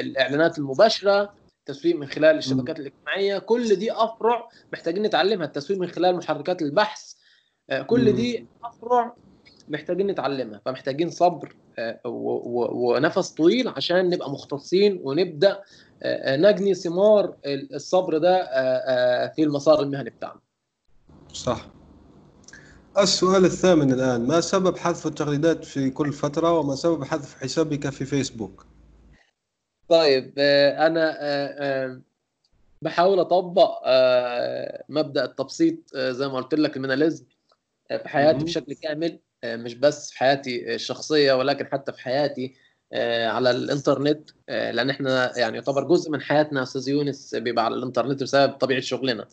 الإعلانات 0.00 0.58
المباشرة 0.58 1.34
التسويق 1.60 1.96
من 1.96 2.06
خلال 2.06 2.38
الشبكات 2.38 2.80
الاجتماعية 2.80 3.38
كل 3.38 3.76
دي 3.76 3.92
أفرع 3.92 4.48
محتاجين 4.72 5.02
نتعلمها 5.02 5.46
التسويق 5.46 5.80
من 5.80 5.86
خلال 5.86 6.16
محركات 6.16 6.62
البحث 6.62 7.14
كل 7.86 8.12
دي 8.12 8.46
أفرع 8.64 9.16
محتاجين 9.68 10.06
نتعلمها 10.06 10.60
فمحتاجين 10.64 11.10
صبر. 11.10 11.56
ونفس 12.04 13.30
طويل 13.30 13.68
عشان 13.68 14.10
نبقى 14.10 14.30
مختصين 14.30 15.00
ونبدأ 15.04 15.62
نجني 16.26 16.74
ثمار 16.74 17.36
الصبر 17.46 18.18
ده 18.18 18.44
في 19.36 19.42
المسار 19.42 19.82
المهني 19.82 20.10
بتاعنا. 20.10 20.40
صح. 21.32 21.66
السؤال 22.98 23.44
الثامن 23.44 23.92
الآن 23.92 24.26
ما 24.26 24.40
سبب 24.40 24.76
حذف 24.76 25.06
التغريدات 25.06 25.64
في 25.64 25.90
كل 25.90 26.12
فترة 26.12 26.58
وما 26.58 26.74
سبب 26.74 27.04
حذف 27.04 27.34
حسابك 27.42 27.90
في 27.90 28.04
فيسبوك؟ 28.04 28.66
طيب 29.88 30.34
آه، 30.38 30.86
أنا 30.86 31.16
آه، 31.20 31.46
آه، 31.58 32.00
بحاول 32.82 33.20
أطبق 33.20 33.82
مبدأ 34.88 35.24
التبسيط 35.24 35.96
زي 35.96 36.28
ما 36.28 36.36
قلت 36.36 36.54
لك 36.54 36.76
الميناليزم 36.76 37.24
في 37.88 38.08
حياتي 38.08 38.44
بشكل 38.44 38.72
كامل. 38.74 39.18
مش 39.44 39.74
بس 39.74 40.10
في 40.10 40.18
حياتي 40.18 40.74
الشخصية 40.74 41.32
ولكن 41.32 41.66
حتى 41.66 41.92
في 41.92 42.00
حياتي 42.02 42.54
على 43.26 43.50
الإنترنت 43.50 44.30
لأن 44.48 44.90
إحنا 44.90 45.38
يعني 45.38 45.56
يعتبر 45.56 45.84
جزء 45.84 46.10
من 46.10 46.20
حياتنا 46.20 46.62
أستاذ 46.62 46.88
يونس 46.88 47.34
بيبقى 47.34 47.64
على 47.64 47.74
الإنترنت 47.74 48.22
بسبب 48.22 48.52
طبيعة 48.52 48.80
شغلنا. 48.80 49.28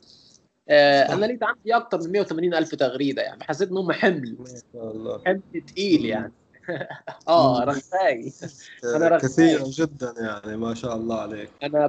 آه 0.70 1.14
أنا 1.14 1.26
لقيت 1.26 1.44
عندي 1.44 1.76
أكتر 1.76 2.00
من 2.02 2.12
180 2.12 2.54
ألف 2.54 2.76
تغريدة 2.76 3.22
يعني 3.22 3.44
حسيت 3.44 3.70
إن 3.70 3.78
هم 3.78 3.92
حمل. 3.92 4.38
حمل 5.26 5.42
تقيل 5.68 6.06
يعني. 6.06 6.34
آه 7.28 7.64
رغاي 7.64 8.34
أنا 8.96 9.08
رغاي 9.08 9.20
كثير 9.20 9.64
جدا 9.64 10.14
يعني 10.18 10.58
ما 10.58 10.74
شاء 10.74 10.96
الله 10.96 11.22
عليك. 11.22 11.50
أنا 11.64 11.88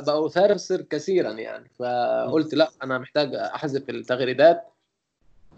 بأثرسر 0.00 0.82
كثيرا 0.82 1.30
يعني. 1.30 1.70
فقلت 1.78 2.54
لا 2.54 2.70
أنا 2.82 2.98
محتاج 2.98 3.34
أحذف 3.34 3.90
التغريدات. 3.90 4.64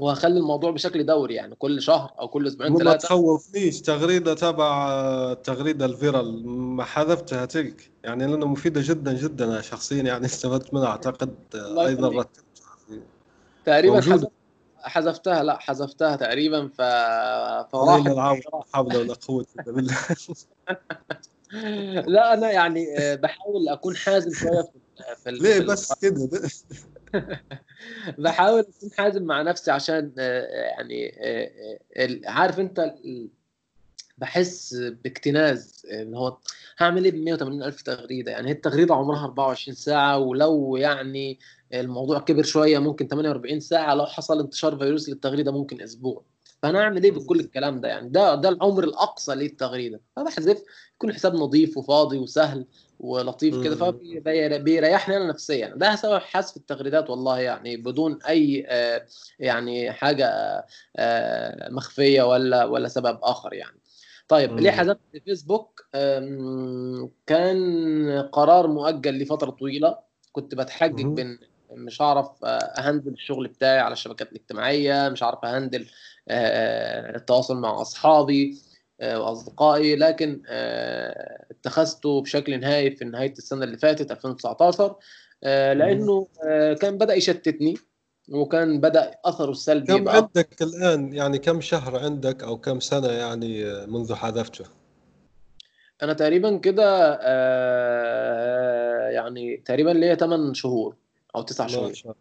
وهخلي 0.01 0.39
الموضوع 0.39 0.71
بشكل 0.71 1.07
دوري 1.07 1.35
يعني 1.35 1.55
كل 1.55 1.83
شهر 1.83 2.13
أو 2.19 2.29
كل 2.29 2.47
أسبوعين 2.47 2.73
ثلاثة. 2.73 2.91
ما 2.91 2.97
تخوفنيش 2.97 3.81
تغريدة 3.81 4.35
تبع 4.35 4.93
التغريده 5.33 5.87
الفيرال 5.87 6.49
ما 6.49 6.85
حذفتها 6.85 7.45
تلك 7.45 7.91
يعني 8.05 8.27
لانها 8.27 8.49
مفيدة 8.49 8.81
جدا 8.85 9.13
جدا 9.13 9.45
أنا 9.45 9.61
شخصيا 9.61 10.03
يعني 10.03 10.27
استفدت 10.27 10.75
منها 10.75 10.87
أعتقد 10.87 11.35
أيضا 11.55 12.09
رتبت 12.09 12.63
تقريبا 13.65 14.31
حذفتها 14.83 15.43
لا 15.43 15.59
حذفتها 15.59 16.17
تقريبا 16.17 16.69
ف 16.69 16.83
فراحت 17.73 18.09
لا 18.09 18.41
حول 18.73 18.97
ولا 18.97 19.15
قوة 19.15 19.47
إلا 19.59 19.73
بالله. 19.73 19.97
لا 22.15 22.35
أنا 22.35 22.51
يعني 22.51 22.99
آه، 22.99 23.15
بحاول 23.15 23.69
أكون 23.69 23.97
حازم 23.97 24.33
شوية 24.35 24.63
في 24.63 24.79
في 25.25 25.31
ليه 25.31 25.61
بس 25.61 25.93
كده؟ 26.03 26.29
بحاول 28.19 28.61
أكون 28.61 28.91
حازم 28.99 29.23
مع 29.23 29.43
نفسي 29.43 29.71
عشان 29.71 30.13
آه، 30.19 30.43
يعني 30.43 31.15
آه، 31.97 32.21
عارف 32.27 32.61
أنت 32.61 32.95
بحس 34.19 34.75
باكتناز 34.75 35.87
ان 35.93 36.15
هو 36.15 36.39
هعمل 36.79 37.05
إيه 37.05 37.13
ب 37.13 37.15
180 37.15 37.63
ألف 37.63 37.83
تغريدة؟ 37.83 38.33
يعني 38.33 38.49
هي 38.49 38.53
التغريدة 38.53 38.95
عمرها 38.95 39.25
24 39.25 39.75
ساعة 39.75 40.19
ولو 40.19 40.77
يعني 40.77 41.39
الموضوع 41.75 42.19
كبر 42.19 42.43
شوية 42.43 42.79
ممكن 42.79 43.09
48 43.09 43.61
ساعة 43.61 43.95
لو 43.95 44.07
حصل 44.07 44.41
انتشار 44.41 44.79
فيروس 44.79 45.09
للتغريدة 45.09 45.53
ممكن 45.53 45.83
أسبوع. 45.83 46.25
فانا 46.63 46.83
اعمل 46.83 47.05
إيه 47.05 47.11
بكل 47.11 47.41
الكلام 47.41 47.81
ده 47.81 47.89
يعني؟ 47.89 48.09
ده 48.09 48.35
ده 48.35 48.49
العمر 48.49 48.85
الاقصى 48.85 49.35
للتغريدة. 49.35 50.01
فبحذف 50.17 50.63
يكون 50.97 51.13
حساب 51.13 51.35
نظيف 51.35 51.77
وفاضي 51.77 52.19
وسهل 52.19 52.67
ولطيف 53.01 53.65
كده 53.65 53.77
فبيريحني 53.77 55.17
أنا 55.17 55.27
نفسيا. 55.27 55.75
ده 55.77 55.97
سبب 55.97 56.19
حذف 56.19 56.57
التغريدات 56.57 57.11
والله 57.11 57.41
يعني 57.41 57.77
بدون 57.77 58.19
اي 58.29 58.67
آه، 58.69 59.07
يعني 59.39 59.93
حاجة 59.93 60.27
آه، 60.97 61.71
مخفية 61.71 62.23
ولا 62.23 62.65
ولا 62.65 62.89
سبب 62.89 63.19
آخر 63.23 63.53
يعني. 63.53 63.81
طيب 64.29 64.61
ليه 64.61 64.71
حذفت 64.71 65.01
فيسبوك 65.25 65.87
كان 67.27 68.29
قرار 68.33 68.67
مؤجل 68.67 69.19
لفترة 69.19 69.51
طويلة؟ 69.51 69.99
كنت 70.33 70.55
بتحجج 70.55 71.07
بين 71.07 71.39
مش 71.73 72.03
هعرف 72.03 72.45
آه، 72.45 72.47
أهندل 72.59 73.13
الشغل 73.13 73.49
بتاعي 73.49 73.79
على 73.79 73.93
الشبكات 73.93 74.33
الاجتماعية 74.33 75.09
مش 75.09 75.23
هعرف 75.23 75.45
أهندل 75.45 75.87
التواصل 76.31 77.57
مع 77.57 77.81
أصحابي 77.81 78.59
آه، 79.01 79.21
وأصدقائي 79.21 79.97
لكن 79.97 80.43
اتخذته 81.51 82.23
بشكل 82.23 82.61
نهائي 82.61 82.91
في 82.97 83.05
نهاية 83.05 83.33
السنة 83.33 83.65
اللي 83.65 83.79
فاتت 83.79 84.11
2019 84.11 84.97
لأنه 85.43 86.27
كان 86.81 86.99
بدأ 86.99 87.15
يشتتني 87.15 87.75
وكان 88.29 88.81
بدأ 88.81 89.15
أثره 89.25 89.51
السلبي 89.51 89.87
كم 89.87 90.05
بقى. 90.05 90.17
عندك 90.17 90.63
الآن؟ 90.63 91.13
يعني 91.13 91.39
كم 91.39 91.61
شهر 91.61 91.99
عندك 91.99 92.43
أو 92.43 92.57
كم 92.57 92.81
سنة 92.81 93.09
يعني 93.09 93.65
منذ 93.87 94.15
حذفته؟ 94.15 94.65
أنا 96.03 96.13
تقريبا 96.13 96.57
كده 96.57 97.15
يعني 99.11 99.57
تقريبا 99.57 99.91
ليا 99.91 100.15
8 100.15 100.53
شهور 100.53 100.97
أو 101.37 101.43
9 101.43 101.67
شهور. 101.67 102.15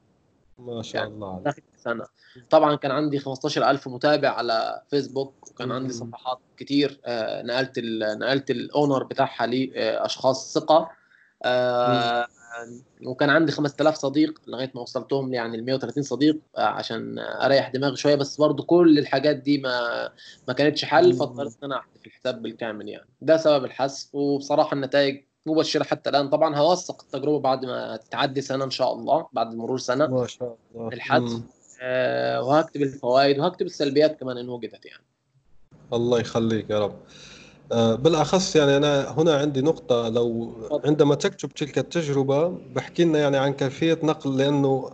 ما 0.59 0.81
شاء, 0.81 1.01
يعني 1.01 1.13
الله 1.13 1.41
داخل 1.45 1.61
سنه 1.77 2.05
طبعا 2.49 2.75
كان 2.75 2.91
عندي 2.91 3.19
15000 3.19 3.87
متابع 3.87 4.29
على 4.29 4.81
فيسبوك 4.89 5.49
وكان 5.51 5.71
عندي 5.71 5.93
صفحات 5.93 6.39
كتير 6.57 6.99
آه 7.05 7.41
نقلت 7.41 7.79
نقلت 8.19 8.51
الاونر 8.51 9.03
بتاعها 9.03 9.45
لاشخاص 9.47 10.53
ثقة. 10.53 10.89
آه 11.43 12.27
وكان 13.05 13.29
عندي 13.29 13.51
5000 13.51 13.95
صديق 13.95 14.41
لغاية 14.47 14.71
ما 14.75 14.81
وصلتهم 14.81 15.33
يعني 15.33 15.57
ل 15.57 15.63
130 15.65 16.03
صديق 16.03 16.37
آه 16.57 16.61
عشان 16.61 17.19
أريح 17.19 17.69
دماغي 17.69 17.95
شوية. 17.95 18.15
بس 18.15 18.37
برضو 18.37 18.63
كل 18.63 18.99
الحاجات 18.99 19.35
دي 19.35 19.57
ما 19.57 20.09
ما 20.47 20.53
كانتش 20.53 20.85
حل 20.85 21.13
فاضطريت 21.13 21.51
إن 21.63 21.71
أنا 21.71 21.79
أحذف 21.79 22.05
الحساب 22.05 22.41
بالكامل 22.41 22.89
يعني. 22.89 23.07
ده 23.21 23.37
سبب 23.37 23.65
الحذف 23.65 24.15
وبصراحة 24.15 24.73
النتائج 24.73 25.23
مبشرة 25.45 25.83
حتى 25.83 26.09
الآن. 26.09 26.29
طبعا 26.29 26.55
هوثق 26.55 27.01
التجربة 27.01 27.39
بعد 27.39 27.65
ما 27.65 27.99
تعدي 28.11 28.41
سنة 28.41 28.63
إن 28.63 28.71
شاء 28.71 28.93
الله 28.93 29.27
بعد 29.33 29.55
مرور 29.55 29.77
سنة 29.77 30.07
ما 30.07 30.27
شاء 30.27 30.55
الله. 30.75 30.87
الحذف 30.87 31.41
آه 31.81 32.43
وهكتب 32.43 32.81
الفوائد 32.81 33.39
وهكتب 33.39 33.65
السلبيات 33.65 34.19
كمان 34.19 34.37
ان 34.37 34.49
وجدت 34.49 34.85
يعني. 34.85 35.03
الله 35.93 36.19
يخليك 36.19 36.69
يا 36.69 36.79
رب. 36.79 36.95
آه 37.71 37.95
بالأخص 37.95 38.55
يعني 38.55 38.77
أنا 38.77 39.11
هنا 39.11 39.37
عندي 39.37 39.61
نقطة. 39.61 40.09
لو 40.09 40.53
عندما 40.85 41.15
تكتب 41.15 41.49
تلك 41.49 41.77
التجربة 41.77 42.47
بحكي 42.47 43.03
لنا 43.03 43.19
يعني 43.19 43.37
عن 43.37 43.53
كيفية 43.53 43.99
نقل 44.03 44.37
لأنه 44.37 44.91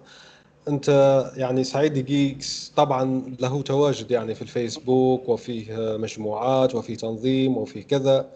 أنت 0.68 0.90
يعني 1.38 1.64
سعيد 1.64 1.94
جيكس 1.94 2.74
طبعا 2.76 3.36
له 3.40 3.62
تواجد 3.62 4.12
يعني 4.12 4.36
في 4.36 4.42
الفيسبوك 4.42 5.30
وفيه 5.30 5.98
مجموعات 5.98 6.76
وفي 6.76 6.96
تنظيم 6.96 7.58
وفي 7.58 7.84
كذا. 7.84 8.30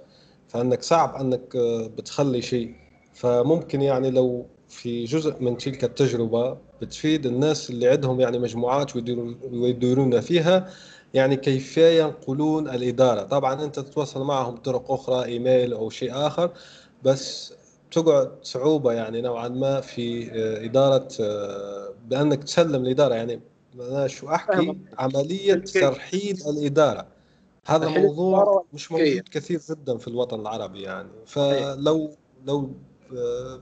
فانك 0.49 0.84
صعب 0.84 1.15
أنك 1.15 1.55
آه، 1.55 1.88
بتخلي 1.88 2.41
شيء. 2.41 2.76
فممكن 3.13 3.81
يعني 3.81 4.11
لو 4.11 4.45
في 4.67 5.05
جزء 5.05 5.35
من 5.43 5.57
تلك 5.57 5.84
التجربة 5.84 6.57
بتفيد 6.81 7.26
الناس 7.26 7.69
اللي 7.69 7.89
عندهم 7.89 8.19
يعني 8.19 8.39
مجموعات 8.39 8.95
ويدورون 8.95 10.21
فيها 10.21 10.69
يعني 11.13 11.35
كيف 11.35 11.77
ينقلون 11.77 12.69
الإدارة. 12.69 13.23
طبعا 13.23 13.63
أنت 13.63 13.80
تتواصل 13.80 14.23
معهم 14.23 14.55
بطرق 14.55 14.91
أخرى 14.91 15.26
إيميل 15.26 15.73
أو 15.73 15.89
شيء 15.89 16.11
آخر 16.27 16.51
بس 17.03 17.53
تقعد 17.91 18.31
صعوبة 18.43 18.93
يعني 18.93 19.21
نوعا 19.21 19.47
ما 19.47 19.81
في 19.81 20.31
آه، 20.31 20.65
إدارة 20.65 21.07
آه، 21.21 21.93
بأنك 22.07 22.43
تسلم 22.43 22.84
الإدارة. 22.85 23.13
يعني 23.15 23.41
أنا 23.80 24.07
شو 24.07 24.30
أحكي؟ 24.30 24.77
عملية 24.99 25.53
ترحيل 25.55 26.38
الإدارة. 26.47 27.18
هذا 27.69 27.87
موضوع 27.87 28.65
مش 28.73 28.91
موجود 28.91 29.23
كثير 29.31 29.59
جدا 29.69 29.97
في 29.97 30.07
الوطن 30.07 30.39
العربي 30.39 30.81
يعني. 30.81 31.09
فلو 31.25 32.11
لو 32.45 32.71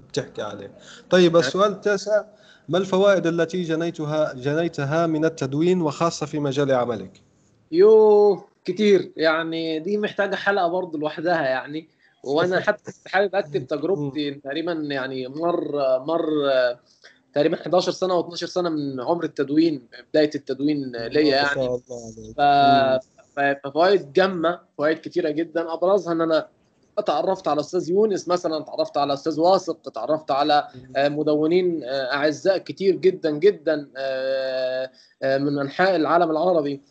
بتحكي 0.10 0.42
عليه. 0.42 0.72
طيب 1.10 1.38
السؤال 1.38 1.72
التاسع 1.72 2.24
ما 2.70 2.78
الفوائد 2.78 3.28
التي 3.28 3.64
جنيتها 3.64 4.34
جنيتها 4.34 5.08
من 5.08 5.26
التدوين 5.26 5.82
وخاصة 5.82 6.26
في 6.26 6.40
مجال 6.40 6.72
عملك؟ 6.72 7.22
يو 7.72 8.42
كتير. 8.66 9.12
يعني 9.18 9.80
دي 9.80 9.98
محتاجة 9.98 10.36
حلقة 10.36 10.68
برضه 10.68 11.00
لوحدها 11.00 11.42
يعني. 11.42 11.90
وأنا 12.24 12.60
حتى 12.60 12.92
حابب 13.06 13.36
أكتب 13.36 13.68
تجربتي 13.78 14.32
تقريبا 14.32 14.74
يعني 14.74 15.28
مر 15.28 15.72
مر 16.00 16.30
تقريبا 17.34 17.62
11 17.62 17.92
سنة 17.92 18.24
و12 18.24 18.36
سنة 18.36 18.70
من 18.70 19.02
عمر 19.02 19.24
التدوين 19.24 19.88
بداية 20.10 20.32
التدوين 20.36 20.92
ليا 20.96 21.36
يعني. 21.36 21.80
ف... 22.38 22.42
ففوائد 23.38 24.14
جمه 24.14 24.60
فوائد 24.78 24.98
كتيرة 24.98 25.30
جدا. 25.30 25.74
أبرزها 25.74 26.14
إن 26.14 26.22
أنا 26.22 26.48
اتعرفت 26.98 27.48
على 27.48 27.60
أستاذ 27.60 27.90
يونس 27.90 28.28
مثلا 28.28 28.58
اتعرفت 28.58 28.98
على 28.98 29.14
أستاذ 29.14 29.40
واثق 29.40 29.88
اتعرفت 29.88 30.32
على 30.32 30.68
مدونين 30.98 31.84
أعزاء 31.84 32.58
كتير 32.58 32.96
جدا 32.96 33.32
جدا 33.32 33.76
من 35.24 35.60
أنحاء 35.60 35.96
العالم 35.96 36.32
العربي. 36.32 36.82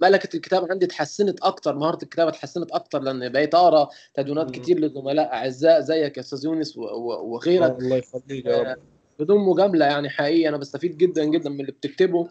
ملكة 0.00 0.36
الكتابه 0.36 0.66
عندي 0.70 0.86
اتحسنت 0.86 1.40
أكتر 1.42 1.74
مهارة 1.74 1.98
الكتابة 2.02 2.30
اتحسنت 2.30 2.70
أكتر 2.70 3.00
لأن 3.00 3.28
بقيت 3.32 3.54
أقرأ 3.54 3.88
تدوينات 4.14 4.50
كتير 4.50 4.80
لزملاء 4.80 5.32
أعزاء 5.32 5.80
زيك 5.80 6.16
يا 6.16 6.22
أستاذ 6.22 6.44
يونس 6.44 6.76
وغيرك. 6.76 7.78
الله 7.78 7.96
يخليك 7.96 8.46
يا 8.46 8.62
رب. 8.62 8.76
بدون 9.18 9.44
مجاملة 9.44 9.84
يعني 9.86 10.10
حقيقي 10.10 10.48
أنا 10.48 10.56
بستفيد 10.56 10.96
جدا 10.96 11.24
جدا 11.24 11.50
من 11.50 11.60
اللي 11.60 11.72
بتكتبه. 11.72 12.28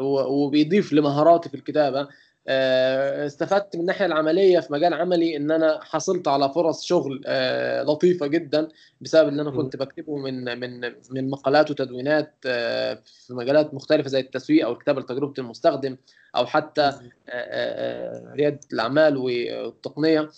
وبيضيف 0.00 0.92
لمهاراتي 0.92 1.48
في 1.48 1.54
الكتابة. 1.54 2.08
استفدت 3.26 3.74
من 3.76 3.80
الناحية 3.80 4.06
العملية 4.06 4.60
في 4.60 4.72
مجال 4.72 4.94
عملي 4.94 5.36
إن 5.36 5.50
أنا 5.50 5.80
حصلت 5.82 6.28
على 6.28 6.52
فرص 6.52 6.84
شغل 6.84 7.24
لطيفة 7.86 8.26
جدا 8.26 8.68
بسبب 9.00 9.28
ان 9.28 9.40
أنا 9.40 9.50
كنت 9.50 9.76
بكتبه 9.76 10.16
من 10.16 10.60
من 10.60 10.80
من 11.10 11.30
مقالات 11.30 11.70
وتدوينات 11.70 12.34
في 12.42 13.26
مجالات 13.30 13.74
مختلفة 13.74 14.08
زي 14.08 14.20
التسويق 14.20 14.66
أو 14.66 14.72
الكتابه 14.72 15.00
لتجربة 15.00 15.34
المستخدم 15.38 15.96
أو 16.36 16.46
حتى 16.46 16.92
ريادة 18.34 18.60
الأعمال 18.72 19.16
والتقنية. 19.16 20.28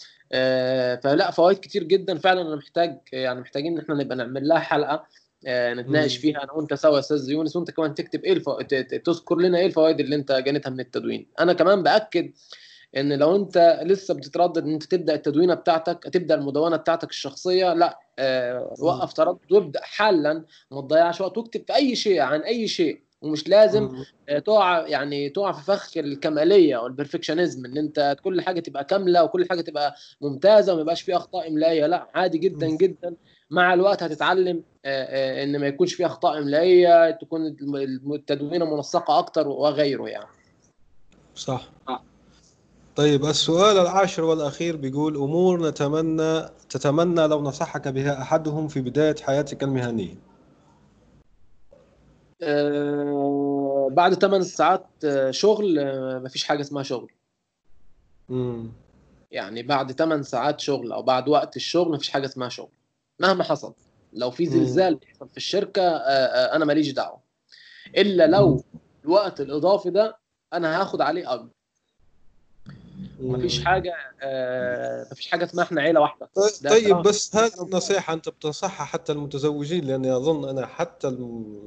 فلا 1.02 1.30
فوائد 1.30 1.58
كتير 1.58 1.82
جدا. 1.82 2.18
فعلا 2.18 2.40
أنا 2.42 2.56
محتاج 2.56 2.98
يعني 3.12 3.40
محتاجين 3.40 3.72
إن 3.72 3.78
إحنا 3.78 3.94
نبقى 3.94 4.16
نعمل 4.16 4.48
لها 4.48 4.58
حلقة. 4.58 5.06
نتناقش 5.46 6.16
فيها 6.16 6.42
أنا 6.44 6.52
وانت 6.52 6.74
سوا 6.74 6.94
يا 6.94 6.98
أستاذ 6.98 7.30
يونس 7.30 7.56
وانت 7.56 7.70
كمان 7.70 7.94
تكتب 7.94 8.24
إيه 8.24 8.32
الفو... 8.32 8.60
تذكر 9.04 9.36
لنا 9.38 9.58
إيه 9.58 9.66
الفوائد 9.66 10.00
اللي 10.00 10.16
انت 10.16 10.32
جنيتها 10.32 10.70
من 10.70 10.80
التدوين. 10.80 11.26
أنا 11.40 11.52
كمان 11.52 11.82
بأكد 11.82 12.30
إن 12.96 13.12
لو 13.12 13.36
انت 13.36 13.80
لسه 13.82 14.14
بتتردد 14.14 14.58
إن 14.64 14.72
انت 14.72 14.84
تبدأ 14.84 15.14
التدوينة 15.14 15.54
بتاعتك 15.54 16.04
تبدأ 16.12 16.34
المدونة 16.34 16.76
بتاعتك 16.76 17.10
الشخصية 17.10 17.72
لا 17.74 17.98
آه 18.18 18.74
وقف 18.80 19.12
تردد 19.12 19.52
وابدأ 19.52 19.80
حالا 19.82 20.44
ما 20.70 20.80
تضيعش 20.80 21.20
وقت 21.20 21.38
واكتب 21.38 21.64
في 21.66 21.74
أي 21.74 21.96
شيء 21.96 22.20
عن 22.20 22.40
أي 22.40 22.68
شيء. 22.68 23.00
ومش 23.22 23.48
لازم 23.48 24.04
آه 24.28 24.38
تقع 24.38 24.86
يعني 24.88 25.28
تقع 25.28 25.52
في 25.52 25.64
فخ 25.64 25.96
الكمالية 25.96 26.78
أو 26.78 26.86
البرفكشنزم 26.86 27.64
إن 27.64 27.76
انت 27.78 28.16
كل 28.22 28.40
حاجة 28.40 28.60
تبقى 28.60 28.84
كاملة 28.84 29.24
وكل 29.24 29.46
حاجة 29.50 29.60
تبقى 29.60 29.94
ممتازة 30.20 30.72
وما 30.72 30.82
يبقاش 30.82 31.02
فيها 31.02 31.16
أخطاء 31.16 31.48
إملائية 31.48 31.86
لا 31.86 32.06
عادي 32.14 32.38
جدا 32.38 32.66
جدا. 32.66 33.14
مع 33.50 33.74
الوقت 33.74 34.02
هتتعلم 34.02 34.62
إن 34.84 35.60
ما 35.60 35.66
يكونش 35.66 35.94
فيها 35.94 36.06
أخطاء 36.06 36.38
إملائية 36.38 37.10
تكون 37.10 37.56
التدوينة 38.14 38.64
منسقة 38.76 39.18
أكتر 39.18 39.48
وغيره 39.48 40.08
يعني. 40.08 40.28
صح. 41.34 41.68
طيب 42.96 43.24
السؤال 43.24 43.78
العاشر 43.78 44.24
والأخير 44.24 44.76
بيقول 44.76 45.16
أمور 45.16 45.68
نتمنى 45.68 46.40
تتمنى 46.68 47.26
لو 47.26 47.42
نصحك 47.42 47.88
بها 47.88 48.22
أحدهم 48.22 48.68
في 48.68 48.80
بداية 48.80 49.16
حياتك 49.22 49.62
المهنية؟ 49.62 50.14
أه 52.42 53.88
بعد 53.92 54.14
8 54.14 54.44
ساعات 54.44 54.86
شغل 55.30 55.76
مفيش 56.22 56.44
حاجة 56.44 56.60
اسمها 56.60 56.82
شغل. 56.82 57.12
امم 58.30 58.72
يعني 59.30 59.62
بعد 59.62 59.92
8 59.92 60.22
ساعات 60.22 60.60
شغل 60.60 60.92
أو 60.92 61.02
بعد 61.02 61.28
وقت 61.28 61.56
الشغل 61.56 61.92
مفيش 61.92 62.08
حاجة 62.10 62.24
اسمها 62.24 62.48
شغل. 62.48 62.70
مهما 63.20 63.44
حصل 63.44 63.74
لو 64.12 64.30
في 64.30 64.46
زلزال 64.46 64.94
بيحصل 64.94 65.28
في 65.28 65.36
الشركة 65.36 65.82
أنا 66.56 66.64
ماليش 66.64 66.90
دعوة. 66.90 67.20
إلا 67.96 68.26
لو 68.26 68.64
الوقت 69.04 69.40
الإضافي 69.40 69.90
ده 69.90 70.16
أنا 70.52 70.80
هاخد 70.80 71.00
عليه 71.00 71.34
أجر. 71.34 71.48
مفيش 73.20 73.64
حاجة 73.64 73.94
مفيش 75.12 75.30
حاجة 75.30 75.44
اسمها 75.44 75.64
إحنا 75.64 75.82
عيلة 75.82 76.00
واحدة. 76.00 76.30
طيب 76.70 76.96
بس 76.96 77.36
هذه 77.36 77.62
النصيحة 77.62 78.12
أنت 78.14 78.28
بتنصحها 78.28 78.84
حتى 78.86 79.12
المتزوجين 79.12 79.84
لاني 79.84 80.16
أظن 80.16 80.48
أنا 80.48 80.66
حتى 80.66 81.10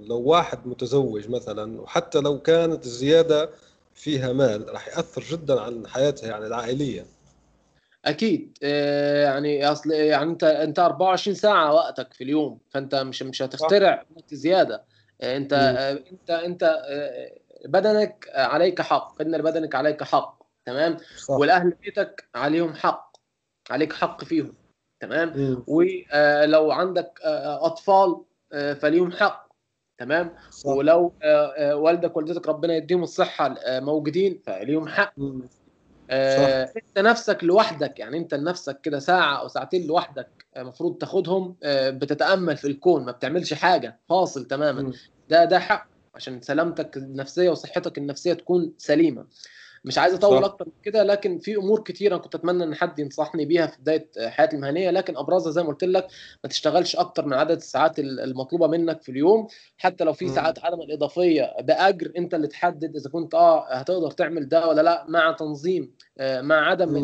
لو 0.04 0.22
واحد 0.26 0.68
متزوج 0.68 1.30
مثلا 1.30 1.82
وحتى 1.82 2.20
لو 2.20 2.40
كانت 2.42 2.86
الزيادة 2.86 3.50
فيها 3.94 4.34
مال 4.34 4.70
راح 4.74 4.88
يأثر 4.88 5.24
جدا 5.24 5.62
عن 5.62 5.88
حياته 5.88 6.28
يعني 6.28 6.48
العائلية. 6.48 7.06
أكيد. 8.06 8.58
يعني 9.24 9.72
أصل 9.72 9.92
يعني 9.92 10.32
أنت 10.32 10.44
أنت 10.44 10.80
24 10.80 11.36
ساعة 11.36 11.74
وقتك 11.74 12.14
في 12.14 12.24
اليوم 12.24 12.60
فأنت 12.70 12.96
مش 12.96 13.24
مش 13.24 13.42
هتخترع 13.42 14.06
وقت 14.16 14.34
زيادة. 14.34 14.84
أنت 15.24 15.54
م. 15.54 15.58
أنت 16.12 16.30
أنت 16.30 16.82
بدنك 17.66 18.30
عليك 18.36 18.82
حق 18.82 19.22
إن 19.22 19.36
لبدنك 19.36 19.76
عليك 19.76 20.04
حق 20.04 20.44
تمام؟ 20.66 20.98
صح. 21.18 21.34
والأهل 21.36 21.70
بيتك 21.70 22.28
عليهم 22.36 22.74
حق 22.74 23.18
عليك 23.70 23.94
حق 23.94 24.24
فيهم 24.24 24.54
تمام؟ 25.00 25.64
ولو 25.68 26.72
عندك 26.72 27.20
أطفال 27.24 28.22
فليهم 28.76 29.12
حق 29.12 29.48
تمام؟ 29.98 30.36
صح. 30.50 30.70
ولو 30.70 31.14
والدك 31.74 32.18
والدتك 32.18 32.48
ربنا 32.48 32.76
يديهم 32.76 33.04
الصحة 33.04 33.56
موجودين 33.68 34.42
فليهم 34.46 34.88
حق. 34.88 35.14
آه 36.10 36.74
انت 36.78 37.06
نفسك 37.06 37.44
لوحدك 37.44 38.00
يعني 38.00 38.18
انت 38.18 38.34
لنفسك 38.34 38.82
كده 38.82 39.00
ساعة 39.00 39.40
أو 39.42 39.48
ساعتين 39.48 39.88
لوحدك 39.88 40.46
المفروض 40.58 40.98
تاخدهم 40.98 41.58
آه 41.64 41.90
بتتأمل 41.90 42.58
في 42.58 42.68
الكون 42.68 43.06
ما 43.06 43.12
بتعملش 43.12 43.54
حاجة 43.54 44.02
فاصل 44.10 44.46
تماما. 44.46 44.82
م. 44.82 44.92
ده 45.28 45.46
ده 45.46 45.60
حق 45.60 45.90
عشان 46.16 46.42
سلامتك 46.42 46.98
النفسية 46.98 47.50
وصحتك 47.50 47.98
النفسية 47.98 48.34
تكون 48.34 48.74
سليمة. 48.78 49.28
مش 49.86 49.98
عايز 49.98 50.14
أطول 50.14 50.44
أكتر 50.44 50.66
من 50.66 50.72
كده 50.84 51.04
لكن 51.04 51.40
في 51.40 51.56
أمور 51.56 51.80
كتيرة 51.84 52.18
كنت 52.18 52.36
أتمنى 52.36 52.64
إن 52.64 52.76
حد 52.76 53.00
ينصحني 53.00 53.46
بيها 53.46 53.68
في 53.68 53.82
بداية 53.82 54.10
حياتي 54.20 54.56
المهنية 54.56 54.92
لكن 54.92 55.18
أبرزها 55.18 55.52
زي 55.52 55.64
ما 55.64 55.70
قلت 55.70 55.84
لك 55.84 56.08
ما 56.44 56.50
تشتغلش 56.50 56.96
أكتر 56.96 57.26
من 57.26 57.34
عدد 57.34 57.56
الساعات 57.56 58.00
المطلوبة 58.00 58.68
منك 58.68 59.02
في 59.02 59.10
اليوم. 59.10 59.48
حتى 59.78 60.04
لو 60.04 60.14
في 60.14 60.26
ساعات 60.36 60.66
عدم 60.66 60.82
الإضافية 60.82 61.54
بأجر 61.62 62.12
أنت 62.18 62.34
اللي 62.34 62.48
تحدد 62.48 62.96
إذا 62.96 63.10
كنت 63.10 63.36
آه 63.36 63.74
هتقدر 63.74 64.12
تعمل 64.12 64.50
ده 64.50 64.68
ولا 64.68 64.82
لأ. 64.82 65.06
مع 65.08 65.32
تنظيم 65.32 65.92
مع 66.22 66.70
عدم 66.70 67.04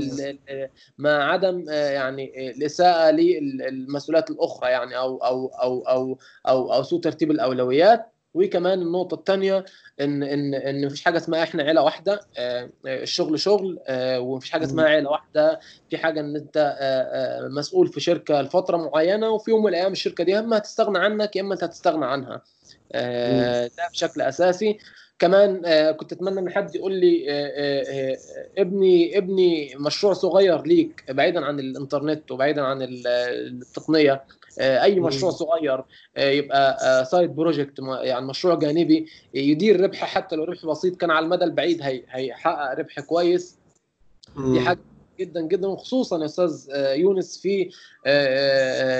مع 0.98 1.32
عدم 1.32 1.70
يعني 1.70 2.50
الإساءة 2.52 3.12
للمسؤوليات 3.12 4.30
الأخرى 4.32 4.72
يعني 4.72 4.98
أو 4.98 5.18
أو 5.18 5.48
أو 5.48 5.82
أو 5.82 6.20
أو, 6.48 6.74
أو 6.74 6.84
سوء 6.84 7.00
ترتيب 7.02 7.32
الأولويات. 7.32 8.14
وكمان 8.34 8.82
النقطة 8.82 9.16
الثانية 9.16 9.66
إن 10.02 10.24
إن 10.24 10.54
إن 10.54 10.86
مفيش 10.86 11.04
حاجة 11.04 11.18
اسمها 11.18 11.44
إحنا 11.44 11.64
عيلة 11.64 11.84
واحدة 11.84 12.20
الشغل 12.86 13.40
شغل 13.40 13.80
ومفيش 13.92 14.52
حاجة 14.52 14.64
اسمها 14.66 14.86
عيلة 14.86 15.10
واحدة. 15.10 15.60
في 15.90 15.98
حاجة 15.98 16.20
إن 16.20 16.36
أنت 16.36 16.78
مسؤول 17.52 17.88
في 17.88 18.00
شركة 18.00 18.42
لفترة 18.42 18.78
معينة 18.78 19.30
وفي 19.30 19.52
يوم 19.52 19.64
من 19.64 19.70
الأيام 19.70 19.92
الشركة 19.92 20.24
دي 20.24 20.40
إما 20.40 20.58
هتستغنى 20.58 21.00
عنك 21.00 21.36
يا 21.36 21.42
إما 21.42 21.54
أنت 21.54 21.64
هتستغنى 21.64 22.06
عنها. 22.06 22.42
ده 23.78 23.90
بشكل 23.94 24.22
أساسي. 24.22 24.78
كمان 25.20 25.62
كنت 25.92 26.14
أتمنى 26.14 26.40
إن 26.40 26.50
حد 26.50 26.76
يقول 26.76 26.94
لي 26.94 27.26
ابني 28.58 29.18
ابني 29.18 29.76
مشروع 29.76 30.14
صغير 30.14 30.62
ليك 30.62 31.04
بعيدا 31.10 31.46
عن 31.46 31.60
الإنترنت 31.60 32.32
وبعيدا 32.32 32.62
عن 32.62 32.78
التقنية. 32.82 34.24
أي 34.60 35.00
مشروع 35.00 35.32
صغير 35.32 35.84
يبقى 36.18 37.06
side 37.06 37.36
project 37.36 37.80
يعني 38.02 38.26
مشروع 38.26 38.56
جانبي 38.56 39.08
يدير 39.34 39.82
ربح 39.82 40.04
حتى 40.06 40.36
لو 40.36 40.44
ربح 40.44 40.66
بسيط 40.66 40.96
كان 40.96 41.12
على 41.12 41.24
المدى 41.24 41.44
البعيد 41.46 41.80
هيحقق 42.10 42.80
ربح 42.80 43.00
كويس. 43.00 43.56
دي 44.38 44.60
حاجة 44.60 44.80
جدا 45.20 45.42
جدا 45.42 45.68
وخصوصا 45.68 46.20
يا 46.20 46.26
أستاذ 46.26 46.66
يونس 46.76 47.38
في 47.42 47.70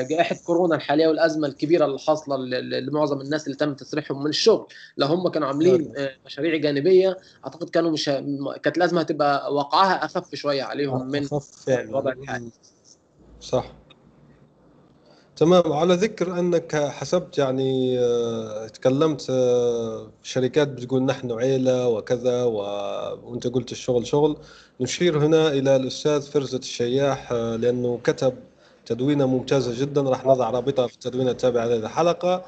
جائحة 0.10 0.36
كورونا 0.46 0.76
الحالية 0.76 1.08
والأزمة 1.08 1.48
الكبيرة 1.48 1.86
اللي 1.86 2.00
حاصلة 2.00 2.38
لمعظم 2.80 3.22
الناس 3.22 3.46
اللي 3.48 3.58
تم 3.58 3.74
تسريحهم 3.74 4.24
من 4.24 4.30
الشغل. 4.30 4.68
لو 4.98 5.08
هم 5.08 5.28
كانوا 5.28 5.48
عاملين 5.48 5.94
مشاريع 6.26 6.56
جانبية 6.56 7.18
أعتقد 7.46 7.70
كانوا 7.70 7.92
مش 7.92 8.06
كانت 8.64 8.78
الأزمة 8.78 9.02
هتبقى 9.02 9.54
وقعها 9.54 10.06
أخف 10.06 10.36
شوية 10.36 10.64
عليهم 10.64 11.08
من 11.08 11.28
الوضع 11.68 12.12
الحالي. 12.12 12.50
صح. 13.40 13.79
تمام. 15.40 15.74
على 15.74 15.94
ذكر 15.94 16.40
أنك 16.40 16.76
حسبت 16.76 17.38
يعني 17.38 18.00
آه، 18.00 18.68
تكلمت 18.68 19.28
آه، 19.30 20.12
شركات 20.24 20.68
بتقول 20.68 21.04
نحن 21.04 21.32
عيلة 21.32 21.88
وكذا. 21.88 22.44
وأنت 22.44 23.48
قلت 23.48 23.72
الشغل 23.72 24.08
شغل. 24.08 24.38
نشير 24.82 25.18
هنا 25.26 25.48
إلى 25.48 25.76
الأستاذ 25.76 26.22
فرزة 26.22 26.58
الشياح 26.58 27.32
آه، 27.32 27.56
لأنه 27.56 28.00
كتب 28.04 28.34
تدوينة 28.86 29.26
ممتازة 29.26 29.82
جدا. 29.82 30.02
راح 30.02 30.26
نضع 30.26 30.50
رابطها 30.50 30.88
في 30.88 30.94
التدوينه 30.94 31.32
التابعه 31.32 31.66
لهذه 31.66 31.80
الحلقة. 31.80 32.46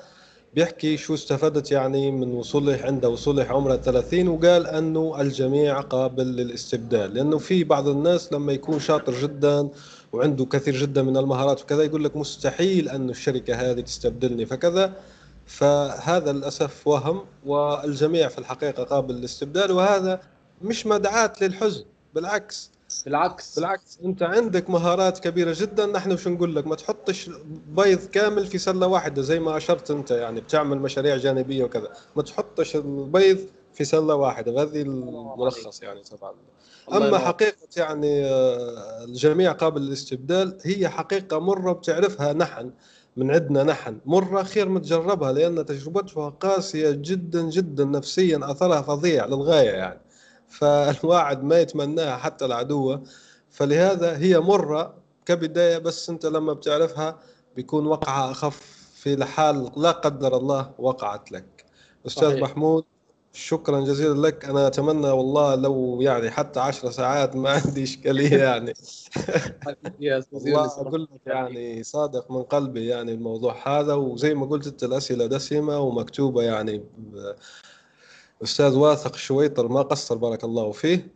بيحكي 0.56 0.98
شو 0.98 1.14
استفدت 1.14 1.72
يعني 1.72 2.12
من 2.12 2.32
وصوله 2.34 2.80
عند 2.84 3.06
وصوله 3.06 3.44
عمره 3.44 3.76
30 3.76 4.28
وقال 4.28 4.68
أنه 4.68 5.22
الجميع 5.22 5.82
قابل 5.82 6.26
للاستبدال. 6.26 7.14
لأنه 7.14 7.38
في 7.38 7.64
بعض 7.64 7.88
الناس 7.88 8.34
لما 8.34 8.54
يكون 8.54 8.80
شاطر 8.80 9.14
جدا 9.22 9.70
وعنده 10.14 10.46
كثير 10.46 10.76
جدا 10.76 11.02
من 11.04 11.18
المهارات 11.18 11.62
وكذا 11.62 11.84
يقول 11.84 12.04
لك 12.04 12.18
مستحيل 12.18 12.90
أن 12.90 13.10
الشركة 13.10 13.56
هذه 13.56 13.82
تستبدلني 13.82 14.46
فكذا. 14.46 14.94
فهذا 15.46 16.32
للأسف 16.32 16.88
وهم 16.88 17.26
والجميع 17.46 18.28
في 18.28 18.38
الحقيقة 18.38 18.84
قابل 18.84 19.14
للاستبدال 19.14 19.72
وهذا 19.72 20.22
مش 20.62 20.86
مدعاة 20.86 21.34
للحزن 21.42 21.84
بالعكس. 22.16 22.72
بالعكس. 23.06 23.56
بالعكس 23.56 24.00
أنت 24.06 24.24
عندك 24.24 24.70
مهارات 24.70 25.20
كبيرة 25.20 25.56
جدا 25.60 25.86
نحن 25.86 26.12
وش 26.12 26.28
نقول 26.28 26.56
لك؟ 26.56 26.68
ما 26.68 26.76
تحطش 26.76 27.30
بيض 27.68 28.00
كامل 28.06 28.48
في 28.48 28.58
سلة 28.58 28.88
واحدة 28.88 29.22
زي 29.22 29.40
ما 29.40 29.58
أشرت 29.58 29.92
أنت 29.92 30.12
يعني 30.12 30.42
بتعمل 30.42 30.78
مشاريع 30.80 31.18
جانبية 31.18 31.64
وكذا. 31.64 31.92
ما 32.16 32.24
تحطش 32.24 32.76
البيض 32.76 33.40
في 33.74 33.84
سلة 33.86 34.16
واحدة 34.16 34.62
هذه 34.62 34.82
الملخص 34.82 35.84
يعني 35.84 36.02
طبعا. 36.02 36.34
أما 36.94 37.18
حقيقة 37.20 37.56
يعني 37.78 38.26
آه، 38.26 39.04
الجميع 39.04 39.52
قابل 39.52 39.82
للاستبدال 39.82 40.58
هي 40.64 40.90
حقيقة 40.90 41.40
مرة 41.40 41.74
بتعرفها 41.74 42.34
نحن 42.34 42.72
من 43.18 43.32
عندنا 43.32 43.64
نحن. 43.64 43.98
مرة 44.06 44.44
خير 44.44 44.70
متجربها 44.70 45.32
لأن 45.32 45.66
تجربتها 45.66 46.30
قاسية 46.30 46.92
جدا 46.92 47.42
جدا 47.42 47.86
نفسيا 47.86 48.52
أثرها 48.52 48.82
فظيع 48.82 49.26
للغاية 49.26 49.70
يعني. 49.70 50.02
فالواحد 50.60 51.44
ما 51.44 51.60
يتمناها 51.60 52.18
حتى 52.18 52.46
العدوة 52.46 53.04
فلهذا 53.50 54.18
هي 54.18 54.40
مرة 54.40 54.94
كبداية 55.26 55.78
بس 55.78 56.10
أنت 56.10 56.26
لما 56.26 56.54
بتعرفها 56.54 57.20
بيكون 57.56 57.88
وقعها 57.88 58.32
أخف 58.32 58.60
في 58.96 59.26
حال 59.26 59.72
لا 59.78 59.92
قدر 59.92 60.38
الله 60.38 60.72
وقعت 60.78 61.32
لك. 61.32 61.66
أستاذ 62.08 62.30
صحيح. 62.30 62.42
محمود 62.42 62.86
شكرا 63.34 63.82
جزيلا 63.82 64.28
لك. 64.28 64.46
أنا 64.46 64.68
أتمنى 64.68 65.10
والله 65.10 65.56
لو 65.56 66.02
يعني 66.02 66.32
حتى 66.32 66.60
عشر 66.60 66.92
ساعات 66.92 67.36
ما 67.36 67.50
عندي 67.66 67.84
إشكالية 67.84 68.38
يعني. 68.38 68.74
والله 70.32 70.66
أقول 70.66 71.04
لك 71.04 71.22
يعني 71.26 71.84
صادق 71.84 72.32
من 72.32 72.44
قلبي 72.44 72.88
يعني 72.88 73.12
الموضوع 73.14 73.80
هذا. 73.80 73.94
وزي 73.94 74.34
ما 74.34 74.46
قلت 74.46 74.68
أنت 74.68 74.84
الأسئلة 74.84 75.26
دسمة 75.26 75.80
ومكتوبة 75.80 76.42
يعني 76.44 76.84
أستاذ 78.44 78.76
واثق 78.76 79.16
شويطر 79.16 79.68
ما 79.68 79.82
قصر 79.82 80.18
بارك 80.18 80.44
الله 80.44 80.72
فيه. 80.72 81.08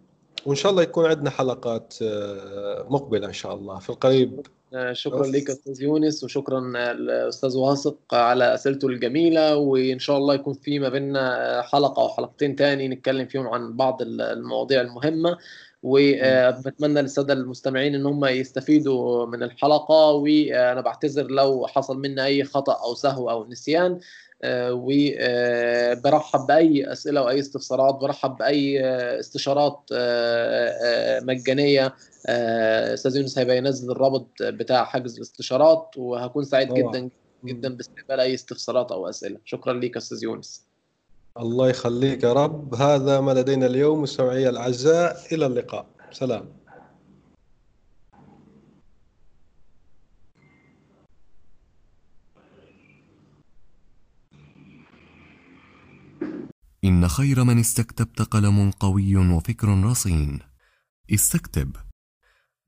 وإن 0.45 0.55
شاء 0.55 0.71
الله 0.71 0.83
يكون 0.83 1.05
عندنا 1.05 1.29
حلقات 1.29 1.93
آه، 2.01 2.85
مقبلة 2.89 3.27
إن 3.27 3.33
شاء 3.33 3.53
الله 3.53 3.79
في 3.79 3.89
القريب. 3.89 4.47
شكرا 4.91 5.27
لك 5.27 5.49
أستاذ 5.49 5.81
يونس 5.81 6.23
وشكرا 6.23 6.59
الأستاذ 6.91 7.57
واثق 7.57 8.13
على 8.13 8.53
أسئلته 8.53 8.87
الجميلة 8.87 9.55
وإن 9.55 9.99
شاء 9.99 10.17
الله 10.17 10.33
يكون 10.33 10.53
في 10.53 10.79
ما 10.79 10.89
بيننا 10.89 11.61
حلقة 11.61 12.01
أو 12.01 12.09
حلقتين 12.09 12.55
تاني 12.55 12.87
نتكلم 12.87 13.27
فيهم 13.27 13.47
عن 13.47 13.75
بعض 13.75 14.01
المواضيع 14.01 14.81
المهمة. 14.81 15.37
وبتمنى 15.83 17.01
للسادة 17.01 17.33
المستمعين 17.33 17.95
إن 17.95 18.05
هم 18.05 18.25
يستفيدوا 18.25 19.25
من 19.25 19.43
الحلقة 19.43 20.11
وأنا 20.11 20.81
بعتذر 20.81 21.27
لو 21.27 21.67
حصل 21.67 21.99
منا 21.99 22.25
أي 22.25 22.43
خطأ 22.43 22.73
أو 22.83 22.95
سهو 22.95 23.29
أو 23.29 23.47
نسيان. 23.47 23.99
آه، 24.43 24.71
وبرحب 24.73 26.47
بأي 26.47 26.91
أسئلة 26.91 27.21
واي 27.21 27.39
استفسارات 27.39 27.95
برحب 27.95 28.37
بأي 28.37 28.85
استشارات 29.19 29.79
آه، 29.93 31.19
مجانية 31.19 31.93
أستاذ 32.25 33.15
يونس 33.17 33.37
هيبقى 33.37 33.57
ينزل 33.57 33.91
الرابط 33.91 34.29
بتاع 34.41 34.85
حجز 34.85 35.15
الاستشارات 35.15 35.91
وهكون 35.97 36.43
سعيد 36.43 36.69
أوه. 36.69 36.91
جدا 36.91 37.09
جدا 37.45 37.75
باستقبال 37.75 38.19
أي 38.19 38.33
استفسارات 38.33 38.91
أو 38.91 39.09
أسئلة. 39.09 39.39
شكرا 39.45 39.73
لك 39.73 39.97
أستاذ 39.97 40.23
يونس. 40.23 40.67
الله 41.39 41.69
يخليك 41.69 42.23
يا 42.23 42.33
رب. 42.33 42.75
هذا 42.75 43.21
ما 43.21 43.31
لدينا 43.31 43.65
اليوم 43.65 44.01
مستمعي 44.01 44.49
الأعزاء 44.49 45.33
إلى 45.35 45.45
اللقاء. 45.45 45.85
سلام. 46.11 46.45
إن 56.83 57.07
خير 57.07 57.43
من 57.43 57.59
استكتبت 57.59 58.21
قلم 58.21 58.71
قوي 58.71 59.15
وفكر 59.15 59.83
رصين. 59.83 60.39
استكتب. 61.13 61.84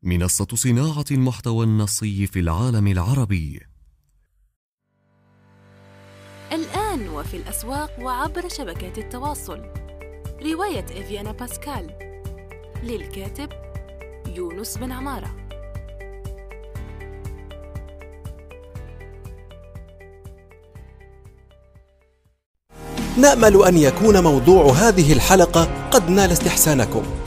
منصة 0.04 0.48
صناعة 0.54 1.06
المحتوى 1.12 1.66
النصي 1.66 2.28
في 2.28 2.40
العالم 2.40 2.88
العربي. 2.88 3.62
الآن 6.52 7.10
وفي 7.10 7.38
الأسواق 7.38 8.00
وعبر 8.02 8.50
شبكات 8.50 8.98
التواصل. 8.98 9.62
رواية 10.42 10.86
إفيانا 10.86 11.32
باسكال. 11.32 11.94
للكاتب 12.84 13.50
يونس 14.36 14.78
بن 14.78 14.92
عمارة. 14.92 15.36
نأمل 23.18 23.64
أن 23.64 23.78
يكون 23.78 24.24
موضوع 24.24 24.72
هذه 24.72 25.14
الحلقة 25.14 25.90
قد 25.90 26.10
نال 26.10 26.32
استحسانكم. 26.32 27.27